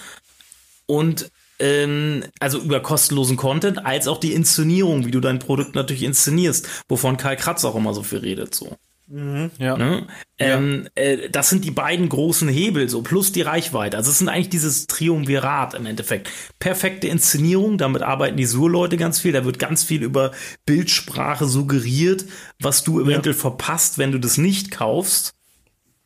und 0.87 1.31
ähm, 1.59 2.25
also 2.41 2.59
über 2.59 2.81
kostenlosen 2.81 3.37
Content, 3.37 3.85
als 3.85 4.09
auch 4.09 4.19
die 4.19 4.33
Inszenierung, 4.33 5.07
wie 5.07 5.11
du 5.11 5.21
dein 5.21 5.39
Produkt 5.39 5.75
natürlich 5.75 6.03
inszenierst, 6.03 6.69
wovon 6.89 7.17
Karl 7.17 7.37
Kratz 7.37 7.65
auch 7.65 7.77
immer 7.77 7.95
so 7.95 8.03
viel 8.03 8.19
redet, 8.19 8.55
so. 8.55 8.77
Mhm, 9.07 9.51
ja. 9.59 9.77
Ne? 9.77 10.07
Ähm, 10.39 10.89
ja. 10.97 11.03
Äh, 11.03 11.31
das 11.31 11.51
sind 11.51 11.65
die 11.65 11.71
beiden 11.71 12.09
großen 12.09 12.49
Hebel, 12.49 12.89
so 12.89 13.03
plus 13.03 13.33
die 13.33 13.43
Reichweite. 13.43 13.97
Also 13.97 14.11
es 14.11 14.19
sind 14.19 14.29
eigentlich 14.29 14.49
dieses 14.49 14.87
Triumvirat 14.87 15.75
im 15.75 15.85
Endeffekt. 15.87 16.31
Perfekte 16.59 17.09
Inszenierung, 17.09 17.77
damit 17.77 18.03
arbeiten 18.03 18.37
die 18.37 18.47
Sur-Leute 18.47 18.97
ganz 18.97 19.21
viel. 19.21 19.33
Da 19.33 19.45
wird 19.45 19.59
ganz 19.59 19.85
viel 19.85 20.03
über 20.03 20.33
Bildsprache 20.65 21.45
suggeriert, 21.45 22.25
was 22.61 22.83
du 22.83 23.01
eventuell 23.01 23.35
ja. 23.35 23.41
verpasst, 23.41 23.99
wenn 23.99 24.11
du 24.11 24.19
das 24.19 24.39
nicht 24.39 24.71
kaufst. 24.71 25.35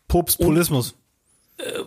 Popspulismus. 0.08 0.96
Äh, 1.58 1.82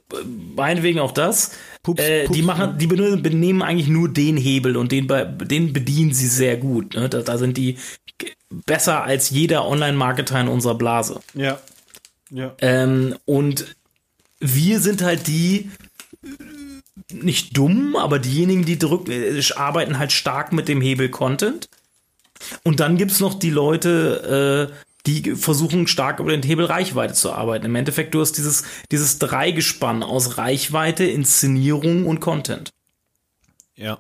meinetwegen 0.56 1.00
auch 1.00 1.12
das. 1.12 1.52
Pups, 1.84 2.02
äh, 2.02 2.26
Pups, 2.26 2.38
die 2.38 2.44
machen, 2.44 2.78
die 2.78 2.88
benehmen 2.88 3.62
eigentlich 3.62 3.88
nur 3.88 4.10
den 4.10 4.38
Hebel 4.38 4.78
und 4.78 4.92
den, 4.92 5.08
den 5.08 5.74
bedienen 5.74 6.14
sie 6.14 6.28
sehr 6.28 6.58
gut. 6.58 6.94
Ne? 6.94 7.10
Da, 7.10 7.22
da 7.22 7.38
sind 7.38 7.58
die 7.58 7.78
besser 8.50 9.04
als 9.04 9.30
jeder 9.30 9.68
Online-Marketer 9.68 10.40
in 10.40 10.48
unserer 10.48 10.76
Blase. 10.76 11.20
Ja. 11.34 11.60
ja. 12.30 12.54
Ähm, 12.60 13.16
und 13.26 13.76
wir 14.40 14.80
sind 14.80 15.02
halt 15.02 15.28
die, 15.28 15.72
nicht 17.12 17.58
dumm, 17.58 17.96
aber 17.96 18.20
diejenigen, 18.20 18.66
die 18.66 18.78
drücken, 18.78 19.12
äh, 19.12 19.42
arbeiten 19.56 19.98
halt 19.98 20.12
stark 20.12 20.54
mit 20.54 20.68
dem 20.68 20.82
Hebel 20.82 21.10
Content. 21.10 21.70
Und 22.64 22.80
dann 22.80 22.98
gibt 22.98 23.12
es 23.12 23.20
noch 23.20 23.36
die 23.36 23.50
Leute, 23.50 24.72
äh, 24.72 24.91
die 25.06 25.36
versuchen 25.36 25.88
stark 25.88 26.20
über 26.20 26.32
den 26.32 26.44
Hebel 26.44 26.66
Reichweite 26.66 27.14
zu 27.14 27.32
arbeiten. 27.32 27.66
Im 27.66 27.76
Endeffekt, 27.76 28.14
du 28.14 28.22
hast 28.22 28.34
dieses, 28.34 28.64
dieses 28.92 29.20
Dreigespann 29.20 30.04
aus 30.04 30.38
Reichweite, 30.38 31.06
Inszenierung 31.06 32.06
und 32.06 32.20
Content. 32.20 32.72
Ja. 33.76 34.00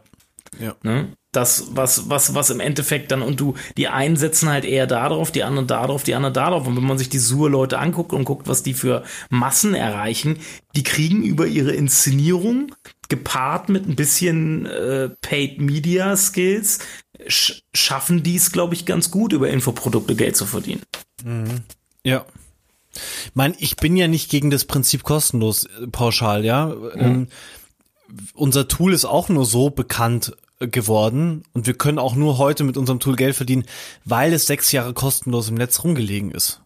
Ja. 0.59 0.75
Ne? 0.83 1.13
Das, 1.33 1.67
was, 1.75 2.09
was, 2.09 2.35
was 2.35 2.49
im 2.49 2.59
Endeffekt 2.59 3.11
dann, 3.11 3.21
und 3.21 3.39
du, 3.39 3.55
die 3.77 3.87
einen 3.87 4.17
setzen 4.17 4.49
halt 4.49 4.65
eher 4.65 4.85
darauf, 4.85 5.31
die 5.31 5.43
anderen 5.43 5.65
darauf, 5.65 6.03
die 6.03 6.13
anderen 6.13 6.33
darauf. 6.33 6.67
Und 6.67 6.75
wenn 6.75 6.83
man 6.83 6.97
sich 6.97 7.07
die 7.07 7.19
Sur-Leute 7.19 7.79
anguckt 7.79 8.11
und 8.11 8.25
guckt, 8.25 8.49
was 8.49 8.63
die 8.63 8.73
für 8.73 9.03
Massen 9.29 9.73
erreichen, 9.73 10.39
die 10.75 10.83
kriegen 10.83 11.23
über 11.23 11.47
ihre 11.47 11.71
Inszenierung 11.71 12.75
gepaart 13.07 13.69
mit 13.69 13.87
ein 13.87 13.95
bisschen 13.95 14.65
äh, 14.65 15.09
Paid 15.21 15.61
Media 15.61 16.17
Skills, 16.17 16.79
sch 17.27 17.63
schaffen 17.73 18.23
die 18.23 18.35
es, 18.35 18.51
glaube 18.51 18.73
ich, 18.73 18.85
ganz 18.85 19.09
gut, 19.09 19.31
über 19.31 19.49
Infoprodukte 19.49 20.15
Geld 20.15 20.35
zu 20.35 20.45
verdienen. 20.45 20.81
Mhm. 21.23 21.61
Ja. 22.03 22.25
Ich 22.93 23.35
meine, 23.35 23.55
ich 23.59 23.77
bin 23.77 23.95
ja 23.95 24.09
nicht 24.09 24.29
gegen 24.29 24.49
das 24.49 24.65
Prinzip 24.65 25.03
kostenlos 25.03 25.63
äh, 25.63 25.87
pauschal, 25.87 26.43
ja. 26.43 26.67
Mhm. 26.67 26.91
Ähm, 26.95 27.27
unser 28.33 28.67
Tool 28.67 28.93
ist 28.93 29.05
auch 29.05 29.29
nur 29.29 29.45
so 29.45 29.69
bekannt 29.69 30.35
geworden 30.67 31.43
und 31.53 31.67
wir 31.67 31.73
können 31.73 31.99
auch 31.99 32.15
nur 32.15 32.37
heute 32.37 32.63
mit 32.63 32.77
unserem 32.77 32.99
Tool 32.99 33.15
Geld 33.15 33.35
verdienen, 33.35 33.65
weil 34.05 34.33
es 34.33 34.47
sechs 34.47 34.71
Jahre 34.71 34.93
kostenlos 34.93 35.49
im 35.49 35.55
Netz 35.55 35.83
rumgelegen 35.83 36.31
ist. 36.31 36.61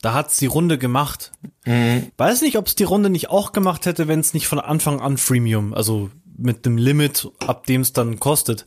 Da 0.00 0.12
hat's 0.12 0.36
die 0.36 0.46
Runde 0.46 0.76
gemacht. 0.76 1.32
Mhm. 1.64 2.08
Weiß 2.18 2.42
nicht, 2.42 2.58
ob 2.58 2.66
es 2.66 2.74
die 2.74 2.84
Runde 2.84 3.08
nicht 3.08 3.30
auch 3.30 3.52
gemacht 3.52 3.86
hätte, 3.86 4.06
wenn 4.06 4.20
es 4.20 4.34
nicht 4.34 4.46
von 4.46 4.60
Anfang 4.60 5.00
an 5.00 5.16
Freemium, 5.16 5.72
also 5.72 6.10
mit 6.36 6.66
dem 6.66 6.76
Limit, 6.76 7.28
ab 7.46 7.66
dem 7.66 7.80
es 7.80 7.92
dann 7.92 8.20
kostet, 8.20 8.66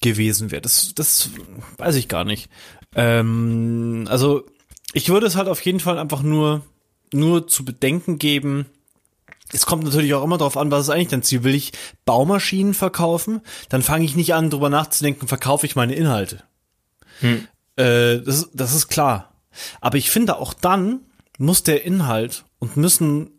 gewesen 0.00 0.50
wäre. 0.50 0.62
Das, 0.62 0.94
das 0.94 1.30
weiß 1.78 1.96
ich 1.96 2.08
gar 2.08 2.24
nicht. 2.24 2.48
Ähm, 2.94 4.06
also 4.08 4.44
ich 4.92 5.08
würde 5.08 5.26
es 5.26 5.36
halt 5.36 5.48
auf 5.48 5.60
jeden 5.62 5.80
Fall 5.80 5.98
einfach 5.98 6.22
nur, 6.22 6.62
nur 7.12 7.48
zu 7.48 7.64
bedenken 7.64 8.18
geben. 8.18 8.66
Es 9.52 9.66
kommt 9.66 9.84
natürlich 9.84 10.14
auch 10.14 10.24
immer 10.24 10.38
darauf 10.38 10.56
an, 10.56 10.70
was 10.70 10.84
ist 10.84 10.90
eigentlich 10.90 11.08
dein 11.08 11.22
Ziel? 11.22 11.44
Will 11.44 11.54
ich 11.54 11.72
Baumaschinen 12.04 12.74
verkaufen? 12.74 13.42
Dann 13.68 13.82
fange 13.82 14.04
ich 14.04 14.16
nicht 14.16 14.34
an, 14.34 14.50
drüber 14.50 14.70
nachzudenken, 14.70 15.28
verkaufe 15.28 15.66
ich 15.66 15.76
meine 15.76 15.94
Inhalte. 15.94 16.42
Hm. 17.20 17.46
Äh, 17.76 18.20
das, 18.20 18.50
das 18.52 18.74
ist 18.74 18.88
klar. 18.88 19.34
Aber 19.80 19.98
ich 19.98 20.10
finde 20.10 20.38
auch 20.38 20.54
dann 20.54 21.00
muss 21.38 21.62
der 21.62 21.84
Inhalt 21.84 22.44
und 22.58 22.76
müssen 22.76 23.30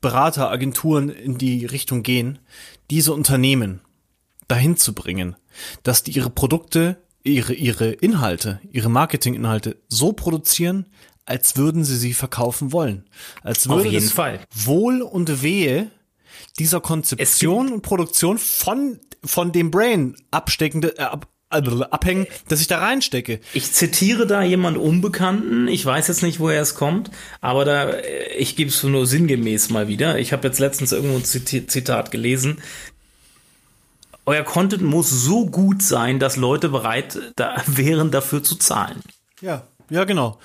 Berateragenturen 0.00 1.08
in 1.08 1.38
die 1.38 1.66
Richtung 1.66 2.02
gehen, 2.02 2.38
diese 2.90 3.12
Unternehmen 3.12 3.80
dahin 4.48 4.76
zu 4.76 4.94
bringen, 4.94 5.36
dass 5.82 6.02
die 6.02 6.12
ihre 6.12 6.30
Produkte, 6.30 6.98
ihre, 7.22 7.54
ihre 7.54 7.90
Inhalte, 7.90 8.60
ihre 8.70 8.90
Marketinginhalte 8.90 9.76
so 9.88 10.12
produzieren, 10.12 10.86
als 11.26 11.56
würden 11.56 11.84
sie 11.84 11.96
sie 11.96 12.14
verkaufen 12.14 12.72
wollen. 12.72 13.04
Als 13.42 13.68
würde 13.68 13.82
Auf 13.82 13.92
jeden 13.92 14.08
Fall. 14.08 14.40
Wohl 14.54 15.02
und 15.02 15.42
Wehe 15.42 15.90
dieser 16.58 16.80
Konzeption 16.80 17.72
und 17.72 17.82
Produktion 17.82 18.38
von, 18.38 18.98
von 19.24 19.52
dem 19.52 19.70
Brain 19.70 20.16
absteckende, 20.30 20.98
äh, 20.98 21.02
ab, 21.02 21.28
also 21.48 21.84
abhängen, 21.84 22.26
dass 22.48 22.60
ich 22.60 22.66
da 22.66 22.78
reinstecke. 22.78 23.40
Ich 23.52 23.72
zitiere 23.72 24.26
da 24.26 24.42
jemand 24.42 24.78
Unbekannten. 24.78 25.68
Ich 25.68 25.84
weiß 25.84 26.08
jetzt 26.08 26.22
nicht, 26.22 26.40
woher 26.40 26.62
es 26.62 26.74
kommt, 26.74 27.10
aber 27.40 27.64
da, 27.64 27.90
äh, 27.90 28.34
ich 28.36 28.56
gebe 28.56 28.70
es 28.70 28.82
nur 28.82 29.06
sinngemäß 29.06 29.70
mal 29.70 29.88
wieder. 29.88 30.18
Ich 30.18 30.32
habe 30.32 30.48
jetzt 30.48 30.58
letztens 30.58 30.92
irgendwo 30.92 31.16
ein 31.16 31.24
Zitat 31.24 32.10
gelesen 32.10 32.58
euer 34.24 34.44
Content 34.44 34.82
muss 34.82 35.10
so 35.10 35.46
gut 35.46 35.82
sein, 35.82 36.18
dass 36.18 36.36
Leute 36.36 36.68
bereit 36.68 37.18
da 37.36 37.62
wären, 37.66 38.10
dafür 38.10 38.42
zu 38.42 38.56
zahlen. 38.56 39.02
Ja. 39.40 39.66
Ja, 39.92 40.04
genau. 40.04 40.38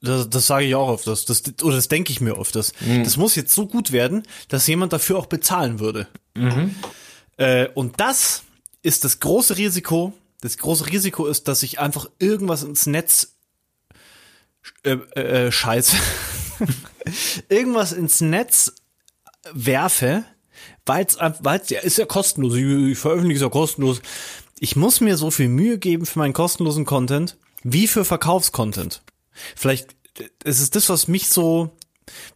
Das, 0.00 0.30
das 0.30 0.46
sage 0.46 0.66
ich 0.66 0.76
auch 0.76 0.86
oft. 0.86 1.08
Das, 1.08 1.24
das, 1.24 1.42
oder 1.64 1.74
das 1.74 1.88
denke 1.88 2.12
ich 2.12 2.20
mir 2.20 2.38
oft. 2.38 2.54
Das, 2.54 2.72
mhm. 2.78 3.02
das 3.02 3.16
muss 3.16 3.34
jetzt 3.34 3.52
so 3.52 3.66
gut 3.66 3.90
werden, 3.90 4.22
dass 4.48 4.68
jemand 4.68 4.92
dafür 4.92 5.18
auch 5.18 5.26
bezahlen 5.26 5.80
würde. 5.80 6.06
Mhm. 6.36 6.76
Äh, 7.36 7.66
und 7.74 7.98
das 7.98 8.44
ist 8.82 9.02
das 9.02 9.18
große 9.18 9.56
Risiko. 9.56 10.12
Das 10.42 10.58
große 10.58 10.86
Risiko 10.92 11.26
ist, 11.26 11.48
dass 11.48 11.64
ich 11.64 11.80
einfach 11.80 12.08
irgendwas 12.20 12.62
ins 12.62 12.86
Netz 12.86 13.34
äh, 14.84 14.92
äh, 14.92 15.50
scheiße. 15.50 15.96
irgendwas 17.48 17.90
ins 17.90 18.20
Netz 18.20 18.74
werfe, 19.52 20.22
weil 20.84 21.06
es 21.06 21.70
ja 21.70 21.80
ist 21.80 21.98
ja 21.98 22.06
kostenlos, 22.06 22.54
ich, 22.54 22.64
ich 22.64 22.98
veröffentliche 22.98 23.38
es 23.38 23.42
ja 23.42 23.48
kostenlos. 23.48 24.02
Ich 24.60 24.76
muss 24.76 25.00
mir 25.00 25.16
so 25.16 25.32
viel 25.32 25.48
Mühe 25.48 25.78
geben 25.78 26.06
für 26.06 26.20
meinen 26.20 26.32
kostenlosen 26.32 26.84
Content 26.84 27.36
wie 27.64 27.88
für 27.88 28.04
Verkaufscontent. 28.04 29.02
Vielleicht 29.56 29.96
es 30.44 30.60
ist 30.60 30.76
das, 30.76 30.88
was 30.88 31.08
mich 31.08 31.28
so, 31.28 31.76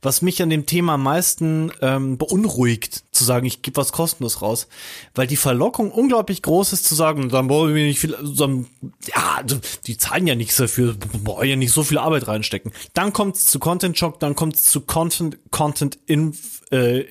was 0.02 0.22
mich 0.22 0.42
an 0.42 0.50
dem 0.50 0.66
Thema 0.66 0.94
am 0.94 1.02
meisten 1.02 1.70
ähm, 1.80 2.18
beunruhigt, 2.18 3.04
zu 3.12 3.24
sagen, 3.24 3.46
ich 3.46 3.62
gebe 3.62 3.76
was 3.76 3.92
kostenlos 3.92 4.42
raus, 4.42 4.66
weil 5.14 5.26
die 5.26 5.36
Verlockung 5.36 5.90
unglaublich 5.90 6.42
groß 6.42 6.72
ist 6.72 6.84
zu 6.86 6.94
sagen, 6.94 7.28
dann 7.28 7.48
brauchen 7.48 7.74
wir 7.74 7.84
nicht 7.84 8.00
viel, 8.00 8.16
dann, 8.36 8.66
ja, 9.06 9.42
die 9.86 9.96
zahlen 9.96 10.26
ja 10.26 10.34
nichts 10.34 10.56
dafür, 10.56 10.94
brauchen 11.22 11.48
ja 11.48 11.56
nicht 11.56 11.72
so 11.72 11.84
viel 11.84 11.98
Arbeit 11.98 12.26
reinstecken. 12.26 12.72
Dann 12.94 13.12
kommt 13.12 13.36
es 13.36 13.44
zu 13.46 13.58
Content 13.58 13.98
Shock, 13.98 14.18
dann 14.20 14.34
kommt 14.34 14.56
es 14.56 14.64
zu 14.64 14.80
Content 14.80 15.38
Content 15.50 15.98
in, 16.06 16.36
äh, 16.70 17.04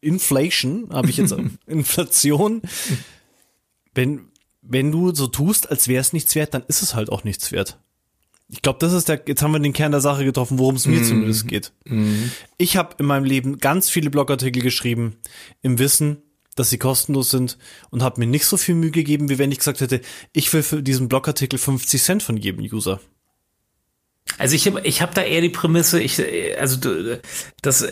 Inflation, 0.00 0.88
habe 0.92 1.10
ich 1.10 1.16
jetzt 1.16 1.34
Inflation. 1.66 2.62
Wenn, 3.94 4.28
wenn 4.68 4.92
du 4.92 5.14
so 5.14 5.26
tust, 5.26 5.70
als 5.70 5.88
wäre 5.88 6.00
es 6.00 6.12
nichts 6.12 6.34
wert, 6.34 6.54
dann 6.54 6.64
ist 6.68 6.82
es 6.82 6.94
halt 6.94 7.10
auch 7.10 7.24
nichts 7.24 7.52
wert. 7.52 7.78
Ich 8.48 8.62
glaube, 8.62 8.78
das 8.80 8.92
ist 8.92 9.08
der, 9.08 9.22
jetzt 9.26 9.42
haben 9.42 9.52
wir 9.52 9.58
den 9.58 9.72
Kern 9.72 9.90
der 9.90 10.00
Sache 10.00 10.24
getroffen, 10.24 10.58
worum 10.58 10.76
es 10.76 10.86
mir 10.86 11.00
mm. 11.00 11.04
zumindest 11.04 11.48
geht. 11.48 11.72
Mm. 11.84 12.30
Ich 12.58 12.76
habe 12.76 12.94
in 12.98 13.06
meinem 13.06 13.24
Leben 13.24 13.58
ganz 13.58 13.90
viele 13.90 14.08
Blogartikel 14.08 14.62
geschrieben, 14.62 15.16
im 15.62 15.80
Wissen, 15.80 16.18
dass 16.54 16.70
sie 16.70 16.78
kostenlos 16.78 17.30
sind 17.30 17.58
und 17.90 18.02
habe 18.02 18.20
mir 18.20 18.26
nicht 18.26 18.46
so 18.46 18.56
viel 18.56 18.76
Mühe 18.76 18.92
gegeben, 18.92 19.28
wie 19.28 19.38
wenn 19.38 19.50
ich 19.50 19.58
gesagt 19.58 19.80
hätte, 19.80 20.00
ich 20.32 20.52
will 20.52 20.62
für 20.62 20.82
diesen 20.82 21.08
Blogartikel 21.08 21.58
50 21.58 22.02
Cent 22.02 22.22
von 22.22 22.36
jedem 22.36 22.64
User. 22.64 23.00
Also 24.38 24.54
ich 24.54 24.66
habe 24.66 24.80
ich 24.82 25.02
hab 25.02 25.14
da 25.14 25.22
eher 25.22 25.40
die 25.40 25.48
Prämisse, 25.48 26.00
ich 26.00 26.20
also 26.58 26.78
das 27.62 27.86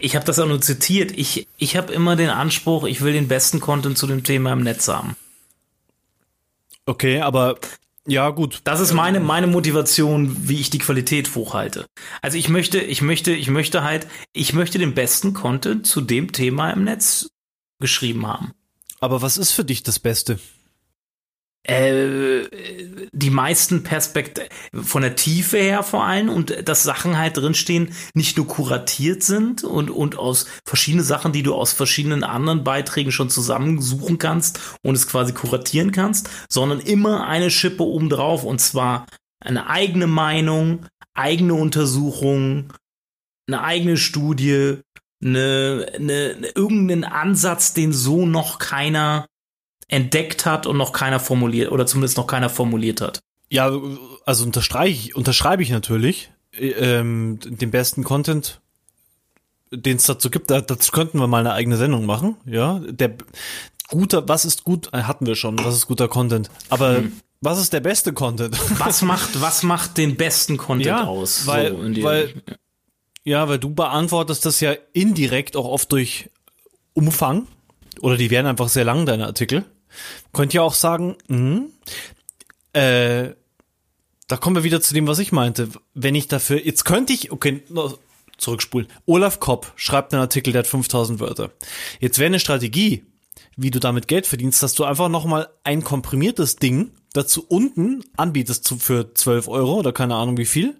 ich 0.00 0.14
habe 0.14 0.24
das 0.24 0.38
auch 0.38 0.46
nur 0.46 0.60
zitiert. 0.60 1.12
Ich 1.16 1.48
ich 1.58 1.76
habe 1.76 1.92
immer 1.92 2.16
den 2.16 2.30
Anspruch, 2.30 2.84
ich 2.84 3.02
will 3.02 3.12
den 3.12 3.28
besten 3.28 3.60
Content 3.60 3.98
zu 3.98 4.06
dem 4.06 4.22
Thema 4.24 4.52
im 4.52 4.62
Netz 4.62 4.88
haben. 4.88 5.16
Okay, 6.86 7.20
aber 7.20 7.58
ja, 8.06 8.30
gut. 8.30 8.60
Das 8.64 8.80
ist 8.80 8.92
meine, 8.92 9.20
meine 9.20 9.46
Motivation, 9.46 10.48
wie 10.48 10.60
ich 10.60 10.70
die 10.70 10.78
Qualität 10.78 11.34
hochhalte. 11.34 11.86
Also 12.22 12.38
ich 12.38 12.48
möchte, 12.48 12.80
ich 12.80 13.02
möchte, 13.02 13.32
ich 13.32 13.48
möchte 13.48 13.84
halt, 13.84 14.06
ich 14.32 14.52
möchte 14.52 14.78
den 14.78 14.94
besten 14.94 15.34
Content 15.34 15.86
zu 15.86 16.00
dem 16.00 16.32
Thema 16.32 16.70
im 16.70 16.84
Netz 16.84 17.30
geschrieben 17.78 18.26
haben. 18.26 18.52
Aber 19.00 19.22
was 19.22 19.38
ist 19.38 19.52
für 19.52 19.64
dich 19.64 19.82
das 19.82 19.98
Beste? 19.98 20.38
Äh, 21.62 22.48
die 23.12 23.28
meisten 23.28 23.82
Perspektiven 23.82 24.48
von 24.72 25.02
der 25.02 25.14
Tiefe 25.14 25.58
her 25.58 25.82
vor 25.82 26.04
allem 26.04 26.30
und 26.30 26.66
dass 26.66 26.84
Sachen 26.84 27.18
halt 27.18 27.36
drinstehen, 27.36 27.92
nicht 28.14 28.38
nur 28.38 28.46
kuratiert 28.46 29.22
sind 29.22 29.62
und, 29.62 29.90
und 29.90 30.16
aus 30.16 30.46
verschiedenen 30.64 31.04
Sachen, 31.04 31.32
die 31.32 31.42
du 31.42 31.54
aus 31.54 31.74
verschiedenen 31.74 32.24
anderen 32.24 32.64
Beiträgen 32.64 33.12
schon 33.12 33.28
zusammensuchen 33.28 34.16
kannst 34.16 34.58
und 34.82 34.94
es 34.94 35.06
quasi 35.06 35.34
kuratieren 35.34 35.92
kannst, 35.92 36.30
sondern 36.48 36.80
immer 36.80 37.26
eine 37.26 37.50
Schippe 37.50 37.82
obendrauf 37.82 38.44
und 38.44 38.60
zwar 38.60 39.04
eine 39.38 39.68
eigene 39.68 40.06
Meinung, 40.06 40.86
eigene 41.12 41.54
Untersuchung, 41.54 42.72
eine 43.46 43.62
eigene 43.62 43.98
Studie, 43.98 44.78
eine, 45.22 45.86
eine, 45.94 46.32
irgendeinen 46.54 47.04
Ansatz, 47.04 47.74
den 47.74 47.92
so 47.92 48.24
noch 48.24 48.58
keiner 48.58 49.26
entdeckt 49.90 50.46
hat 50.46 50.66
und 50.66 50.76
noch 50.76 50.92
keiner 50.92 51.20
formuliert 51.20 51.70
oder 51.72 51.86
zumindest 51.86 52.16
noch 52.16 52.26
keiner 52.26 52.48
formuliert 52.48 53.00
hat. 53.00 53.20
Ja, 53.48 53.72
also 54.24 54.44
unterstreiche 54.44 55.08
ich, 55.08 55.16
unterschreibe 55.16 55.62
ich 55.62 55.70
natürlich 55.70 56.30
ähm, 56.58 57.38
den 57.44 57.70
besten 57.70 58.04
Content, 58.04 58.60
den 59.72 59.96
es 59.96 60.04
dazu 60.04 60.30
gibt. 60.30 60.50
Dazu 60.50 60.92
könnten 60.92 61.18
wir 61.18 61.26
mal 61.26 61.40
eine 61.40 61.52
eigene 61.52 61.76
Sendung 61.76 62.06
machen. 62.06 62.36
Ja, 62.46 62.80
der 62.88 63.14
guter, 63.88 64.28
was 64.28 64.44
ist 64.44 64.64
gut, 64.64 64.88
äh, 64.92 65.02
hatten 65.02 65.26
wir 65.26 65.34
schon. 65.34 65.58
Was 65.64 65.74
ist 65.74 65.86
guter 65.86 66.08
Content? 66.08 66.50
Aber 66.68 66.98
hm. 66.98 67.12
Was 67.42 67.58
ist 67.58 67.72
der 67.72 67.80
beste 67.80 68.12
Content? 68.12 68.58
Was 68.78 69.00
macht, 69.00 69.40
was 69.40 69.62
macht 69.62 69.96
den 69.96 70.16
besten 70.16 70.58
Content 70.58 70.86
ja, 70.86 71.04
aus? 71.04 71.46
Weil, 71.46 71.70
so 71.70 72.02
weil, 72.02 72.34
ja, 73.24 73.48
weil 73.48 73.58
du 73.58 73.70
beantwortest 73.70 74.44
das 74.44 74.60
ja 74.60 74.74
indirekt 74.92 75.56
auch 75.56 75.64
oft 75.64 75.90
durch 75.90 76.28
Umfang. 76.92 77.46
Oder 78.02 78.18
die 78.18 78.30
werden 78.30 78.46
einfach 78.46 78.68
sehr 78.68 78.84
lang, 78.84 79.06
deine 79.06 79.26
Artikel. 79.26 79.64
Könnt 80.32 80.54
ihr 80.54 80.62
auch 80.62 80.74
sagen, 80.74 81.16
mh, 81.28 81.62
äh, 82.72 83.34
da 84.28 84.36
kommen 84.36 84.56
wir 84.56 84.64
wieder 84.64 84.80
zu 84.80 84.94
dem, 84.94 85.06
was 85.06 85.18
ich 85.18 85.32
meinte. 85.32 85.68
Wenn 85.94 86.14
ich 86.14 86.28
dafür, 86.28 86.64
jetzt 86.64 86.84
könnte 86.84 87.12
ich, 87.12 87.32
okay, 87.32 87.62
zurückspulen. 88.38 88.88
Olaf 89.06 89.40
Kopp 89.40 89.72
schreibt 89.76 90.12
einen 90.12 90.22
Artikel, 90.22 90.52
der 90.52 90.60
hat 90.60 90.66
5000 90.66 91.20
Wörter. 91.20 91.50
Jetzt 91.98 92.18
wäre 92.18 92.26
eine 92.26 92.40
Strategie, 92.40 93.04
wie 93.56 93.70
du 93.70 93.80
damit 93.80 94.08
Geld 94.08 94.26
verdienst, 94.26 94.62
dass 94.62 94.74
du 94.74 94.84
einfach 94.84 95.08
nochmal 95.08 95.48
ein 95.64 95.84
komprimiertes 95.84 96.56
Ding 96.56 96.92
dazu 97.12 97.44
unten 97.46 98.04
anbietest 98.16 98.72
für 98.78 99.12
12 99.12 99.48
Euro 99.48 99.74
oder 99.80 99.92
keine 99.92 100.14
Ahnung 100.14 100.36
wie 100.36 100.46
viel 100.46 100.76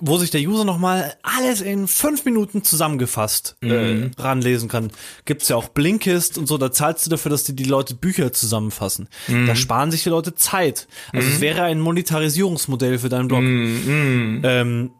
wo 0.00 0.18
sich 0.18 0.30
der 0.30 0.40
User 0.40 0.64
nochmal 0.64 1.14
alles 1.22 1.60
in 1.60 1.88
fünf 1.88 2.24
Minuten 2.24 2.62
zusammengefasst 2.62 3.56
äh, 3.62 3.66
mhm. 3.94 4.12
äh, 4.16 4.20
ranlesen 4.20 4.68
kann. 4.68 4.90
Gibt's 5.24 5.48
ja 5.48 5.56
auch 5.56 5.68
Blinkist 5.68 6.38
und 6.38 6.46
so, 6.46 6.58
da 6.58 6.70
zahlst 6.70 7.06
du 7.06 7.10
dafür, 7.10 7.30
dass 7.30 7.44
die 7.44 7.56
die 7.56 7.64
Leute 7.64 7.94
Bücher 7.94 8.32
zusammenfassen. 8.32 9.08
Mhm. 9.26 9.46
Da 9.46 9.56
sparen 9.56 9.90
sich 9.90 10.02
die 10.02 10.10
Leute 10.10 10.34
Zeit. 10.34 10.86
Also 11.12 11.26
mhm. 11.26 11.34
es 11.34 11.40
wäre 11.40 11.62
ein 11.62 11.80
Monetarisierungsmodell 11.80 12.98
für 12.98 13.08
deinen 13.08 13.28
Blog. 13.28 13.40
Mhm. 13.40 14.42
Ähm, 14.44 14.90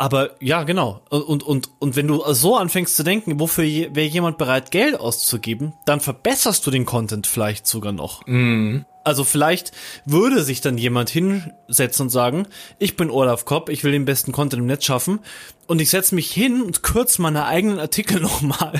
aber 0.00 0.30
ja, 0.40 0.62
genau. 0.62 1.02
Und, 1.10 1.42
und, 1.42 1.70
und 1.78 1.94
wenn 1.94 2.08
du 2.08 2.22
so 2.32 2.56
anfängst 2.56 2.96
zu 2.96 3.02
denken, 3.02 3.38
wofür 3.38 3.64
wäre 3.64 4.06
jemand 4.06 4.38
bereit, 4.38 4.70
Geld 4.70 4.98
auszugeben, 4.98 5.74
dann 5.84 6.00
verbesserst 6.00 6.66
du 6.66 6.70
den 6.70 6.86
Content 6.86 7.26
vielleicht 7.26 7.66
sogar 7.66 7.92
noch. 7.92 8.26
Mhm. 8.26 8.86
Also 9.02 9.24
vielleicht 9.24 9.72
würde 10.04 10.42
sich 10.42 10.60
dann 10.60 10.76
jemand 10.76 11.08
hinsetzen 11.08 12.04
und 12.04 12.10
sagen, 12.10 12.46
ich 12.78 12.96
bin 12.96 13.10
Olaf 13.10 13.46
Kopp, 13.46 13.70
ich 13.70 13.82
will 13.82 13.92
den 13.92 14.04
besten 14.04 14.30
Content 14.30 14.60
im 14.60 14.66
Netz 14.66 14.84
schaffen 14.84 15.20
und 15.66 15.80
ich 15.80 15.88
setze 15.88 16.14
mich 16.14 16.30
hin 16.30 16.60
und 16.60 16.82
kürze 16.82 17.22
meine 17.22 17.46
eigenen 17.46 17.78
Artikel 17.78 18.20
nochmal, 18.20 18.78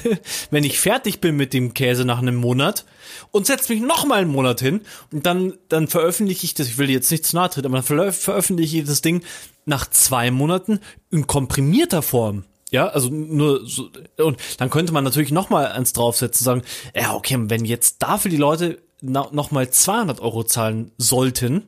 wenn 0.50 0.64
ich 0.64 0.78
fertig 0.78 1.20
bin 1.20 1.36
mit 1.36 1.54
dem 1.54 1.72
Käse 1.72 2.04
nach 2.04 2.18
einem 2.18 2.36
Monat 2.36 2.84
und 3.30 3.46
setze 3.46 3.72
mich 3.72 3.82
nochmal 3.82 4.20
einen 4.20 4.30
Monat 4.30 4.60
hin 4.60 4.82
und 5.10 5.24
dann, 5.24 5.54
dann 5.68 5.88
veröffentliche 5.88 6.44
ich 6.44 6.54
das, 6.54 6.68
ich 6.68 6.78
will 6.78 6.90
jetzt 6.90 7.10
nicht 7.10 7.24
zu 7.24 7.36
nahe 7.36 7.48
treten, 7.48 7.66
aber 7.66 7.80
dann 7.80 8.12
veröffentliche 8.12 8.78
ich 8.78 8.84
das 8.84 9.00
Ding 9.00 9.22
nach 9.64 9.88
zwei 9.88 10.30
Monaten 10.30 10.80
in 11.10 11.26
komprimierter 11.26 12.02
Form. 12.02 12.44
Ja, 12.70 12.86
also 12.86 13.08
nur 13.08 13.66
so, 13.66 13.90
und 14.18 14.38
dann 14.58 14.70
könnte 14.70 14.92
man 14.92 15.02
natürlich 15.02 15.32
nochmal 15.32 15.66
eins 15.72 15.92
draufsetzen, 15.92 16.44
sagen, 16.44 16.62
ja, 16.94 17.14
okay, 17.14 17.36
wenn 17.48 17.64
jetzt 17.64 18.00
dafür 18.00 18.30
die 18.30 18.36
Leute 18.36 18.78
nochmal 19.02 19.70
200 19.70 20.20
Euro 20.20 20.44
zahlen 20.44 20.92
sollten, 20.98 21.62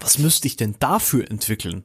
was 0.00 0.18
müsste 0.18 0.46
ich 0.46 0.56
denn 0.56 0.76
dafür 0.78 1.30
entwickeln? 1.30 1.84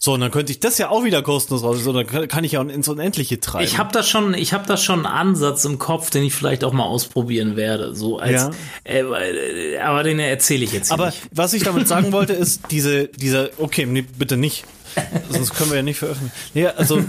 So, 0.00 0.12
und 0.12 0.20
dann 0.20 0.30
könnte 0.30 0.52
ich 0.52 0.60
das 0.60 0.78
ja 0.78 0.90
auch 0.90 1.02
wieder 1.02 1.22
kostenlos 1.22 1.64
raus, 1.64 1.82
so, 1.82 1.92
dann 1.92 2.06
kann 2.28 2.44
ich 2.44 2.52
ja 2.52 2.62
ins 2.62 2.86
Unendliche 2.86 3.40
treiben. 3.40 3.64
Ich 3.64 3.78
habe 3.78 3.90
da 3.92 4.04
schon, 4.04 4.34
ich 4.34 4.52
habe 4.52 4.64
da 4.66 4.76
schon 4.76 5.04
einen 5.04 5.06
Ansatz 5.06 5.64
im 5.64 5.78
Kopf, 5.78 6.10
den 6.10 6.22
ich 6.22 6.34
vielleicht 6.34 6.62
auch 6.62 6.72
mal 6.72 6.84
ausprobieren 6.84 7.56
werde, 7.56 7.96
so 7.96 8.18
als, 8.18 8.42
ja. 8.42 8.50
äh, 8.84 9.78
aber 9.78 10.04
den 10.04 10.20
erzähle 10.20 10.64
ich 10.64 10.72
jetzt 10.72 10.92
aber 10.92 11.06
nicht. 11.06 11.22
Aber 11.24 11.30
was 11.32 11.52
ich 11.52 11.64
damit 11.64 11.88
sagen 11.88 12.12
wollte, 12.12 12.32
ist 12.32 12.62
diese, 12.70 13.08
dieser, 13.08 13.50
okay, 13.58 13.86
nee, 13.86 14.02
bitte 14.02 14.36
nicht. 14.36 14.64
Sonst 15.30 15.54
können 15.54 15.70
wir 15.70 15.76
ja 15.76 15.82
nicht 15.82 15.98
veröffentlichen. 15.98 16.34
Nee, 16.54 16.66
also 16.66 17.00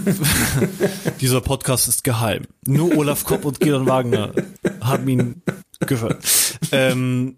dieser 1.20 1.40
Podcast 1.40 1.88
ist 1.88 2.04
geheim. 2.04 2.44
Nur 2.66 2.96
Olaf 2.96 3.24
Kopp 3.24 3.44
und 3.44 3.58
Gidon 3.58 3.86
Wagner 3.86 4.32
haben 4.80 5.08
ihn 5.08 5.42
gehört. 5.86 6.24
Ähm, 6.72 7.36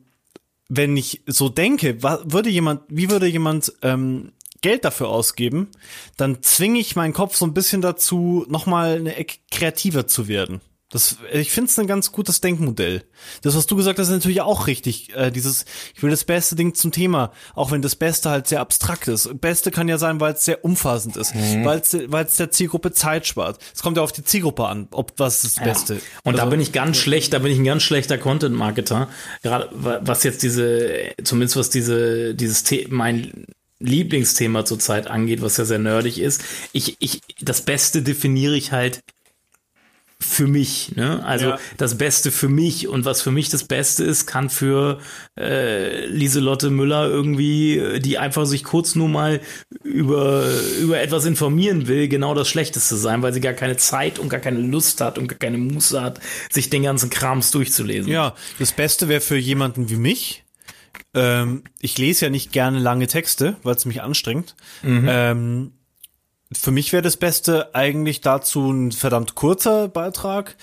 wenn 0.69 0.97
ich 0.97 1.23
so 1.27 1.49
denke, 1.49 2.03
würde 2.03 2.51
jemand, 2.51 2.83
wie 2.89 3.11
würde 3.11 3.27
jemand 3.27 3.73
ähm, 3.83 4.33
Geld 4.63 4.85
dafür 4.85 5.09
ausgeben, 5.09 5.69
dann 6.17 6.43
zwinge 6.43 6.79
ich 6.79 6.97
meinen 6.97 7.13
Kopf 7.13 7.37
so 7.37 7.45
ein 7.45 7.55
bisschen 7.55 7.83
dazu, 7.83 8.47
nochmal 8.49 8.97
eine 8.97 9.17
Ecke 9.17 9.39
kreativer 9.51 10.07
zu 10.07 10.29
werden. 10.29 10.61
Das, 10.93 11.17
ich 11.33 11.51
finde 11.53 11.71
es 11.71 11.79
ein 11.79 11.87
ganz 11.87 12.13
gutes 12.13 12.43
Denkmodell. 12.43 13.03
Das, 13.41 13.57
was 13.57 13.67
du 13.67 13.77
gesagt 13.77 13.99
hast, 13.99 14.09
ist 14.09 14.13
natürlich 14.13 14.43
auch 14.43 14.67
richtig. 14.67 15.17
Äh, 15.17 15.31
dieses, 15.31 15.65
ich 15.95 16.03
will 16.03 16.11
das 16.11 16.25
beste 16.25 16.55
Ding 16.55 16.75
zum 16.75 16.93
Thema, 16.93 17.33
auch 17.55 17.71
wenn 17.71 17.81
das 17.81 17.97
Beste 17.97 18.29
halt 18.29 18.47
sehr 18.47 18.61
abstrakt 18.61 19.09
ist. 19.09 19.41
Beste 19.41 19.71
kann 19.71 19.89
ja 19.89 19.97
sein, 19.97 20.21
weil 20.21 20.35
es 20.35 20.45
sehr 20.45 20.67
umfassend 20.67 21.17
ist, 21.17 21.35
mhm. 21.35 21.65
weil 21.65 21.81
es 22.27 22.37
der 22.37 22.51
Zielgruppe 22.51 22.93
Zeit 22.93 23.27
spart. 23.27 23.59
Es 23.75 23.83
kommt 23.83 23.97
ja 23.97 24.03
auf 24.03 24.13
die 24.13 24.23
Zielgruppe 24.23 24.67
an, 24.67 24.87
ob 24.91 25.15
was 25.17 25.41
das 25.41 25.57
ja. 25.57 25.65
Beste. 25.65 25.95
Und 26.25 26.35
also, 26.35 26.37
da 26.37 26.45
bin 26.45 26.61
ich 26.61 26.73
ganz 26.73 26.99
schlecht, 26.99 27.33
da 27.33 27.39
bin 27.39 27.53
ich 27.53 27.59
ein 27.59 27.65
ganz 27.65 27.83
schlechter 27.83 28.19
Content-Marketer. 28.19 29.09
Gerade 29.43 29.71
was 29.73 30.25
jetzt 30.25 30.43
diese, 30.43 31.15
zumindest 31.25 31.57
was 31.57 31.71
diese, 31.71 32.35
dieses 32.35 32.67
The 32.67 32.89
mein 32.91 33.47
Lieblingsthema 33.79 34.67
zurzeit 34.67 35.07
angeht, 35.07 35.41
was 35.41 35.57
ja 35.57 35.65
sehr 35.65 35.79
nerdig 35.79 36.21
ist. 36.21 36.45
Ich, 36.73 36.97
ich, 37.01 37.23
das 37.41 37.63
Beste 37.63 38.03
definiere 38.03 38.57
ich 38.57 38.73
halt 38.73 39.01
für 40.23 40.47
mich. 40.47 40.93
Ne? 40.97 41.25
Also 41.25 41.51
ja. 41.51 41.59
das 41.77 41.99
Beste 41.99 42.31
für 42.31 42.49
mich 42.49 42.89
und 42.89 43.05
was 43.05 43.23
für 43.23 43.31
mich 43.31 43.49
das 43.49 43.65
Beste 43.65 44.05
ist, 44.05 44.27
kann 44.27 44.51
für 44.51 44.99
äh, 45.39 46.07
Lieselotte 46.07 46.71
Müller 46.71 47.09
irgendwie, 47.09 48.01
die 48.01 48.19
einfach 48.19 48.47
sich 48.47 48.65
kurz 48.65 48.95
nur 48.95 49.09
mal 49.09 49.41
über, 49.83 50.45
über 50.81 51.01
etwas 51.01 51.25
informieren 51.25 51.89
will, 51.89 52.09
genau 52.09 52.35
das 52.35 52.49
Schlechteste 52.49 52.97
sein, 52.97 53.23
weil 53.23 53.33
sie 53.33 53.41
gar 53.41 53.53
keine 53.53 53.77
Zeit 53.77 54.19
und 54.19 54.29
gar 54.29 54.41
keine 54.41 54.61
Lust 54.61 55.01
hat 55.01 55.19
und 55.19 55.29
gar 55.29 55.39
keine 55.39 55.59
Muße 55.59 56.01
hat, 56.01 56.21
sich 56.51 56.71
den 56.71 56.83
ganzen 56.85 57.11
Krams 57.11 57.51
durchzulesen. 57.51 58.11
Ja, 58.11 58.35
das 58.59 58.73
Beste 58.73 59.09
wäre 59.09 59.21
für 59.21 59.37
jemanden 59.37 59.91
wie 59.91 59.97
mich. 59.97 60.45
Ähm, 61.15 61.65
ich 61.81 61.99
lese 61.99 62.27
ja 62.27 62.31
nicht 62.31 62.53
gerne 62.53 62.79
lange 62.79 63.07
Texte, 63.07 63.57
weil 63.63 63.75
es 63.75 63.85
mich 63.85 64.03
anstrengt. 64.03 64.55
Mhm. 64.83 65.07
Ähm, 65.09 65.73
für 66.59 66.71
mich 66.71 66.93
wäre 66.93 67.03
das 67.03 67.17
Beste 67.17 67.75
eigentlich 67.75 68.21
dazu 68.21 68.71
ein 68.71 68.93
verdammt 68.93 69.35
kurzer 69.35 69.89
Beitrag 69.89 70.57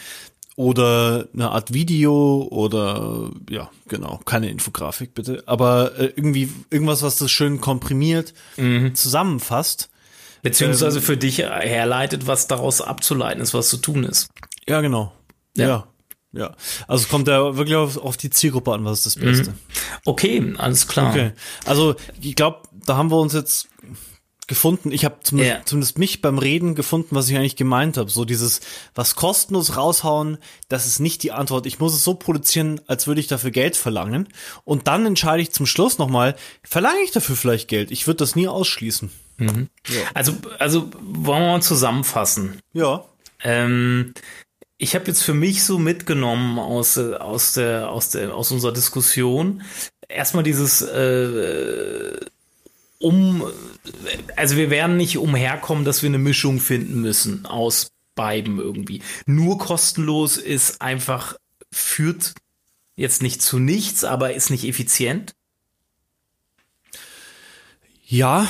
oder 0.56 1.28
eine 1.34 1.52
Art 1.52 1.74
Video 1.74 2.48
oder 2.52 3.32
ja, 3.50 3.70
genau, 3.88 4.20
keine 4.26 4.50
Infografik 4.50 5.14
bitte, 5.14 5.44
aber 5.46 5.98
äh, 5.98 6.12
irgendwie 6.16 6.50
irgendwas, 6.70 7.02
was 7.02 7.16
das 7.16 7.32
schön 7.32 7.62
komprimiert 7.62 8.34
mhm. 8.58 8.94
zusammenfasst. 8.94 9.90
Beziehungsweise 10.42 11.00
ähm, 11.00 11.04
für 11.04 11.18
dich 11.18 11.40
herleitet, 11.40 12.28
was 12.28 12.48
daraus 12.48 12.82
abzuleiten 12.82 13.42
ist, 13.42 13.54
was 13.54 13.70
zu 13.70 13.78
tun 13.78 14.04
ist. 14.04 14.30
Ja, 14.68 14.82
genau. 14.82 15.14
Ja. 15.56 15.68
ja. 15.68 15.88
Ja, 16.32 16.56
also 16.88 17.04
es 17.04 17.10
kommt 17.10 17.28
ja 17.28 17.58
wirklich 17.58 17.76
auf, 17.76 17.98
auf 17.98 18.16
die 18.16 18.30
Zielgruppe 18.30 18.72
an, 18.72 18.86
was 18.86 19.00
ist 19.00 19.06
das 19.08 19.16
Beste. 19.16 19.50
Mhm. 19.50 19.58
Okay, 20.06 20.54
alles 20.60 20.88
klar. 20.88 21.10
Okay, 21.10 21.32
also 21.66 21.96
ich 22.22 22.36
glaube, 22.36 22.60
da 22.86 22.98
haben 22.98 23.10
wir 23.10 23.18
uns 23.18 23.34
jetzt 23.34 23.68
gefunden. 24.50 24.92
Ich 24.92 25.06
habe 25.06 25.18
zum, 25.24 25.40
yeah. 25.40 25.62
zumindest 25.64 25.98
mich 25.98 26.22
beim 26.22 26.38
Reden 26.38 26.76
gefunden, 26.76 27.16
was 27.16 27.30
ich 27.30 27.38
eigentlich 27.38 27.56
gemeint 27.56 27.96
habe. 27.96 28.10
So 28.10 28.26
dieses, 28.26 28.60
was 28.96 29.16
kostenlos 29.16 29.78
raushauen, 29.78 30.40
das 30.68 30.86
ist 30.86 31.00
nicht 31.00 31.24
die 31.24 31.32
Antwort. 31.32 31.66
Ich 31.66 31.80
muss 31.80 31.94
es 31.94 32.04
so 32.04 32.16
produzieren, 32.16 32.82
als 32.88 33.08
würde 33.08 33.22
ich 33.22 33.28
dafür 33.28 33.52
Geld 33.52 33.78
verlangen. 33.78 34.28
Und 34.66 34.88
dann 34.88 35.06
entscheide 35.06 35.42
ich 35.42 35.52
zum 35.52 35.66
Schluss 35.66 36.00
nochmal, 36.00 36.36
verlange 36.64 37.00
ich 37.04 37.12
dafür 37.12 37.38
vielleicht 37.38 37.70
Geld? 37.70 37.92
Ich 37.92 38.08
würde 38.08 38.18
das 38.18 38.36
nie 38.36 38.50
ausschließen. 38.50 39.10
Mhm. 39.38 39.70
Ja. 39.88 40.02
Also, 40.14 40.34
also 40.58 40.90
wollen 41.00 41.44
wir 41.44 41.52
mal 41.52 41.62
zusammenfassen. 41.62 42.60
Ja. 42.74 43.06
Ähm, 43.42 44.14
ich 44.78 44.96
habe 44.96 45.06
jetzt 45.06 45.22
für 45.22 45.34
mich 45.34 45.64
so 45.64 45.78
mitgenommen 45.78 46.58
aus, 46.58 46.98
aus, 46.98 47.54
der, 47.54 47.90
aus, 47.92 48.10
der, 48.10 48.36
aus 48.36 48.52
unserer 48.52 48.74
Diskussion 48.74 49.62
erstmal 50.08 50.44
dieses 50.44 50.82
äh, 50.82 52.20
um, 53.00 53.44
also 54.36 54.58
wir 54.58 54.70
werden 54.70 54.98
nicht 54.98 55.18
umherkommen, 55.18 55.86
dass 55.86 56.04
wir 56.04 56.10
eine 56.10 56.18
Mischung 56.18 56.60
finden 56.60 57.02
müssen 57.02 57.46
aus 57.46 57.92
beiden 58.16 58.60
irgendwie. 58.60 59.02
Nur 59.26 59.58
kostenlos 59.58 60.38
ist 60.38 60.82
einfach, 60.82 61.36
führt 61.72 62.34
jetzt 62.96 63.22
nicht 63.22 63.42
zu 63.42 63.60
nichts, 63.60 64.04
aber 64.04 64.34
ist 64.34 64.50
nicht 64.50 64.66
effizient. 64.66 65.34
Ja, 68.06 68.48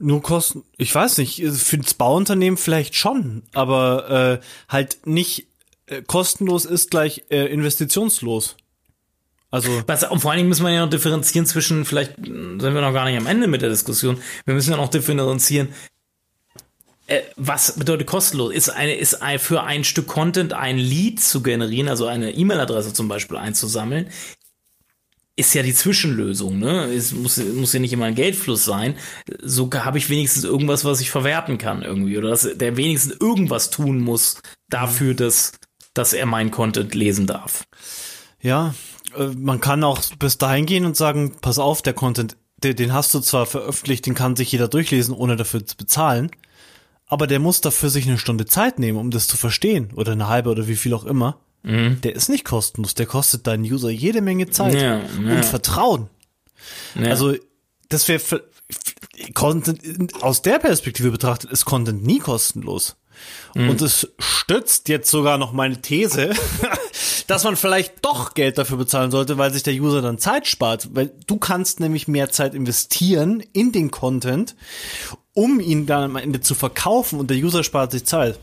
nur 0.00 0.22
kosten, 0.22 0.64
ich 0.76 0.92
weiß 0.92 1.18
nicht, 1.18 1.42
für 1.42 1.78
das 1.78 1.94
Bauunternehmen 1.94 2.56
vielleicht 2.56 2.96
schon, 2.96 3.44
aber 3.52 4.40
äh, 4.40 4.44
halt 4.68 5.06
nicht 5.06 5.46
äh, 5.86 6.02
kostenlos 6.02 6.64
ist 6.64 6.90
gleich 6.90 7.24
äh, 7.30 7.46
investitionslos. 7.52 8.56
Also 9.54 9.82
Was, 9.86 10.02
und 10.02 10.18
vor 10.18 10.32
allen 10.32 10.38
Dingen 10.38 10.48
müssen 10.48 10.64
wir 10.64 10.72
ja 10.72 10.82
noch 10.82 10.90
differenzieren 10.90 11.46
zwischen, 11.46 11.84
vielleicht 11.84 12.16
sind 12.16 12.60
wir 12.60 12.80
noch 12.80 12.92
gar 12.92 13.04
nicht 13.04 13.16
am 13.16 13.26
Ende 13.26 13.46
mit 13.46 13.62
der 13.62 13.68
Diskussion, 13.68 14.18
wir 14.44 14.54
müssen 14.54 14.72
ja 14.72 14.76
noch 14.76 14.88
differenzieren, 14.88 15.68
äh, 17.06 17.20
was 17.36 17.76
bedeutet 17.76 18.08
kostenlos? 18.08 18.52
Ist 18.52 18.70
eine, 18.70 18.96
ist 18.96 19.22
ein, 19.22 19.38
für 19.38 19.62
ein 19.62 19.84
Stück 19.84 20.08
Content 20.08 20.54
ein 20.54 20.76
Lead 20.76 21.20
zu 21.20 21.40
generieren, 21.40 21.88
also 21.88 22.06
eine 22.06 22.32
E-Mail-Adresse 22.32 22.94
zum 22.94 23.06
Beispiel 23.06 23.36
einzusammeln, 23.36 24.08
ist 25.36 25.54
ja 25.54 25.62
die 25.62 25.74
Zwischenlösung, 25.74 26.58
ne? 26.58 26.92
Es 26.92 27.12
muss, 27.12 27.36
muss 27.36 27.72
ja 27.72 27.80
nicht 27.80 27.92
immer 27.92 28.06
ein 28.06 28.14
Geldfluss 28.14 28.64
sein. 28.64 28.96
So 29.40 29.70
habe 29.72 29.98
ich 29.98 30.08
wenigstens 30.10 30.44
irgendwas, 30.44 30.84
was 30.84 31.00
ich 31.00 31.10
verwerten 31.10 31.58
kann 31.58 31.82
irgendwie. 31.82 32.18
Oder 32.18 32.30
dass 32.30 32.48
der 32.54 32.76
wenigstens 32.76 33.16
irgendwas 33.20 33.70
tun 33.70 34.00
muss 34.00 34.40
dafür, 34.68 35.12
mhm. 35.12 35.16
dass 35.16 35.52
dass 35.94 36.12
er 36.12 36.26
mein 36.26 36.50
Content 36.50 36.94
lesen 36.94 37.26
darf. 37.26 37.64
Ja, 38.40 38.74
man 39.36 39.60
kann 39.60 39.84
auch 39.84 40.00
bis 40.18 40.38
dahin 40.38 40.66
gehen 40.66 40.84
und 40.84 40.96
sagen, 40.96 41.36
pass 41.40 41.58
auf, 41.58 41.82
der 41.82 41.92
Content, 41.92 42.36
den, 42.58 42.76
den 42.76 42.92
hast 42.92 43.14
du 43.14 43.20
zwar 43.20 43.46
veröffentlicht, 43.46 44.06
den 44.06 44.14
kann 44.14 44.36
sich 44.36 44.52
jeder 44.52 44.68
durchlesen, 44.68 45.14
ohne 45.14 45.36
dafür 45.36 45.64
zu 45.64 45.76
bezahlen, 45.76 46.30
aber 47.06 47.26
der 47.26 47.38
muss 47.38 47.60
dafür 47.60 47.90
sich 47.90 48.06
eine 48.06 48.18
Stunde 48.18 48.46
Zeit 48.46 48.78
nehmen, 48.78 48.98
um 48.98 49.10
das 49.10 49.26
zu 49.26 49.36
verstehen, 49.36 49.92
oder 49.94 50.12
eine 50.12 50.28
halbe 50.28 50.50
oder 50.50 50.68
wie 50.68 50.76
viel 50.76 50.94
auch 50.94 51.04
immer. 51.04 51.38
Mhm. 51.62 52.00
Der 52.02 52.14
ist 52.14 52.28
nicht 52.28 52.44
kostenlos, 52.44 52.94
der 52.94 53.06
kostet 53.06 53.46
deinen 53.46 53.64
User 53.64 53.90
jede 53.90 54.20
Menge 54.20 54.50
Zeit 54.50 54.74
ja, 54.74 54.98
ja. 54.98 55.36
und 55.36 55.44
Vertrauen. 55.44 56.08
Ja. 56.94 57.10
Also, 57.10 57.34
das 57.88 58.08
wäre 58.08 58.20
Content 59.34 59.80
aus 60.22 60.42
der 60.42 60.58
Perspektive 60.58 61.10
betrachtet 61.10 61.50
ist 61.50 61.64
Content 61.64 62.04
nie 62.04 62.18
kostenlos. 62.18 62.96
Mhm. 63.54 63.70
Und 63.70 63.82
es 63.82 64.08
stützt 64.18 64.88
jetzt 64.88 65.10
sogar 65.10 65.38
noch 65.38 65.52
meine 65.52 65.80
These, 65.80 66.30
dass 67.26 67.44
man 67.44 67.56
vielleicht 67.56 68.04
doch 68.04 68.34
Geld 68.34 68.58
dafür 68.58 68.76
bezahlen 68.76 69.10
sollte, 69.10 69.38
weil 69.38 69.52
sich 69.52 69.62
der 69.62 69.74
User 69.74 70.02
dann 70.02 70.18
Zeit 70.18 70.46
spart. 70.46 70.88
Weil 70.92 71.12
du 71.26 71.36
kannst 71.36 71.80
nämlich 71.80 72.08
mehr 72.08 72.30
Zeit 72.30 72.54
investieren 72.54 73.42
in 73.52 73.72
den 73.72 73.90
Content, 73.90 74.54
um 75.32 75.60
ihn 75.60 75.86
dann 75.86 76.04
am 76.04 76.16
Ende 76.16 76.40
zu 76.40 76.54
verkaufen 76.54 77.18
und 77.18 77.30
der 77.30 77.38
User 77.38 77.64
spart 77.64 77.92
sich 77.92 78.04
Zeit. 78.04 78.38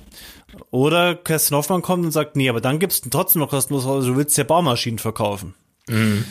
Oder 0.69 1.15
Kerstin 1.15 1.57
Hoffmann 1.57 1.81
kommt 1.81 2.05
und 2.05 2.11
sagt, 2.11 2.35
nee, 2.35 2.49
aber 2.49 2.61
dann 2.61 2.79
gibst 2.79 3.05
du 3.05 3.09
trotzdem 3.09 3.41
noch 3.41 3.49
kostenlos, 3.49 3.85
also 3.85 4.09
du 4.09 4.17
willst 4.17 4.37
ja 4.37 4.43
Baumaschinen 4.43 4.99
verkaufen. 4.99 5.53
Mhm. 5.87 6.25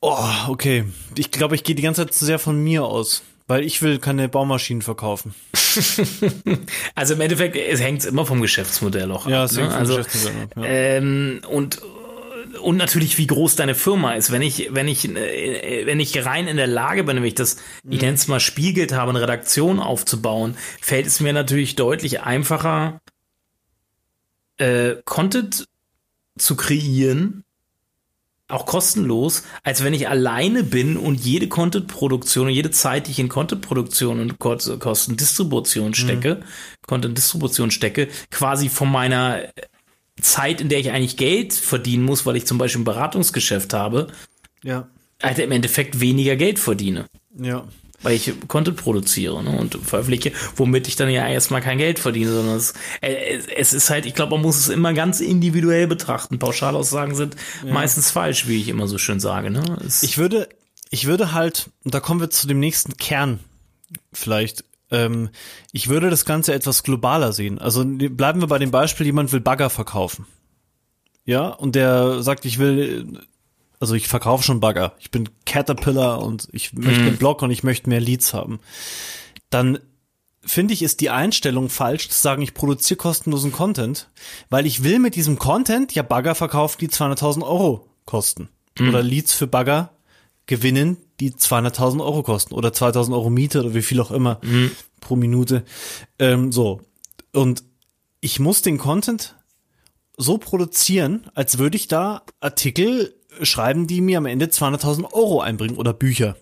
Oh, 0.00 0.28
okay. 0.48 0.84
Ich 1.16 1.30
glaube, 1.30 1.54
ich 1.54 1.64
gehe 1.64 1.74
die 1.74 1.82
ganze 1.82 2.02
Zeit 2.02 2.14
zu 2.14 2.24
sehr 2.24 2.38
von 2.38 2.62
mir 2.62 2.84
aus. 2.84 3.22
Weil 3.48 3.64
ich 3.64 3.80
will 3.82 3.98
keine 3.98 4.28
Baumaschinen 4.28 4.82
verkaufen. 4.82 5.34
also 6.94 7.14
im 7.14 7.20
Endeffekt, 7.22 7.56
es 7.56 7.80
hängt 7.80 8.04
immer 8.04 8.26
vom 8.26 8.42
Geschäftsmodell 8.42 9.10
auch 9.10 9.26
ja, 9.26 9.44
ab. 9.44 9.52
Ne? 9.52 9.74
Also, 9.74 9.96
Geschäftsmodell 9.96 10.42
ab, 10.42 10.52
ja. 10.56 10.64
ähm, 10.64 11.40
und 11.48 11.80
und 12.62 12.76
natürlich 12.76 13.18
wie 13.18 13.26
groß 13.26 13.56
deine 13.56 13.74
Firma 13.74 14.14
ist. 14.14 14.30
Wenn 14.30 14.42
ich 14.42 14.68
wenn 14.72 14.88
ich 14.88 15.08
äh, 15.08 15.86
wenn 15.86 16.00
ich 16.00 16.24
rein 16.24 16.46
in 16.46 16.56
der 16.56 16.66
Lage 16.66 17.04
bin, 17.04 17.16
wenn 17.16 17.24
ich 17.24 17.34
das 17.34 17.56
mhm. 17.82 17.92
ich 17.92 18.00
nenne 18.02 18.14
es 18.14 18.28
mal 18.28 18.40
spiegelt 18.40 18.92
habe, 18.92 19.10
eine 19.10 19.20
Redaktion 19.20 19.80
aufzubauen, 19.80 20.56
fällt 20.80 21.06
es 21.06 21.20
mir 21.20 21.32
natürlich 21.32 21.76
deutlich 21.76 22.20
einfacher 22.20 23.00
äh, 24.58 24.96
Content 25.04 25.64
zu 26.36 26.56
kreieren 26.56 27.44
auch 28.48 28.64
kostenlos, 28.64 29.42
als 29.62 29.84
wenn 29.84 29.92
ich 29.92 30.08
alleine 30.08 30.64
bin 30.64 30.96
und 30.96 31.20
jede 31.20 31.48
Content-Produktion 31.48 32.46
und 32.46 32.52
jede 32.52 32.70
Zeit, 32.70 33.06
die 33.06 33.10
ich 33.10 33.18
in 33.18 33.28
Content-Produktion 33.28 34.20
und 34.20 34.38
Kostendistribution 34.38 35.94
stecke, 35.94 36.36
mhm. 36.36 36.44
Content-Distribution 36.86 37.70
stecke, 37.70 38.08
quasi 38.30 38.70
von 38.70 38.90
meiner 38.90 39.42
Zeit, 40.20 40.60
in 40.60 40.68
der 40.68 40.80
ich 40.80 40.90
eigentlich 40.90 41.16
Geld 41.16 41.52
verdienen 41.52 42.04
muss, 42.04 42.24
weil 42.26 42.36
ich 42.36 42.46
zum 42.46 42.58
Beispiel 42.58 42.80
ein 42.80 42.84
Beratungsgeschäft 42.84 43.74
habe, 43.74 44.08
ja. 44.64 44.88
halt 45.22 45.38
im 45.38 45.52
Endeffekt 45.52 46.00
weniger 46.00 46.36
Geld 46.36 46.58
verdiene. 46.58 47.06
Ja 47.38 47.64
weil 48.02 48.14
ich 48.14 48.32
Content 48.46 48.76
produziere 48.76 49.42
ne, 49.42 49.58
und 49.58 49.74
veröffentliche, 49.74 50.32
womit 50.56 50.88
ich 50.88 50.96
dann 50.96 51.10
ja 51.10 51.26
erstmal 51.26 51.60
kein 51.60 51.78
Geld 51.78 51.98
verdiene, 51.98 52.30
sondern 52.30 52.56
es, 52.56 52.74
äh, 53.00 53.38
es 53.56 53.72
ist 53.72 53.90
halt, 53.90 54.06
ich 54.06 54.14
glaube, 54.14 54.32
man 54.32 54.42
muss 54.42 54.56
es 54.56 54.68
immer 54.68 54.92
ganz 54.92 55.20
individuell 55.20 55.86
betrachten. 55.86 56.38
Pauschalaussagen 56.38 57.14
sind 57.14 57.36
ja. 57.64 57.72
meistens 57.72 58.10
falsch, 58.10 58.46
wie 58.46 58.60
ich 58.60 58.68
immer 58.68 58.86
so 58.86 58.98
schön 58.98 59.20
sage. 59.20 59.50
Ne? 59.50 59.62
Es 59.84 60.02
ich 60.02 60.18
würde, 60.18 60.48
ich 60.90 61.06
würde 61.06 61.32
halt, 61.32 61.70
und 61.84 61.94
da 61.94 62.00
kommen 62.00 62.20
wir 62.20 62.30
zu 62.30 62.46
dem 62.46 62.60
nächsten 62.60 62.96
Kern 62.96 63.40
vielleicht. 64.12 64.64
Ähm, 64.90 65.30
ich 65.72 65.88
würde 65.88 66.08
das 66.08 66.24
Ganze 66.24 66.54
etwas 66.54 66.82
globaler 66.82 67.32
sehen. 67.32 67.58
Also 67.58 67.84
bleiben 67.84 68.40
wir 68.40 68.48
bei 68.48 68.58
dem 68.58 68.70
Beispiel, 68.70 69.06
jemand 69.06 69.32
will 69.32 69.40
Bagger 69.40 69.70
verkaufen. 69.70 70.26
Ja, 71.24 71.48
und 71.48 71.74
der 71.74 72.22
sagt, 72.22 72.46
ich 72.46 72.58
will 72.58 73.18
also 73.80 73.94
ich 73.94 74.08
verkaufe 74.08 74.44
schon 74.44 74.60
Bagger. 74.60 74.94
Ich 74.98 75.10
bin 75.10 75.28
Caterpillar 75.46 76.22
und 76.22 76.48
ich 76.52 76.72
möchte 76.72 77.00
mhm. 77.00 77.06
einen 77.08 77.16
Blog 77.16 77.42
und 77.42 77.50
ich 77.50 77.62
möchte 77.62 77.88
mehr 77.88 78.00
Leads 78.00 78.34
haben. 78.34 78.60
Dann 79.50 79.78
finde 80.44 80.74
ich, 80.74 80.82
ist 80.82 81.00
die 81.00 81.10
Einstellung 81.10 81.68
falsch 81.68 82.08
zu 82.08 82.18
sagen, 82.18 82.42
ich 82.42 82.54
produziere 82.54 82.96
kostenlosen 82.96 83.52
Content, 83.52 84.08
weil 84.50 84.66
ich 84.66 84.82
will 84.82 84.98
mit 84.98 85.14
diesem 85.14 85.38
Content 85.38 85.94
ja 85.94 86.02
Bagger 86.02 86.34
verkaufen, 86.34 86.78
die 86.80 86.88
200.000 86.88 87.42
Euro 87.42 87.88
kosten. 88.04 88.48
Mhm. 88.78 88.88
Oder 88.88 89.02
Leads 89.02 89.32
für 89.32 89.46
Bagger 89.46 89.90
gewinnen, 90.46 90.96
die 91.20 91.32
200.000 91.32 92.00
Euro 92.00 92.22
kosten. 92.22 92.54
Oder 92.54 92.70
2.000 92.70 93.12
Euro 93.12 93.30
Miete 93.30 93.60
oder 93.60 93.74
wie 93.74 93.82
viel 93.82 94.00
auch 94.00 94.10
immer 94.10 94.40
mhm. 94.42 94.70
pro 95.00 95.16
Minute. 95.16 95.64
Ähm, 96.18 96.52
so. 96.52 96.80
Und 97.32 97.62
ich 98.20 98.40
muss 98.40 98.62
den 98.62 98.78
Content 98.78 99.36
so 100.16 100.38
produzieren, 100.38 101.30
als 101.34 101.58
würde 101.58 101.76
ich 101.76 101.86
da 101.86 102.22
Artikel 102.40 103.14
schreiben, 103.42 103.86
die 103.86 104.00
mir 104.00 104.18
am 104.18 104.26
Ende 104.26 104.46
200.000 104.46 105.12
Euro 105.12 105.40
einbringen 105.40 105.76
oder 105.76 105.92
Bücher. 105.92 106.36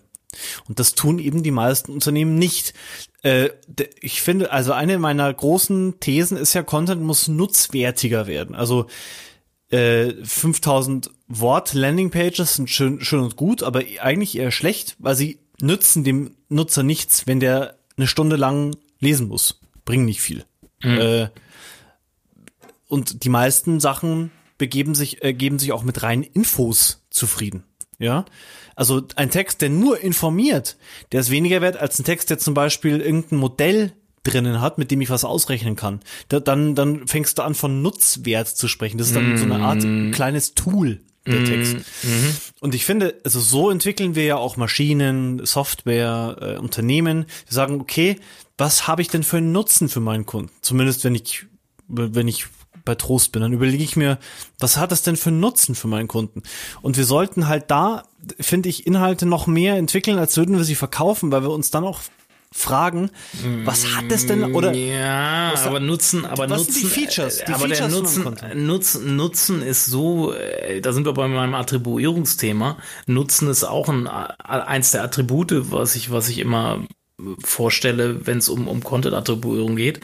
Und 0.67 0.79
das 0.79 0.93
tun 0.93 1.19
eben 1.19 1.43
die 1.43 1.51
meisten 1.51 1.91
Unternehmen 1.91 2.35
nicht. 2.35 2.73
Äh, 3.23 3.49
ich 4.01 4.21
finde, 4.21 4.51
also 4.51 4.73
eine 4.73 4.99
meiner 4.99 5.33
großen 5.33 5.99
Thesen 5.99 6.37
ist 6.37 6.53
ja, 6.53 6.63
Content 6.63 7.01
muss 7.01 7.27
nutzwertiger 7.27 8.27
werden. 8.27 8.55
Also 8.55 8.87
äh, 9.69 10.13
5000 10.23 11.11
Wort 11.27 11.73
Landingpages 11.73 12.55
sind 12.55 12.69
schön, 12.69 13.01
schön 13.01 13.19
und 13.19 13.35
gut, 13.35 13.63
aber 13.63 13.83
eigentlich 13.99 14.37
eher 14.37 14.51
schlecht, 14.51 14.95
weil 14.99 15.15
sie 15.15 15.39
nützen 15.59 16.03
dem 16.03 16.35
Nutzer 16.49 16.83
nichts, 16.83 17.27
wenn 17.27 17.39
der 17.39 17.77
eine 17.97 18.07
Stunde 18.07 18.35
lang 18.35 18.75
lesen 18.99 19.27
muss. 19.27 19.59
Bringen 19.85 20.05
nicht 20.05 20.21
viel. 20.21 20.45
Mhm. 20.83 20.97
Äh, 20.99 21.29
und 22.87 23.23
die 23.23 23.29
meisten 23.29 23.79
Sachen 23.79 24.31
begeben 24.57 24.95
sich, 24.95 25.23
äh, 25.23 25.33
geben 25.33 25.59
sich 25.59 25.71
auch 25.71 25.83
mit 25.83 26.03
reinen 26.03 26.23
Infos 26.23 27.05
zufrieden. 27.09 27.63
Ja, 27.99 28.25
also 28.75 29.01
ein 29.15 29.31
Text, 29.31 29.61
der 29.61 29.69
nur 29.69 29.99
informiert, 29.99 30.77
der 31.11 31.21
ist 31.21 31.31
weniger 31.31 31.61
wert 31.61 31.77
als 31.77 31.97
ein 31.97 32.03
Text, 32.03 32.29
der 32.29 32.37
zum 32.37 32.53
Beispiel 32.53 33.01
irgendein 33.01 33.39
Modell 33.39 33.93
drinnen 34.23 34.61
hat, 34.61 34.77
mit 34.77 34.91
dem 34.91 35.01
ich 35.01 35.09
was 35.09 35.23
ausrechnen 35.23 35.75
kann. 35.75 36.01
Da, 36.29 36.39
dann, 36.39 36.75
dann 36.75 37.07
fängst 37.07 37.39
du 37.39 37.43
an 37.43 37.55
von 37.55 37.81
Nutzwert 37.81 38.47
zu 38.47 38.67
sprechen. 38.67 38.97
Das 38.97 39.07
ist 39.07 39.15
dann 39.15 39.33
mm. 39.33 39.37
so 39.37 39.45
eine 39.45 39.59
Art 39.59 39.83
mm. 39.83 40.11
kleines 40.11 40.53
Tool, 40.53 41.01
der 41.25 41.39
mm. 41.39 41.45
Text. 41.45 41.75
-hmm. 41.75 42.51
Und 42.59 42.75
ich 42.75 42.85
finde, 42.85 43.15
also 43.23 43.39
so 43.39 43.71
entwickeln 43.71 44.15
wir 44.15 44.25
ja 44.25 44.35
auch 44.37 44.57
Maschinen, 44.57 45.45
Software, 45.45 46.37
äh, 46.39 46.57
Unternehmen. 46.57 47.25
Die 47.49 47.53
sagen, 47.53 47.79
okay, 47.81 48.17
was 48.57 48.87
habe 48.87 49.01
ich 49.01 49.07
denn 49.07 49.23
für 49.23 49.37
einen 49.37 49.51
Nutzen 49.53 49.89
für 49.89 50.01
meinen 50.01 50.25
Kunden? 50.25 50.51
Zumindest 50.61 51.03
wenn 51.03 51.15
ich, 51.15 51.45
wenn 51.87 52.27
ich 52.27 52.47
bei 52.87 52.95
Trost 52.95 53.31
bin, 53.31 53.43
dann 53.43 53.53
überlege 53.53 53.83
ich 53.83 53.95
mir, 53.95 54.17
was 54.57 54.77
hat 54.77 54.91
das 54.91 55.03
denn 55.03 55.15
für 55.15 55.29
einen 55.29 55.39
Nutzen 55.39 55.75
für 55.75 55.87
meinen 55.87 56.07
Kunden? 56.07 56.41
Und 56.81 56.97
wir 56.97 57.05
sollten 57.05 57.47
halt 57.47 57.69
da, 57.69 58.05
finde 58.39 58.69
ich, 58.69 58.87
Inhalte 58.87 59.27
noch 59.27 59.45
mehr 59.45 59.75
entwickeln, 59.75 60.17
als 60.17 60.35
würden 60.37 60.57
wir 60.57 60.63
sie 60.63 60.75
verkaufen, 60.75 61.31
weil 61.31 61.43
wir 61.43 61.51
uns 61.51 61.69
dann 61.69 61.83
auch 61.83 61.99
fragen, 62.51 63.11
was 63.65 63.95
hat 63.95 64.05
es 64.09 64.25
denn 64.25 64.55
oder 64.55 64.73
ja, 64.73 65.53
aber 65.65 65.79
Nutzen, 65.79 66.25
aber 66.25 66.49
was 66.49 66.61
Nutzen, 66.61 66.73
sind 66.73 66.83
die 66.83 67.01
Features? 67.01 67.43
Die 67.45 67.53
aber 67.53 67.67
Features 67.67 67.77
der 67.77 67.89
Nutzen. 67.89 68.65
Nutzen, 68.65 69.15
Nutzen 69.15 69.61
ist 69.61 69.85
so, 69.85 70.33
äh, 70.33 70.81
da 70.81 70.93
sind 70.93 71.05
wir 71.05 71.13
bei 71.13 71.27
meinem 71.27 71.53
Attribuierungsthema. 71.55 72.77
Nutzen 73.05 73.49
ist 73.49 73.65
auch 73.65 73.89
ein, 73.89 74.07
eins 74.07 74.91
der 74.91 75.03
Attribute, 75.03 75.71
was 75.71 75.95
ich, 75.95 76.09
was 76.09 76.29
ich 76.29 76.39
immer 76.39 76.79
vorstelle, 77.43 78.25
wenn 78.25 78.37
es 78.37 78.49
um, 78.49 78.67
um 78.67 78.83
Content-Attribuierung 78.83 79.75
geht. 79.75 79.99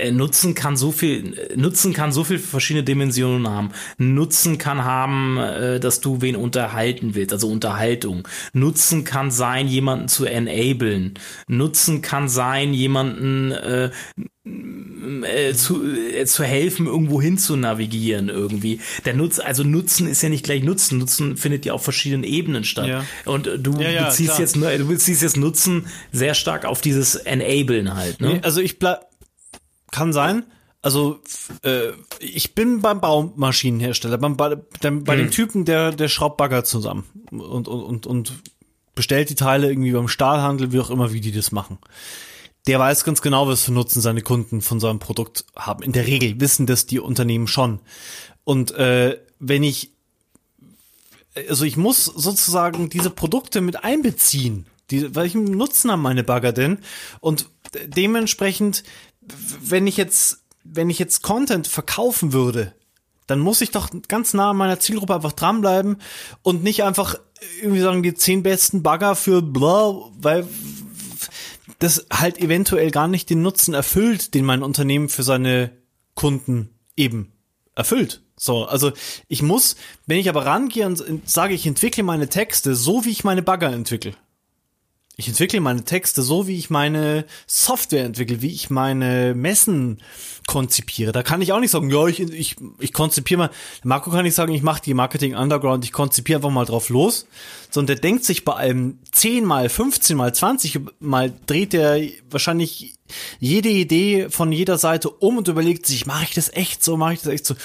Äh, 0.00 0.12
Nutzen 0.12 0.54
kann 0.54 0.76
so 0.76 0.92
viel, 0.92 1.36
Nutzen 1.56 1.92
kann 1.92 2.12
so 2.12 2.24
viel 2.24 2.38
verschiedene 2.38 2.84
Dimensionen 2.84 3.48
haben. 3.48 3.70
Nutzen 3.98 4.58
kann 4.58 4.84
haben, 4.84 5.38
äh, 5.38 5.80
dass 5.80 6.00
du 6.00 6.20
wen 6.20 6.36
unterhalten 6.36 7.14
willst, 7.14 7.32
also 7.32 7.48
Unterhaltung. 7.48 8.26
Nutzen 8.52 9.04
kann 9.04 9.30
sein, 9.30 9.68
jemanden 9.68 10.08
zu 10.08 10.24
enablen. 10.24 11.14
Nutzen 11.46 12.02
kann 12.02 12.28
sein, 12.28 12.72
jemanden 12.74 13.52
äh, 13.52 13.90
äh, 14.44 15.54
zu, 15.54 15.82
äh, 15.84 16.24
zu 16.24 16.44
helfen, 16.44 16.86
irgendwo 16.86 17.20
hin 17.20 17.38
zu 17.38 17.56
navigieren 17.56 18.28
irgendwie. 18.28 18.80
Der 19.04 19.14
Nutz, 19.14 19.38
also 19.38 19.64
Nutzen 19.64 20.06
ist 20.06 20.22
ja 20.22 20.28
nicht 20.28 20.44
gleich 20.44 20.62
Nutzen. 20.62 20.98
Nutzen 20.98 21.36
findet 21.36 21.64
ja 21.66 21.72
auf 21.74 21.84
verschiedenen 21.84 22.24
Ebenen 22.24 22.64
statt. 22.64 22.88
Ja. 22.88 23.04
Und 23.26 23.46
äh, 23.46 23.58
du 23.58 23.78
Ja, 23.80 23.90
ja, 23.90 24.04
beziehst 24.06 24.30
klar. 24.30 24.40
jetzt 24.40 24.56
nur, 24.56 24.70
du 24.70 24.86
beziehst 24.86 25.22
jetzt 25.22 25.36
Nutzen 25.36 25.86
sehr 26.12 26.34
stark 26.34 26.64
auf 26.64 26.80
dieses 26.80 27.14
Enablen 27.16 27.94
halt. 27.94 28.20
Ne? 28.20 28.34
Nee, 28.34 28.40
also 28.42 28.60
ich 28.60 28.78
bleib, 28.78 29.00
kann 29.90 30.12
sein. 30.12 30.44
Also 30.82 31.20
äh, 31.62 31.90
ich 32.20 32.54
bin 32.54 32.80
beim 32.80 33.00
Baumaschinenhersteller, 33.00 34.16
beim, 34.18 34.36
bei, 34.36 34.56
dem, 34.82 35.04
bei 35.04 35.16
dem 35.16 35.30
Typen, 35.30 35.64
der 35.64 35.92
der 35.92 36.08
schraubt 36.08 36.38
Bagger 36.38 36.64
zusammen 36.64 37.04
und, 37.30 37.68
und 37.68 37.82
und 37.82 38.06
und 38.06 38.32
bestellt 38.94 39.28
die 39.30 39.34
Teile 39.34 39.68
irgendwie 39.68 39.92
beim 39.92 40.08
Stahlhandel, 40.08 40.72
wie 40.72 40.80
auch 40.80 40.90
immer, 40.90 41.12
wie 41.12 41.20
die 41.20 41.32
das 41.32 41.52
machen. 41.52 41.78
Der 42.66 42.78
weiß 42.78 43.04
ganz 43.04 43.20
genau, 43.20 43.46
was 43.46 43.64
für 43.64 43.72
Nutzen 43.72 44.00
seine 44.00 44.22
Kunden 44.22 44.62
von 44.62 44.80
seinem 44.80 44.98
Produkt 44.98 45.44
haben. 45.54 45.82
In 45.82 45.92
der 45.92 46.06
Regel 46.06 46.40
wissen 46.40 46.66
das 46.66 46.86
die 46.86 46.98
Unternehmen 47.00 47.46
schon. 47.46 47.80
Und 48.44 48.72
äh, 48.72 49.18
wenn 49.38 49.62
ich 49.62 49.92
also 51.48 51.64
ich 51.64 51.76
muss 51.76 52.04
sozusagen 52.04 52.90
diese 52.90 53.10
Produkte 53.10 53.60
mit 53.60 53.84
einbeziehen. 53.84 54.66
Die, 54.90 55.14
welchen 55.14 55.44
Nutzen 55.44 55.90
haben 55.90 56.02
meine 56.02 56.24
Bagger 56.24 56.52
denn? 56.52 56.78
Und 57.20 57.48
de- 57.72 57.86
dementsprechend, 57.86 58.82
wenn 59.60 59.86
ich 59.86 59.96
jetzt, 59.96 60.44
wenn 60.64 60.90
ich 60.90 60.98
jetzt 60.98 61.22
Content 61.22 61.66
verkaufen 61.66 62.32
würde, 62.32 62.74
dann 63.26 63.38
muss 63.38 63.60
ich 63.60 63.70
doch 63.70 63.90
ganz 64.08 64.34
nah 64.34 64.50
an 64.50 64.56
meiner 64.56 64.80
Zielgruppe 64.80 65.14
einfach 65.14 65.32
dranbleiben 65.32 65.98
und 66.42 66.64
nicht 66.64 66.82
einfach 66.82 67.16
irgendwie 67.62 67.80
sagen, 67.80 68.02
die 68.02 68.14
zehn 68.14 68.42
besten 68.42 68.82
Bagger 68.82 69.14
für 69.14 69.40
bla, 69.40 69.94
weil 70.18 70.46
das 71.78 72.06
halt 72.12 72.38
eventuell 72.38 72.90
gar 72.90 73.08
nicht 73.08 73.30
den 73.30 73.42
Nutzen 73.42 73.74
erfüllt, 73.74 74.34
den 74.34 74.44
mein 74.44 74.62
Unternehmen 74.62 75.08
für 75.08 75.22
seine 75.22 75.70
Kunden 76.14 76.70
eben 76.96 77.32
erfüllt. 77.74 78.22
So, 78.36 78.64
also 78.64 78.92
ich 79.28 79.42
muss, 79.42 79.76
wenn 80.06 80.18
ich 80.18 80.28
aber 80.28 80.46
rangehe 80.46 80.86
und 80.86 81.02
sage, 81.28 81.54
ich 81.54 81.66
entwickle 81.66 82.02
meine 82.02 82.28
Texte 82.28 82.74
so, 82.74 83.04
wie 83.04 83.10
ich 83.10 83.24
meine 83.24 83.42
Bagger 83.42 83.72
entwickle. 83.72 84.14
Ich 85.20 85.28
entwickle 85.28 85.60
meine 85.60 85.84
Texte 85.84 86.22
so, 86.22 86.46
wie 86.46 86.56
ich 86.56 86.70
meine 86.70 87.26
Software 87.46 88.06
entwickle, 88.06 88.40
wie 88.40 88.54
ich 88.54 88.70
meine 88.70 89.34
Messen 89.34 89.98
konzipiere. 90.46 91.12
Da 91.12 91.22
kann 91.22 91.42
ich 91.42 91.52
auch 91.52 91.60
nicht 91.60 91.72
sagen, 91.72 91.90
ja, 91.90 92.06
ich, 92.06 92.20
ich, 92.20 92.56
ich 92.78 92.94
konzipiere 92.94 93.38
mal. 93.38 93.50
Marco 93.84 94.10
kann 94.10 94.24
nicht 94.24 94.34
sagen, 94.34 94.54
ich 94.54 94.62
mache 94.62 94.80
die 94.80 94.94
Marketing 94.94 95.34
Underground, 95.36 95.84
ich 95.84 95.92
konzipiere 95.92 96.38
einfach 96.38 96.48
mal 96.48 96.64
drauf 96.64 96.88
los. 96.88 97.26
Sondern 97.68 97.98
der 97.98 98.02
denkt 98.02 98.24
sich 98.24 98.46
bei 98.46 98.54
allem 98.54 98.98
10 99.12 99.44
mal, 99.44 99.68
15 99.68 100.16
mal, 100.16 100.34
20 100.34 100.80
mal, 101.00 101.34
dreht 101.44 101.74
er 101.74 102.00
wahrscheinlich 102.30 102.94
jede 103.38 103.68
Idee 103.68 104.30
von 104.30 104.52
jeder 104.52 104.78
Seite 104.78 105.10
um 105.10 105.36
und 105.36 105.48
überlegt 105.48 105.84
sich, 105.84 106.06
mache 106.06 106.24
ich 106.24 106.32
das 106.32 106.50
echt 106.50 106.82
so, 106.82 106.96
mache 106.96 107.12
ich 107.12 107.20
das 107.20 107.30
echt 107.30 107.44
so. 107.44 107.56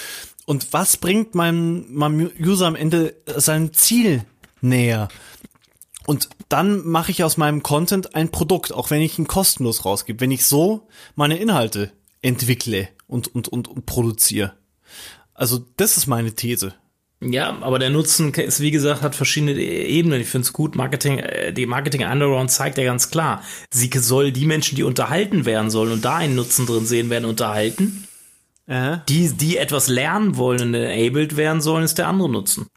Und 0.45 0.73
was 0.73 0.97
bringt 0.97 1.35
meinem, 1.35 1.85
meinem 1.87 2.29
User 2.37 2.67
am 2.67 2.75
Ende 2.75 3.15
seinem 3.37 3.71
Ziel 3.71 4.25
näher? 4.59 5.07
Und 6.05 6.29
dann 6.49 6.85
mache 6.85 7.11
ich 7.11 7.23
aus 7.23 7.37
meinem 7.37 7.63
Content 7.63 8.15
ein 8.15 8.29
Produkt, 8.29 8.73
auch 8.73 8.91
wenn 8.91 9.01
ich 9.01 9.17
ihn 9.17 9.27
kostenlos 9.27 9.85
rausgebe, 9.85 10.19
wenn 10.21 10.31
ich 10.31 10.45
so 10.45 10.87
meine 11.15 11.37
Inhalte 11.37 11.91
entwickle 12.21 12.89
und, 13.07 13.33
und, 13.33 13.47
und, 13.47 13.67
und 13.67 13.85
produziere. 13.85 14.53
Also 15.33 15.65
das 15.77 15.97
ist 15.97 16.07
meine 16.07 16.33
These. 16.33 16.73
Ja, 17.21 17.57
aber 17.61 17.79
der 17.79 17.89
Nutzen 17.89 18.33
ist, 18.33 18.59
wie 18.59 18.71
gesagt, 18.71 19.01
hat 19.01 19.15
verschiedene 19.15 19.53
Ebenen. 19.53 20.21
Ich 20.21 20.27
finde 20.27 20.45
es 20.45 20.53
gut. 20.53 20.75
Marketing, 20.75 21.19
äh, 21.19 21.53
die 21.53 21.65
Marketing 21.65 22.05
Underground 22.05 22.51
zeigt 22.51 22.77
ja 22.77 22.83
ganz 22.83 23.09
klar, 23.09 23.41
sie 23.71 23.89
soll 23.95 24.31
die 24.31 24.45
Menschen, 24.45 24.75
die 24.75 24.83
unterhalten 24.83 25.45
werden 25.45 25.69
sollen 25.71 25.91
und 25.91 26.05
da 26.05 26.17
einen 26.17 26.35
Nutzen 26.35 26.65
drin 26.65 26.85
sehen, 26.85 27.09
werden 27.09 27.25
unterhalten. 27.25 28.07
Äh? 28.67 28.97
Die, 29.09 29.29
die 29.29 29.57
etwas 29.57 29.87
lernen 29.87 30.37
wollen 30.37 30.61
und 30.61 30.73
enabled 30.73 31.37
werden 31.37 31.61
sollen, 31.61 31.83
ist 31.83 31.97
der 31.97 32.07
andere 32.07 32.29
Nutzen. 32.29 32.67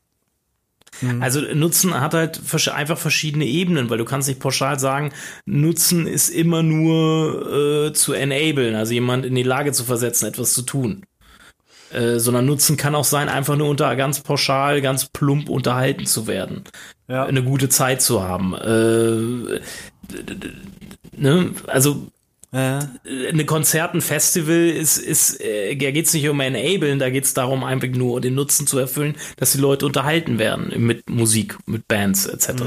Also 1.21 1.41
Nutzen 1.41 1.99
hat 2.01 2.15
halt 2.15 2.41
einfach 2.73 2.99
verschiedene 2.99 3.45
Ebenen, 3.45 3.91
weil 3.91 3.99
du 3.99 4.05
kannst 4.05 4.29
nicht 4.29 4.41
pauschal 4.41 4.79
sagen, 4.79 5.13
Nutzen 5.47 6.07
ist 6.07 6.29
immer 6.29 6.63
nur 6.63 7.89
äh, 7.89 7.93
zu 7.93 8.13
enablen, 8.13 8.75
also 8.75 8.93
jemand 8.93 9.25
in 9.25 9.35
die 9.35 9.43
Lage 9.43 9.73
zu 9.73 9.85
versetzen, 9.85 10.27
etwas 10.27 10.55
zu 10.55 10.63
tun. 10.63 11.05
Äh, 11.91 12.19
sondern 12.19 12.47
Nutzen 12.47 12.77
kann 12.77 12.95
auch 12.95 13.05
sein, 13.05 13.29
einfach 13.29 13.57
nur 13.57 13.69
unter 13.69 13.95
ganz 13.97 14.21
pauschal, 14.21 14.83
ganz 14.83 15.07
plump 15.07 15.49
unterhalten 15.49 16.05
zu 16.05 16.27
werden. 16.27 16.65
Ja. 17.07 17.25
Eine 17.25 17.43
gute 17.43 17.71
Zeit 17.71 18.03
zu 18.03 18.23
haben. 18.23 18.55
Äh, 18.55 19.61
ne? 21.17 21.53
Also 21.67 22.09
Äh? 22.51 22.81
eine 23.29 23.45
Konzert, 23.45 23.95
ein 23.95 24.01
Festival 24.01 24.69
ist, 24.69 24.97
ist 24.97 25.41
äh, 25.41 25.77
da 25.77 25.91
geht's 25.91 26.15
nicht 26.15 26.29
um 26.29 26.41
Enablen, 26.41 26.99
da 26.99 27.11
geht's 27.11 27.35
darum, 27.35 27.63
einfach 27.63 27.89
nur 27.89 28.21
den 28.23 28.35
Nutzen 28.35 28.67
zu 28.67 28.79
erfüllen, 28.79 29.17
dass 29.37 29.53
die 29.53 29.59
Leute 29.59 29.85
unterhalten 29.85 30.39
werden 30.39 30.73
mit 30.79 31.11
Musik, 31.11 31.59
mit 31.67 31.87
Bands 31.89 32.27
etc. 32.27 32.63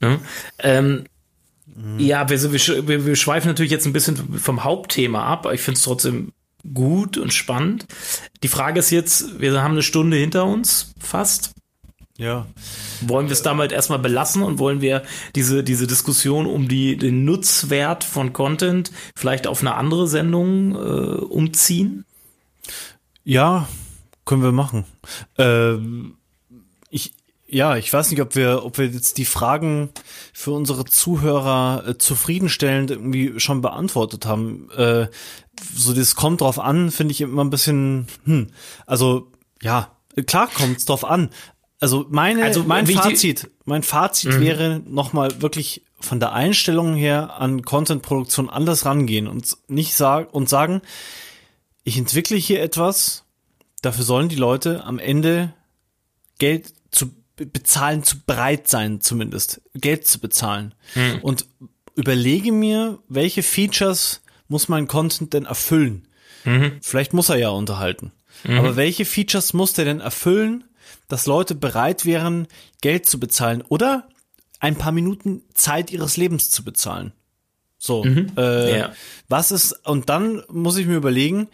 Ne? 0.00 0.20
Ähm, 0.60 1.04
Ja, 1.98 2.28
wir, 2.30 2.52
wir, 2.52 3.06
wir 3.06 3.16
schweifen 3.16 3.48
natürlich 3.48 3.70
jetzt 3.70 3.86
ein 3.86 3.92
bisschen 3.92 4.38
vom 4.38 4.64
Hauptthema 4.64 5.24
ab, 5.26 5.40
aber 5.44 5.54
ich 5.54 5.60
finde 5.60 5.76
es 5.76 5.84
trotzdem 5.84 6.32
gut 6.72 7.18
und 7.18 7.34
spannend. 7.34 7.86
Die 8.42 8.48
Frage 8.48 8.78
ist 8.78 8.90
jetzt, 8.90 9.40
wir 9.40 9.62
haben 9.62 9.72
eine 9.72 9.82
Stunde 9.82 10.16
hinter 10.16 10.46
uns, 10.46 10.94
fast. 10.98 11.52
Ja. 12.18 12.46
Wollen 13.02 13.26
wir 13.26 13.34
es 13.34 13.42
damit 13.42 13.72
erstmal 13.72 13.98
belassen 13.98 14.42
und 14.42 14.58
wollen 14.58 14.80
wir 14.80 15.02
diese, 15.34 15.62
diese 15.62 15.86
Diskussion 15.86 16.46
um 16.46 16.66
die, 16.68 16.96
den 16.96 17.24
Nutzwert 17.24 18.04
von 18.04 18.32
Content 18.32 18.90
vielleicht 19.14 19.46
auf 19.46 19.60
eine 19.60 19.74
andere 19.74 20.08
Sendung 20.08 20.74
äh, 20.74 20.78
umziehen? 20.78 22.04
Ja, 23.24 23.68
können 24.24 24.42
wir 24.42 24.52
machen. 24.52 24.84
Ähm, 25.36 26.16
ich, 26.90 27.12
ja, 27.46 27.76
ich 27.76 27.92
weiß 27.92 28.10
nicht, 28.10 28.20
ob 28.22 28.34
wir, 28.34 28.64
ob 28.64 28.78
wir 28.78 28.86
jetzt 28.86 29.18
die 29.18 29.24
Fragen 29.24 29.90
für 30.32 30.52
unsere 30.52 30.84
Zuhörer 30.84 31.84
äh, 31.86 31.98
zufriedenstellend 31.98 32.90
irgendwie 32.90 33.38
schon 33.38 33.60
beantwortet 33.60 34.26
haben. 34.26 34.70
Äh, 34.70 35.08
so, 35.74 35.92
das 35.92 36.14
kommt 36.14 36.40
drauf 36.40 36.58
an, 36.58 36.90
finde 36.90 37.12
ich 37.12 37.20
immer 37.20 37.44
ein 37.44 37.50
bisschen, 37.50 38.06
hm, 38.24 38.48
also, 38.86 39.30
ja, 39.62 39.90
klar 40.26 40.48
kommt's 40.52 40.84
drauf 40.86 41.04
an. 41.04 41.30
Also 41.80 42.06
meine, 42.08 42.42
Also, 42.44 42.64
mein 42.64 42.86
wichtig- 42.88 43.02
Fazit, 43.02 43.50
mein 43.64 43.82
Fazit 43.82 44.40
wäre 44.40 44.80
nochmal 44.86 45.42
wirklich 45.42 45.82
von 46.00 46.20
der 46.20 46.32
Einstellung 46.32 46.94
her 46.94 47.34
an 47.38 47.62
Content-Produktion 47.62 48.48
anders 48.50 48.84
rangehen 48.86 49.26
und 49.28 49.56
nicht 49.68 49.94
sagen 49.94 50.26
und 50.30 50.48
sagen, 50.48 50.80
ich 51.84 51.98
entwickle 51.98 52.36
hier 52.36 52.62
etwas, 52.62 53.24
dafür 53.82 54.04
sollen 54.04 54.28
die 54.28 54.36
Leute 54.36 54.84
am 54.84 54.98
Ende 54.98 55.52
Geld 56.38 56.72
zu 56.90 57.10
be- 57.36 57.46
bezahlen, 57.46 58.02
zu 58.02 58.20
bereit 58.24 58.68
sein 58.68 59.00
zumindest, 59.00 59.60
Geld 59.74 60.06
zu 60.06 60.18
bezahlen. 60.18 60.74
Und 61.22 61.46
überlege 61.94 62.52
mir, 62.52 62.98
welche 63.08 63.42
Features 63.42 64.22
muss 64.48 64.68
mein 64.68 64.86
Content 64.88 65.32
denn 65.34 65.44
erfüllen? 65.46 66.08
Vielleicht 66.80 67.12
muss 67.12 67.28
er 67.28 67.36
ja 67.36 67.48
unterhalten. 67.50 68.12
Aber 68.46 68.76
welche 68.76 69.04
Features 69.04 69.52
muss 69.54 69.72
der 69.72 69.84
denn 69.86 70.00
erfüllen, 70.00 70.64
dass 71.08 71.26
Leute 71.26 71.54
bereit 71.54 72.04
wären, 72.04 72.46
Geld 72.80 73.06
zu 73.06 73.20
bezahlen 73.20 73.62
oder 73.68 74.08
ein 74.60 74.76
paar 74.76 74.92
Minuten 74.92 75.42
Zeit 75.54 75.90
ihres 75.92 76.16
Lebens 76.16 76.50
zu 76.50 76.64
bezahlen? 76.64 77.12
So, 77.78 78.04
äh, 78.36 78.78
Ja. 78.78 78.92
was 79.28 79.50
ist, 79.50 79.86
und 79.86 80.08
dann 80.08 80.42
muss 80.48 80.78
ich 80.78 80.86
mir 80.86 80.96
überlegen, 80.96 81.48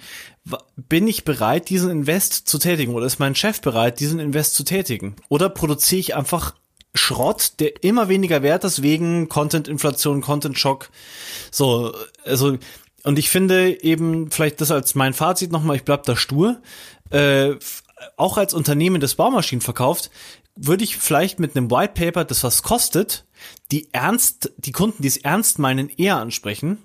bin 0.77 1.09
ich 1.09 1.25
bereit, 1.25 1.69
diesen 1.69 1.91
Invest 1.91 2.49
zu 2.49 2.59
tätigen? 2.59 2.95
Oder 2.95 3.07
ist 3.07 3.19
mein 3.19 3.35
Chef 3.35 3.61
bereit, 3.61 4.01
diesen 4.01 4.21
Invest 4.21 4.55
zu 4.55 4.63
tätigen? 4.65 5.17
Oder 5.29 5.49
produziere 5.49 6.01
ich 6.01 6.15
einfach 6.17 6.55
Schrott, 6.95 7.55
der 7.59 7.83
immer 7.83 8.09
weniger 8.09 8.43
wert 8.43 8.65
ist 8.65 8.83
wegen 8.83 9.29
Content-Inflation, 9.29 10.21
Content-Schock? 10.21 10.91
So, 11.51 11.93
also 12.25 12.57
und 13.05 13.19
ich 13.19 13.31
finde 13.31 13.83
eben, 13.83 14.31
vielleicht 14.31 14.61
das 14.61 14.71
als 14.71 14.95
mein 14.95 15.15
Fazit 15.15 15.51
nochmal, 15.51 15.75
ich 15.77 15.85
bleib 15.85 16.05
da 16.05 16.15
stur, 16.17 16.61
äh, 17.11 17.55
auch 18.17 18.37
als 18.37 18.55
Unternehmen, 18.55 19.01
das 19.01 19.15
Baumaschinen 19.15 19.61
verkauft, 19.61 20.11
würde 20.55 20.85
ich 20.85 20.97
vielleicht 20.97 21.39
mit 21.39 21.57
einem 21.57 21.71
White 21.71 21.95
Paper, 21.95 22.25
das 22.25 22.45
was 22.45 22.63
kostet, 22.63 23.25
die 23.71 23.93
ernst, 23.93 24.53
die 24.59 24.73
Kunden, 24.73 25.03
die 25.03 25.09
es 25.09 25.17
ernst 25.17 25.59
meinen, 25.59 25.89
eher 25.89 26.17
ansprechen, 26.17 26.79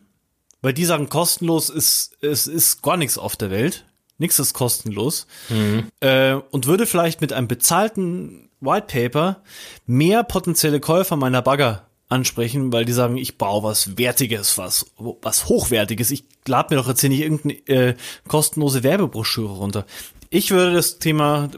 weil 0.61 0.73
die 0.73 0.85
sagen, 0.85 1.09
kostenlos 1.09 1.69
ist, 1.69 2.17
es 2.21 2.47
ist 2.47 2.81
gar 2.81 2.97
nichts 2.97 3.17
auf 3.17 3.35
der 3.35 3.51
Welt. 3.51 3.85
Nichts 4.19 4.39
ist 4.39 4.53
kostenlos. 4.53 5.27
Mhm. 5.49 5.89
Äh, 5.99 6.33
und 6.33 6.65
würde 6.65 6.87
vielleicht 6.87 7.21
mit 7.21 7.33
einem 7.33 7.47
bezahlten 7.47 8.49
White 8.59 8.87
Paper 8.87 9.43
mehr 9.85 10.23
potenzielle 10.23 10.79
Käufer 10.79 11.15
meiner 11.15 11.43
Bagger 11.43 11.87
ansprechen, 12.09 12.71
weil 12.71 12.85
die 12.85 12.93
sagen, 12.93 13.17
ich 13.17 13.37
baue 13.37 13.63
was 13.63 13.97
Wertiges, 13.97 14.57
was, 14.57 14.87
was 15.21 15.47
Hochwertiges. 15.47 16.09
Ich 16.11 16.23
lade 16.47 16.73
mir 16.73 16.81
doch 16.81 16.87
jetzt 16.87 17.01
hier 17.01 17.09
nicht 17.09 17.21
irgendeine 17.21 17.53
äh, 17.67 17.95
kostenlose 18.27 18.83
Werbebroschüre 18.83 19.53
runter. 19.53 19.85
Ich 20.29 20.51
würde 20.51 20.73
das 20.73 20.99
Thema, 20.99 21.49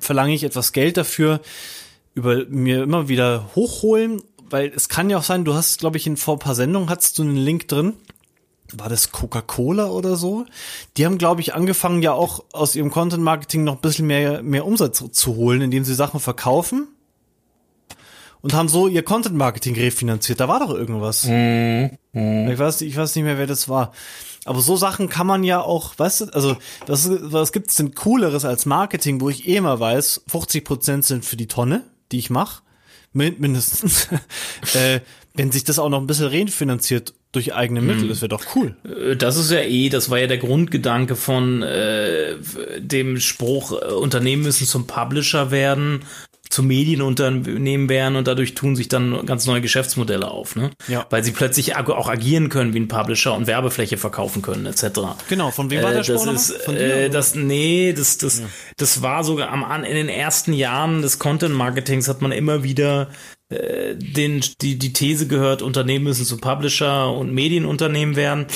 verlange 0.00 0.34
ich 0.34 0.44
etwas 0.44 0.72
Geld 0.72 0.96
dafür, 0.96 1.40
über 2.14 2.44
mir 2.46 2.82
immer 2.82 3.08
wieder 3.08 3.50
hochholen, 3.54 4.22
weil 4.48 4.72
es 4.74 4.88
kann 4.88 5.10
ja 5.10 5.18
auch 5.18 5.22
sein, 5.22 5.44
du 5.44 5.54
hast, 5.54 5.78
glaube 5.78 5.96
ich, 5.96 6.06
in 6.06 6.16
vor 6.16 6.36
ein 6.36 6.40
paar 6.40 6.54
Sendungen 6.54 6.90
hattest 6.90 7.18
du 7.18 7.22
einen 7.22 7.36
Link 7.36 7.68
drin. 7.68 7.94
War 8.72 8.88
das 8.88 9.10
Coca-Cola 9.10 9.90
oder 9.90 10.16
so? 10.16 10.46
Die 10.96 11.04
haben, 11.04 11.18
glaube 11.18 11.40
ich, 11.40 11.54
angefangen, 11.54 12.02
ja 12.02 12.12
auch 12.12 12.44
aus 12.52 12.76
ihrem 12.76 12.90
Content-Marketing 12.90 13.64
noch 13.64 13.76
ein 13.76 13.80
bisschen 13.80 14.06
mehr, 14.06 14.42
mehr 14.42 14.64
Umsatz 14.64 15.02
zu 15.12 15.36
holen, 15.36 15.60
indem 15.60 15.84
sie 15.84 15.94
Sachen 15.94 16.20
verkaufen 16.20 16.88
und 18.42 18.54
haben 18.54 18.68
so 18.68 18.88
ihr 18.88 19.02
Content 19.02 19.36
Marketing 19.36 19.74
refinanziert. 19.74 20.40
Da 20.40 20.48
war 20.48 20.60
doch 20.60 20.70
irgendwas. 20.70 21.24
Mm, 21.24 21.90
mm. 22.12 22.50
Ich 22.50 22.58
weiß, 22.58 22.80
ich 22.82 22.96
weiß 22.96 23.14
nicht 23.16 23.24
mehr, 23.24 23.38
wer 23.38 23.46
das 23.46 23.68
war. 23.68 23.92
Aber 24.44 24.60
so 24.60 24.76
Sachen 24.76 25.08
kann 25.08 25.26
man 25.26 25.44
ja 25.44 25.60
auch, 25.60 25.98
weißt 25.98 26.20
du, 26.22 26.24
also 26.26 26.56
was, 26.86 27.10
was 27.10 27.52
gibt's 27.52 27.74
denn 27.74 27.94
cooleres 27.94 28.44
als 28.44 28.66
Marketing, 28.66 29.20
wo 29.20 29.28
ich 29.28 29.46
eh 29.46 29.60
mal 29.60 29.78
weiß, 29.78 30.22
50 30.28 30.64
Prozent 30.64 31.04
sind 31.04 31.24
für 31.24 31.36
die 31.36 31.46
Tonne, 31.46 31.84
die 32.10 32.18
ich 32.18 32.30
mache, 32.30 32.62
mindestens. 33.12 34.08
äh, 34.74 35.00
wenn 35.34 35.52
sich 35.52 35.64
das 35.64 35.78
auch 35.78 35.88
noch 35.88 36.00
ein 36.00 36.06
bisschen 36.06 36.26
refinanziert 36.26 37.14
durch 37.32 37.54
eigene 37.54 37.80
Mittel, 37.80 38.06
mm. 38.06 38.08
das 38.08 38.20
wäre 38.20 38.30
doch 38.30 38.44
cool. 38.56 38.74
Äh, 38.84 39.16
das 39.16 39.36
ist 39.36 39.50
ja 39.50 39.60
eh, 39.60 39.88
das 39.88 40.10
war 40.10 40.18
ja 40.18 40.26
der 40.26 40.38
Grundgedanke 40.38 41.16
von 41.16 41.62
äh, 41.62 42.36
dem 42.78 43.20
Spruch, 43.20 43.72
äh, 43.72 43.92
Unternehmen 43.92 44.42
müssen 44.42 44.66
zum 44.66 44.86
Publisher 44.86 45.50
werden 45.50 46.00
zu 46.50 46.64
Medienunternehmen 46.64 47.88
werden 47.88 48.16
und 48.16 48.26
dadurch 48.26 48.54
tun 48.54 48.74
sich 48.74 48.88
dann 48.88 49.24
ganz 49.24 49.46
neue 49.46 49.60
Geschäftsmodelle 49.60 50.28
auf, 50.28 50.56
ne? 50.56 50.70
Ja. 50.88 51.06
Weil 51.08 51.22
sie 51.22 51.30
plötzlich 51.30 51.76
auch 51.76 52.08
agieren 52.08 52.48
können 52.48 52.74
wie 52.74 52.80
ein 52.80 52.88
Publisher 52.88 53.34
und 53.34 53.46
Werbefläche 53.46 53.96
verkaufen 53.96 54.42
können, 54.42 54.66
etc. 54.66 55.00
Genau, 55.28 55.52
von 55.52 55.70
wem 55.70 55.82
war 55.82 55.92
der 55.92 56.00
äh, 56.00 56.12
das 56.12 56.26
ist, 56.26 56.68
äh, 56.68 57.08
das, 57.08 57.36
nee, 57.36 57.94
das, 57.96 58.18
das, 58.18 58.40
ja. 58.40 58.46
das 58.76 59.00
war 59.00 59.22
sogar 59.22 59.50
am, 59.50 59.84
in 59.84 59.94
den 59.94 60.08
ersten 60.08 60.52
Jahren 60.52 61.02
des 61.02 61.20
Content 61.20 61.54
Marketings 61.54 62.08
hat 62.08 62.20
man 62.20 62.32
immer 62.32 62.64
wieder 62.64 63.10
äh, 63.48 63.94
den, 63.94 64.44
die, 64.60 64.76
die 64.76 64.92
These 64.92 65.28
gehört, 65.28 65.62
Unternehmen 65.62 66.04
müssen 66.04 66.24
zu 66.24 66.36
Publisher 66.36 67.12
und 67.12 67.32
Medienunternehmen 67.32 68.16
werden 68.16 68.46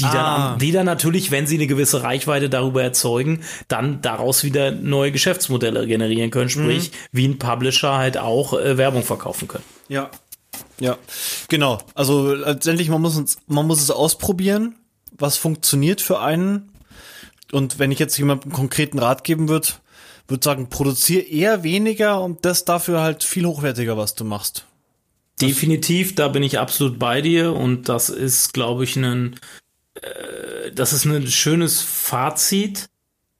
die 0.00 0.06
ah. 0.06 0.48
dann, 0.50 0.58
die 0.58 0.72
dann 0.72 0.86
natürlich, 0.86 1.30
wenn 1.30 1.46
sie 1.46 1.56
eine 1.56 1.66
gewisse 1.66 2.02
Reichweite 2.02 2.48
darüber 2.48 2.82
erzeugen, 2.82 3.40
dann 3.68 4.02
daraus 4.02 4.44
wieder 4.44 4.72
neue 4.72 5.12
Geschäftsmodelle 5.12 5.86
generieren 5.86 6.30
können, 6.30 6.50
sprich, 6.50 6.90
mhm. 6.90 6.94
wie 7.12 7.28
ein 7.28 7.38
Publisher 7.38 7.96
halt 7.96 8.18
auch 8.18 8.54
äh, 8.54 8.76
Werbung 8.76 9.02
verkaufen 9.02 9.48
können. 9.48 9.64
Ja. 9.88 10.10
Ja, 10.78 10.96
genau. 11.48 11.78
Also 11.94 12.34
letztendlich, 12.34 12.88
man 12.88 13.02
muss 13.02 13.16
uns, 13.16 13.38
man 13.46 13.66
muss 13.66 13.82
es 13.82 13.90
ausprobieren, 13.90 14.74
was 15.12 15.36
funktioniert 15.36 16.00
für 16.00 16.20
einen. 16.20 16.72
Und 17.52 17.78
wenn 17.78 17.92
ich 17.92 17.98
jetzt 17.98 18.16
jemandem 18.16 18.50
einen 18.50 18.56
konkreten 18.56 18.98
Rat 18.98 19.22
geben 19.22 19.48
würde, 19.48 19.68
würde 20.30 20.44
sagen, 20.44 20.70
produziere 20.70 21.22
eher 21.22 21.62
weniger 21.62 22.22
und 22.22 22.44
das 22.44 22.64
dafür 22.64 23.00
halt 23.02 23.24
viel 23.24 23.44
hochwertiger, 23.44 23.96
was 23.96 24.14
du 24.14 24.24
machst. 24.24 24.64
Definitiv, 25.40 26.14
da 26.14 26.28
bin 26.28 26.42
ich 26.42 26.58
absolut 26.58 26.98
bei 26.98 27.22
dir 27.22 27.54
und 27.54 27.88
das 27.88 28.10
ist, 28.10 28.52
glaube 28.52 28.84
ich, 28.84 28.96
ein 28.96 29.36
äh, 29.94 30.72
das 30.72 30.92
ist 30.92 31.04
ein 31.04 31.26
schönes 31.26 31.80
Fazit. 31.80 32.88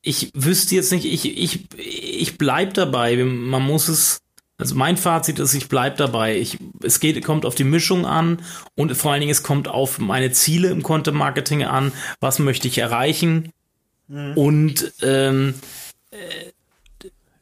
Ich 0.03 0.31
wüsste 0.35 0.75
jetzt 0.75 0.93
nicht, 0.93 1.05
ich, 1.05 1.39
ich, 1.39 1.67
ich 1.77 2.39
bleib 2.39 2.75
dabei. 2.75 3.17
Man 3.17 3.63
muss 3.63 3.89
es, 3.89 4.23
also 4.57 4.75
mein 4.75 4.97
Fazit 4.97 5.39
ist, 5.39 5.55
ich 5.55 5.69
bleib 5.69 5.97
dabei. 5.99 6.39
Ich, 6.39 6.59
es 6.83 7.01
geht, 7.01 7.23
kommt 7.25 7.45
auf 7.45 7.55
die 7.55 7.65
Mischung 7.65 8.07
an 8.07 8.43
und 8.75 8.97
vor 8.97 9.13
allen 9.13 9.21
Dingen 9.21 9.33
es 9.33 9.43
kommt 9.43 9.69
auf 9.69 9.99
meine 9.99 10.33
Ziele 10.33 10.69
im 10.69 10.83
Content 10.83 11.17
Marketing 11.17 11.65
an. 11.65 11.93
Was 12.21 12.39
möchte 12.39 12.69
ich 12.69 12.79
erreichen? 12.79 13.53
Mhm. 14.09 14.33
Und 14.37 14.93
ähm, 15.03 15.55
äh, 16.11 16.17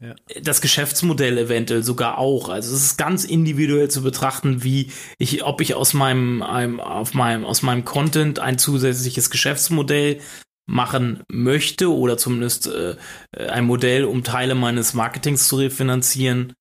ja. 0.01 0.15
das 0.43 0.61
Geschäftsmodell 0.61 1.39
eventuell 1.39 1.83
sogar 1.83 2.19
auch. 2.19 2.49
Also 2.49 2.75
es 2.75 2.83
ist 2.83 2.97
ganz 2.97 3.25
individuell 3.25 3.91
zu 3.91 4.03
betrachten, 4.03 4.63
wie 4.63 4.93
ich, 5.19 5.45
ob 5.45 5.61
ich 5.61 5.75
aus 5.75 5.95
meinem, 5.95 6.43
einem, 6.43 6.81
auf 6.81 7.15
meinem, 7.15 7.45
aus 7.45 7.63
meinem 7.63 7.85
Content 7.85 8.39
ein 8.39 8.59
zusätzliches 8.59 9.31
Geschäftsmodell 9.31 10.21
machen 10.67 11.23
möchte 11.29 11.91
oder 11.93 12.19
zumindest 12.19 12.67
äh, 12.67 12.97
ein 13.37 13.65
Modell, 13.65 14.05
um 14.05 14.23
Teile 14.23 14.55
meines 14.55 14.93
Marketings 14.93 15.49
zu 15.49 15.57
refinanzieren 15.57 16.53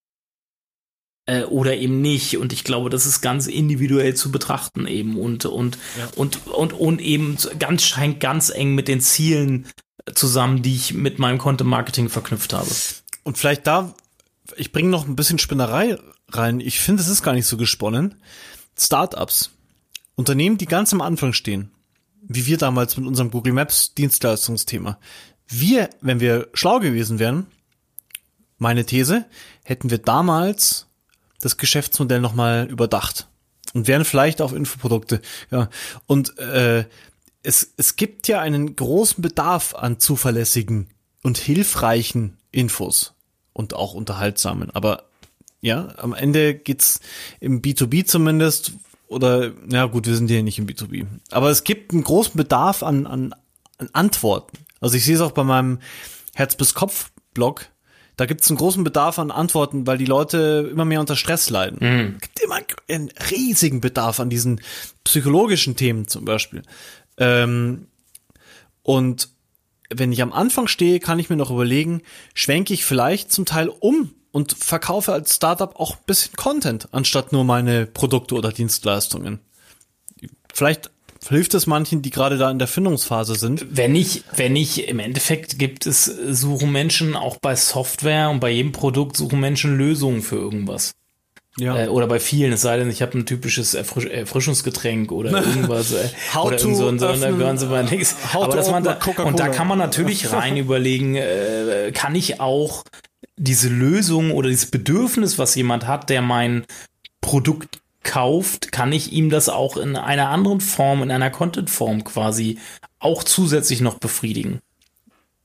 äh, 1.28 1.44
oder 1.44 1.76
eben 1.76 2.02
nicht. 2.02 2.38
Und 2.38 2.54
ich 2.54 2.64
glaube, 2.64 2.90
das 2.90 3.06
ist 3.06 3.22
ganz 3.22 3.48
individuell 3.48 4.16
zu 4.16 4.32
betrachten 4.32 4.88
eben 4.88 5.20
und 5.20 5.46
und 5.46 5.78
ja. 5.98 6.08
und, 6.16 6.48
und 6.48 6.74
und 6.74 7.02
eben 7.02 7.38
ganz 7.60 7.84
scheint 7.84 8.22
ganz 8.22 8.50
eng 8.50 8.76
mit 8.76 8.88
den 8.88 9.02
Zielen 9.02 9.68
zusammen, 10.16 10.62
die 10.62 10.76
ich 10.76 10.94
mit 10.94 11.20
meinem 11.20 11.38
Content 11.38 11.70
Marketing 11.70 12.08
verknüpft 12.08 12.54
habe. 12.54 12.70
Und 13.28 13.38
vielleicht 13.38 13.68
da, 13.68 13.94
ich 14.56 14.72
bringe 14.72 14.88
noch 14.88 15.06
ein 15.06 15.18
bisschen 15.18 15.38
Spinnerei 15.38 15.98
rein. 16.30 16.62
Ich 16.62 16.80
finde, 16.80 17.04
es 17.04 17.10
ist 17.10 17.24
gar 17.24 17.34
nicht 17.34 17.46
so 17.46 17.58
gesponnen. 17.58 18.16
Startups, 18.80 19.52
Unternehmen, 20.16 20.58
die 20.58 20.66
ganz 20.66 20.94
am 20.94 21.02
Anfang 21.02 21.34
stehen, 21.34 21.70
wie 22.22 22.46
wir 22.46 22.58
damals 22.58 22.96
mit 22.96 23.06
unserem 23.06 23.30
Google 23.30 23.52
Maps 23.52 23.94
Dienstleistungsthema. 23.96 24.98
Wir, 25.46 25.90
wenn 26.00 26.22
wir 26.22 26.48
schlau 26.54 26.80
gewesen 26.80 27.20
wären, 27.20 27.48
meine 28.60 28.86
These, 28.86 29.26
hätten 29.66 29.90
wir 29.90 29.98
damals 29.98 30.88
das 31.42 31.58
Geschäftsmodell 31.58 32.22
nochmal 32.22 32.70
überdacht 32.70 33.28
und 33.74 33.90
wären 33.90 34.06
vielleicht 34.06 34.40
auf 34.40 34.54
Infoprodukte. 34.54 35.22
Ja. 35.52 35.70
Und 36.06 36.40
äh, 36.40 36.86
es, 37.44 37.74
es 37.76 37.98
gibt 37.98 38.30
ja 38.30 38.40
einen 38.40 38.78
großen 38.78 39.22
Bedarf 39.22 39.76
an 39.76 40.00
zuverlässigen 40.00 40.88
und 41.24 41.38
hilfreichen 41.38 42.38
Infos 42.52 43.16
und 43.58 43.74
auch 43.74 43.94
unterhaltsamen. 43.94 44.70
Aber 44.72 45.06
ja, 45.62 45.90
am 45.98 46.14
Ende 46.14 46.54
geht's 46.54 47.00
im 47.40 47.62
B2B 47.62 48.06
zumindest 48.06 48.74
oder 49.08 49.52
ja 49.70 49.86
gut, 49.86 50.06
wir 50.06 50.16
sind 50.16 50.30
hier 50.30 50.44
nicht 50.44 50.60
im 50.60 50.68
B2B. 50.68 51.08
Aber 51.32 51.50
es 51.50 51.64
gibt 51.64 51.92
einen 51.92 52.04
großen 52.04 52.38
Bedarf 52.38 52.84
an, 52.84 53.08
an, 53.08 53.34
an 53.80 53.90
Antworten. 53.94 54.60
Also 54.80 54.96
ich 54.96 55.06
sehe 55.06 55.16
es 55.16 55.22
auch 55.22 55.32
bei 55.32 55.44
meinem 55.44 55.80
Herz 56.36 56.56
bis 56.56 56.76
Kopf 56.76 57.10
Blog. 57.34 57.68
Da 58.16 58.26
gibt 58.26 58.42
es 58.42 58.50
einen 58.50 58.58
großen 58.58 58.84
Bedarf 58.84 59.18
an 59.18 59.32
Antworten, 59.32 59.88
weil 59.88 59.98
die 59.98 60.06
Leute 60.06 60.70
immer 60.72 60.86
mehr 60.86 61.00
unter 61.00 61.16
Stress 61.16 61.50
leiden. 61.50 61.78
Mhm. 61.82 62.16
Es 62.16 62.22
gibt 62.22 62.40
immer 62.42 62.60
einen 62.90 63.10
riesigen 63.32 63.82
Bedarf 63.82 64.20
an 64.20 64.30
diesen 64.30 64.62
psychologischen 65.04 65.76
Themen 65.76 66.08
zum 66.08 66.26
Beispiel. 66.26 66.62
Ähm, 67.18 67.88
und 68.84 69.30
wenn 69.94 70.12
ich 70.12 70.22
am 70.22 70.34
Anfang 70.34 70.68
stehe, 70.68 71.00
kann 71.00 71.20
ich 71.20 71.30
mir 71.30 71.36
noch 71.36 71.52
überlegen, 71.52 72.02
schwenke 72.34 72.74
ich 72.74 72.86
vielleicht 72.86 73.32
zum 73.32 73.46
Teil 73.46 73.70
um 73.70 74.12
und 74.32 74.54
verkaufe 74.54 75.14
als 75.14 75.36
Startup 75.36 75.76
auch 75.80 75.96
ein 75.96 76.04
bisschen 76.06 76.36
Content, 76.36 76.90
anstatt 76.92 77.32
nur 77.32 77.44
meine 77.44 77.86
Produkte 77.86 78.36
oder 78.36 78.52
Dienstleistungen. 78.52 79.40
Vielleicht 80.54 80.92
hilft 81.28 81.54
es 81.54 81.68
manchen, 81.68 82.02
die 82.02 82.10
gerade 82.10 82.38
da 82.38 82.50
in 82.52 82.60
der 82.60 82.68
Findungsphase 82.68 83.36
sind. 83.36 83.66
Wenn 83.70 83.96
ich, 83.96 84.24
wenn 84.36 84.56
ich, 84.56 84.88
im 84.88 85.00
Endeffekt 85.00 85.60
gibt 85.60 85.86
es, 85.86 86.06
suchen 86.06 86.72
Menschen 86.72 87.16
auch 87.16 87.38
bei 87.38 87.56
Software 87.56 88.30
und 88.30 88.40
bei 88.40 88.52
jedem 88.52 88.72
Produkt 88.72 89.18
suchen 89.18 89.40
Menschen 89.40 89.78
Lösungen 89.78 90.22
für 90.22 90.38
irgendwas. 90.38 90.92
Ja. 91.60 91.86
Äh, 91.86 91.88
oder 91.88 92.08
bei 92.08 92.20
vielen, 92.20 92.54
es 92.54 92.62
sei 92.62 92.78
denn, 92.78 92.90
ich 92.90 93.02
habe 93.02 93.18
ein 93.18 93.26
typisches 93.26 93.74
Erfrisch 93.74 94.06
Erfrischungsgetränk 94.06 95.12
oder 95.12 95.32
irgendwas. 95.46 95.92
Äh, 95.92 96.10
oder 96.42 96.60
irgend 96.60 96.78
so, 96.78 96.98
so, 96.98 97.20
da 97.20 97.32
gehören 97.32 97.58
sie 97.58 97.68
mal 97.68 97.84
nichts. 97.84 98.16
Aber 98.34 98.56
dass 98.56 98.70
man 98.70 98.84
da, 98.84 99.00
und 99.24 99.40
da 99.40 99.50
kann 99.50 99.68
man 99.68 99.78
natürlich 99.78 100.32
rein 100.34 100.58
überlegen, 100.58 101.16
äh, 101.16 101.92
kann 101.94 102.16
ich 102.16 102.40
auch 102.40 102.84
diese 103.36 103.70
Lösung 103.70 104.32
oder 104.32 104.50
dieses 104.50 104.70
Bedürfnis, 104.70 105.38
was 105.38 105.56
jemand 105.56 105.88
hat, 105.88 106.10
der 106.10 106.22
mein 106.22 106.66
Produkt 107.22 107.82
kauft, 108.04 108.72
kann 108.72 108.92
ich 108.92 109.12
ihm 109.12 109.30
das 109.30 109.50
auch 109.50 109.78
in 109.78 109.96
einer 109.96 110.30
anderen 110.30 110.62
Form, 110.62 111.04
in 111.04 111.12
einer 111.12 111.30
Content-Form 111.30 112.04
quasi 112.04 112.58
auch 113.00 113.24
zusätzlich 113.24 113.82
noch 113.82 114.00
befriedigen. 114.00 114.60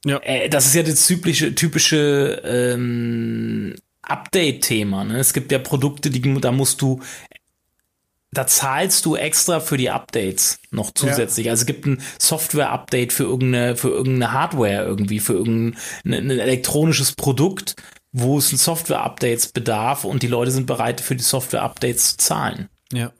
Ja. 0.04 0.18
Äh, 0.22 0.48
das 0.48 0.66
ist 0.66 0.74
ja 0.74 0.82
das 0.82 1.06
typische, 1.06 1.54
typische 1.54 2.42
ähm, 2.44 3.74
Update-Thema. 4.02 5.04
Ne? 5.04 5.18
Es 5.18 5.32
gibt 5.32 5.52
ja 5.52 5.58
Produkte, 5.58 6.10
die 6.10 6.40
da 6.40 6.52
musst 6.52 6.82
du 6.82 7.00
da 8.34 8.46
zahlst 8.46 9.04
du 9.04 9.14
extra 9.14 9.60
für 9.60 9.76
die 9.76 9.90
Updates 9.90 10.58
noch 10.70 10.92
zusätzlich. 10.92 11.46
Ja. 11.46 11.52
Also 11.52 11.62
es 11.62 11.66
gibt 11.66 11.84
ein 11.84 12.02
Software-Update 12.18 13.12
für 13.12 13.24
irgendeine, 13.24 13.76
für 13.76 13.90
irgendeine 13.90 14.32
Hardware 14.32 14.84
irgendwie, 14.84 15.20
für 15.20 15.34
irgendein 15.34 15.76
ein 16.04 16.30
elektronisches 16.30 17.12
Produkt, 17.12 17.76
wo 18.10 18.38
es 18.38 18.50
ein 18.50 18.56
Software-Updates 18.56 19.48
bedarf 19.48 20.04
und 20.04 20.22
die 20.22 20.28
Leute 20.28 20.50
sind 20.50 20.66
bereit, 20.66 21.02
für 21.02 21.14
die 21.14 21.22
Software-Updates 21.22 22.12
zu 22.12 22.16
zahlen. 22.16 22.68
Ja. 22.90 23.12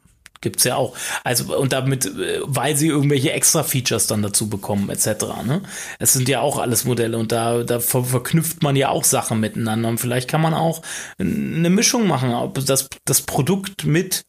Gibt's 0.43 0.65
ja 0.65 0.77
auch. 0.77 0.95
Also, 1.25 1.57
und 1.57 1.73
damit, 1.73 2.05
äh, 2.05 2.41
weil 2.43 2.77
sie 2.77 2.89
irgendwelche 2.89 3.33
extra 3.33 3.63
Features 3.63 4.09
dann 4.09 4.21
dazu 4.23 4.51
bekommen, 4.51 4.91
etc. 4.91 5.07
Ne? 5.47 5.63
Es 5.99 6.13
sind 6.13 6.29
ja 6.29 6.41
auch 6.41 6.59
alles 6.59 6.85
Modelle 6.85 7.17
und 7.17 7.33
da, 7.33 7.63
da 7.63 7.81
ver 7.81 8.05
verknüpft 8.05 8.63
man 8.63 8.77
ja 8.77 8.91
auch 8.91 9.05
Sachen 9.05 9.41
miteinander. 9.41 9.89
Und 9.89 9.99
vielleicht 9.99 10.29
kann 10.29 10.43
man 10.43 10.53
auch 10.53 10.83
eine 11.19 11.71
Mischung 11.71 12.07
machen, 12.07 12.35
ob 12.35 12.63
das, 12.67 12.89
das 13.07 13.23
Produkt 13.23 13.85
mit 13.85 14.25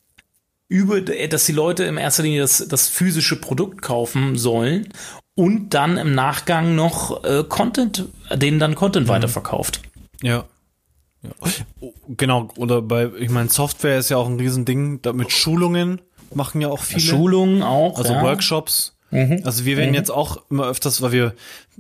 über, 0.70 1.02
dass 1.02 1.46
die 1.46 1.52
Leute 1.52 1.84
im 1.84 1.98
erster 1.98 2.24
Linie 2.24 2.42
das, 2.42 2.66
das 2.68 2.88
physische 2.88 3.36
Produkt 3.36 3.82
kaufen 3.82 4.38
sollen 4.38 4.90
und 5.36 5.74
dann 5.74 5.98
im 5.98 6.16
Nachgang 6.16 6.76
noch 6.76 7.24
äh, 7.24 7.44
Content, 7.44 8.06
denen 8.32 8.60
dann 8.60 8.76
Content 8.76 9.08
mhm. 9.08 9.12
weiterverkauft. 9.12 9.82
Ja. 10.22 10.46
Ja. 11.24 11.90
Genau, 12.10 12.50
oder 12.58 12.82
bei, 12.82 13.10
ich 13.18 13.30
meine, 13.30 13.50
Software 13.50 13.98
ist 13.98 14.10
ja 14.10 14.18
auch 14.18 14.28
ein 14.28 14.40
Riesending, 14.40 15.02
damit 15.02 15.32
Schulungen 15.32 16.02
machen 16.34 16.62
ja 16.62 16.70
auch 16.70 16.82
viele. 16.82 17.02
Schulungen 17.02 17.64
auch. 17.64 17.98
Also 17.98 18.14
ja. 18.14 18.22
Workshops. 18.22 18.98
Mhm. 19.12 19.42
Also 19.44 19.66
wir 19.66 19.78
werden 19.78 19.92
mhm. 19.92 19.96
jetzt 19.96 20.12
auch 20.12 20.42
immer 20.50 20.68
öfters, 20.68 21.02
weil 21.02 21.12
wir 21.12 21.34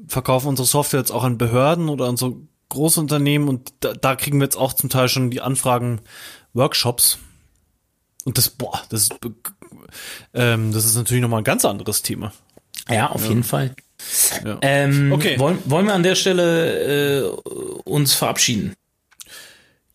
verkaufen 0.08 0.48
unsere 0.48 0.68
Software 0.68 1.00
jetzt 1.00 1.12
auch 1.12 1.24
an 1.24 1.38
Behörden 1.38 1.90
oder 1.90 2.06
an 2.06 2.18
so 2.18 2.42
Großunternehmen 2.70 3.48
und 3.48 3.74
da, 3.82 3.94
da 3.94 4.16
kriegen 4.16 4.40
wir 4.40 4.46
jetzt 4.46 4.56
auch 4.56 4.74
zum 4.74 4.90
Teil 4.90 5.08
schon 5.08 5.30
die 5.30 5.42
Anfragen 5.42 6.00
Workshops. 6.54 7.20
Und 8.26 8.38
das, 8.38 8.50
boah, 8.50 8.82
das 8.90 9.04
ist, 9.04 9.16
ähm, 10.34 10.72
das 10.72 10.86
ist 10.86 10.96
natürlich 10.96 11.22
nochmal 11.22 11.42
ein 11.42 11.46
ganz 11.46 11.66
anderes 11.66 12.02
Thema. 12.02 12.32
Ja, 12.90 13.10
auf 13.10 13.24
ja. 13.24 13.30
jeden 13.30 13.44
Fall. 13.44 13.76
Ja. 14.46 14.58
Ähm, 14.62 15.12
okay. 15.12 15.38
Wollen, 15.40 15.60
wollen 15.66 15.86
wir 15.86 15.94
an 15.94 16.04
der 16.04 16.16
Stelle 16.16 17.24
äh, 17.24 17.28
uns 17.86 18.14
verabschieden? 18.14 18.74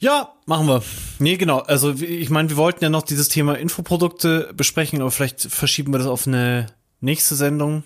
Ja, 0.01 0.35
machen 0.47 0.69
wir. 0.69 0.83
Nee, 1.19 1.37
genau. 1.37 1.59
Also 1.59 1.93
ich 1.93 2.31
meine, 2.31 2.49
wir 2.51 2.57
wollten 2.57 2.85
ja 2.85 2.91
noch 2.91 3.03
dieses 3.03 3.29
Thema 3.29 3.55
Infoprodukte 3.59 4.51
besprechen, 4.57 5.01
aber 5.01 5.11
vielleicht 5.11 5.43
verschieben 5.43 5.93
wir 5.93 5.99
das 5.99 6.07
auf 6.07 6.27
eine 6.27 6.67
nächste 7.01 7.35
Sendung. 7.35 7.83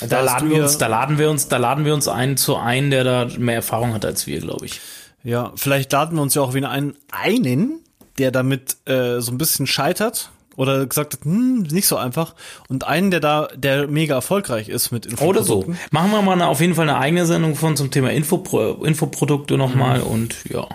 Da, 0.00 0.06
da 0.06 0.20
laden 0.22 0.50
wir 0.50 0.62
uns, 0.62 0.78
da 0.78 0.86
laden 0.86 1.18
wir 1.18 1.30
uns, 1.30 1.48
da 1.48 1.58
laden 1.58 1.84
wir 1.84 1.92
uns 1.92 2.08
ein 2.08 2.38
zu 2.38 2.56
einem, 2.56 2.90
der 2.90 3.04
da 3.04 3.28
mehr 3.38 3.56
Erfahrung 3.56 3.92
hat 3.92 4.06
als 4.06 4.26
wir, 4.26 4.40
glaube 4.40 4.64
ich. 4.64 4.80
Ja, 5.22 5.52
vielleicht 5.56 5.92
laden 5.92 6.16
wir 6.16 6.22
uns 6.22 6.34
ja 6.34 6.40
auch 6.40 6.54
wieder 6.54 6.70
einen, 6.70 6.96
einen, 7.12 7.80
der 8.16 8.30
damit 8.30 8.78
äh, 8.88 9.20
so 9.20 9.32
ein 9.32 9.36
bisschen 9.38 9.66
scheitert 9.66 10.30
oder 10.56 10.86
gesagt 10.86 11.12
hat, 11.12 11.24
hm, 11.24 11.62
nicht 11.64 11.86
so 11.86 11.96
einfach. 11.96 12.34
Und 12.68 12.84
einen, 12.84 13.10
der 13.10 13.20
da, 13.20 13.48
der 13.54 13.86
mega 13.86 14.14
erfolgreich 14.14 14.70
ist 14.70 14.90
mit 14.90 15.04
Infoprodukten. 15.04 15.54
Oder 15.54 15.64
so. 15.66 15.74
Machen 15.90 16.10
wir 16.10 16.22
mal 16.22 16.32
eine, 16.32 16.46
auf 16.46 16.60
jeden 16.60 16.74
Fall 16.74 16.88
eine 16.88 16.98
eigene 16.98 17.26
Sendung 17.26 17.54
von 17.54 17.76
zum 17.76 17.90
Thema 17.90 18.10
Infopro 18.10 18.82
Infoprodukte 18.84 19.58
nochmal 19.58 19.98
mhm. 19.98 20.06
und 20.06 20.36
ja. 20.50 20.66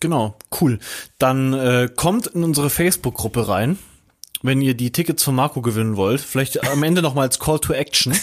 Genau, 0.00 0.36
cool. 0.60 0.78
Dann 1.18 1.52
äh, 1.52 1.88
kommt 1.94 2.28
in 2.28 2.44
unsere 2.44 2.70
Facebook-Gruppe 2.70 3.48
rein, 3.48 3.78
wenn 4.42 4.60
ihr 4.60 4.74
die 4.74 4.92
Tickets 4.92 5.24
von 5.24 5.34
Marco 5.34 5.60
gewinnen 5.60 5.96
wollt. 5.96 6.20
Vielleicht 6.20 6.64
am 6.68 6.82
Ende 6.84 7.02
noch 7.02 7.14
mal 7.14 7.22
als 7.22 7.40
Call 7.40 7.58
to 7.58 7.72
Action. 7.72 8.16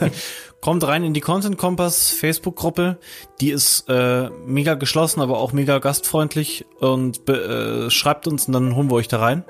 kommt 0.60 0.84
rein 0.84 1.04
in 1.04 1.14
die 1.14 1.20
Content 1.20 1.58
Kompass 1.58 2.10
Facebook-Gruppe. 2.10 2.98
Die 3.40 3.50
ist 3.50 3.88
äh, 3.88 4.30
mega 4.46 4.74
geschlossen, 4.74 5.20
aber 5.20 5.38
auch 5.38 5.52
mega 5.52 5.78
gastfreundlich 5.78 6.64
und 6.80 7.28
äh, 7.28 7.88
schreibt 7.88 8.26
uns 8.26 8.46
und 8.46 8.52
dann 8.52 8.74
holen 8.74 8.90
wir 8.90 8.96
euch 8.96 9.08
da 9.08 9.20
rein. 9.20 9.44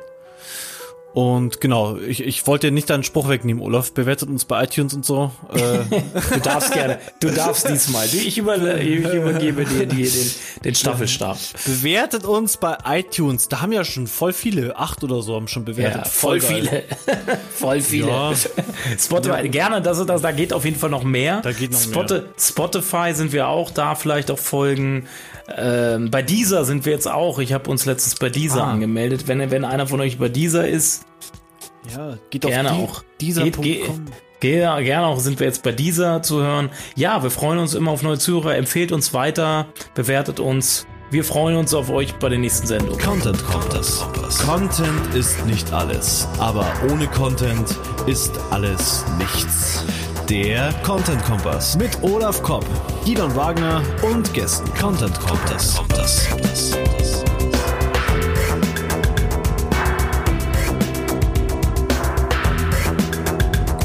Und 1.17 1.63
genau, 1.63 1.97
ich, 1.97 2.23
ich 2.23 2.47
wollte 2.47 2.67
dir 2.67 2.75
nicht 2.75 2.91
deinen 2.91 3.03
Spruch 3.03 3.31
wegnehmen, 3.31 3.63
Olaf. 3.63 3.91
Bewertet 3.93 4.29
uns 4.29 4.45
bei 4.45 4.65
iTunes 4.65 4.93
und 4.93 5.07
so. 5.07 5.31
Äh. 5.51 5.59
du 6.35 6.41
darfst 6.41 6.75
gerne. 6.75 6.99
Du 7.21 7.31
darfst 7.31 7.67
diesmal. 7.71 8.05
Ich, 8.05 8.37
über, 8.37 8.79
ich 8.79 8.99
übergebe 8.99 9.65
dir 9.65 9.87
die, 9.87 10.03
den, 10.03 10.31
den 10.63 10.75
Staffelstab. 10.75 11.39
Bewertet 11.65 12.27
uns 12.27 12.59
bei 12.59 12.77
iTunes. 12.85 13.49
Da 13.49 13.63
haben 13.63 13.73
ja 13.73 13.83
schon 13.83 14.09
voll 14.09 14.35
viele. 14.35 14.77
Acht 14.77 15.03
oder 15.05 15.23
so 15.23 15.37
haben 15.37 15.49
schon 15.49 15.65
bewertet. 15.65 16.03
Ja, 16.05 16.05
voll, 16.05 16.39
voll 16.39 16.55
viele. 16.55 16.85
voll 17.51 17.81
viele. 17.81 18.09
Ja. 18.09 18.33
Spotify, 18.99 19.37
ja. 19.37 19.49
gerne. 19.49 19.81
Das, 19.81 20.05
das, 20.05 20.21
da 20.21 20.33
geht 20.33 20.53
auf 20.53 20.67
jeden 20.67 20.79
Fall 20.79 20.91
noch 20.91 21.03
mehr. 21.03 21.41
Da 21.41 21.53
geht 21.53 21.73
noch 21.73 21.81
Spot 21.81 22.03
mehr. 22.03 22.25
Spotify 22.39 23.15
sind 23.15 23.33
wir 23.33 23.49
auch 23.49 23.71
da. 23.71 23.95
Vielleicht 23.95 24.31
auch 24.31 24.39
Folgen. 24.39 25.09
Ähm, 25.55 26.11
bei 26.11 26.23
dieser 26.23 26.65
sind 26.65 26.85
wir 26.85 26.93
jetzt 26.93 27.09
auch. 27.09 27.39
Ich 27.39 27.53
habe 27.53 27.71
uns 27.71 27.85
letztens 27.85 28.17
bei 28.17 28.29
dieser 28.29 28.65
ah. 28.65 28.73
angemeldet. 28.73 29.29
Wenn, 29.29 29.51
wenn 29.51 29.65
einer 29.65 29.87
von 29.87 30.01
euch 30.01 30.19
bei 30.19 30.29
dieser 30.29 30.67
ist, 30.67 31.05
ja, 31.95 32.19
geht 32.31 32.43
gerne 32.43 32.71
die, 32.71 32.75
auch. 32.75 33.03
Dieser 33.21 33.45
geht, 33.45 33.63
geht, 34.41 34.61
gerne 34.61 35.07
auch 35.07 35.21
sind 35.21 35.39
wir 35.39 35.47
jetzt 35.47 35.63
bei 35.63 35.73
dieser 35.73 36.23
zu 36.23 36.43
hören. 36.43 36.71
Ja, 36.97 37.23
wir 37.23 37.31
freuen 37.31 37.59
uns 37.59 37.75
immer 37.75 37.93
auf 37.93 38.03
neue 38.03 38.19
Zuhörer. 38.19 38.57
Empfehlt 38.57 38.93
uns 38.93 39.15
weiter, 39.15 39.67
bewertet 39.95 40.41
uns. 40.41 40.87
Wir 41.11 41.23
freuen 41.23 41.57
uns 41.57 41.73
auf 41.73 41.89
euch 41.89 42.15
bei 42.17 42.29
der 42.29 42.39
nächsten 42.39 42.67
Sendung. 42.67 42.99
Content 42.99 43.43
Kompass. 43.47 44.05
Content 44.45 45.15
ist 45.15 45.47
nicht 45.47 45.73
alles, 45.73 46.27
aber 46.41 46.67
ohne 46.91 47.07
Content 47.07 47.77
ist 48.07 48.33
alles 48.51 49.05
nichts. 49.19 49.85
Der 50.29 50.73
Content 50.85 51.25
Kompass 51.25 51.77
mit 51.77 52.03
Olaf 52.03 52.43
Kopp, 52.43 52.67
Gidon 53.05 53.33
Wagner 53.37 53.81
und 54.03 54.35
Gästen. 54.35 54.69
Content 54.75 55.17
Kompass. 55.21 55.77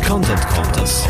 Content 0.08 0.48
Kompass. 0.50 1.08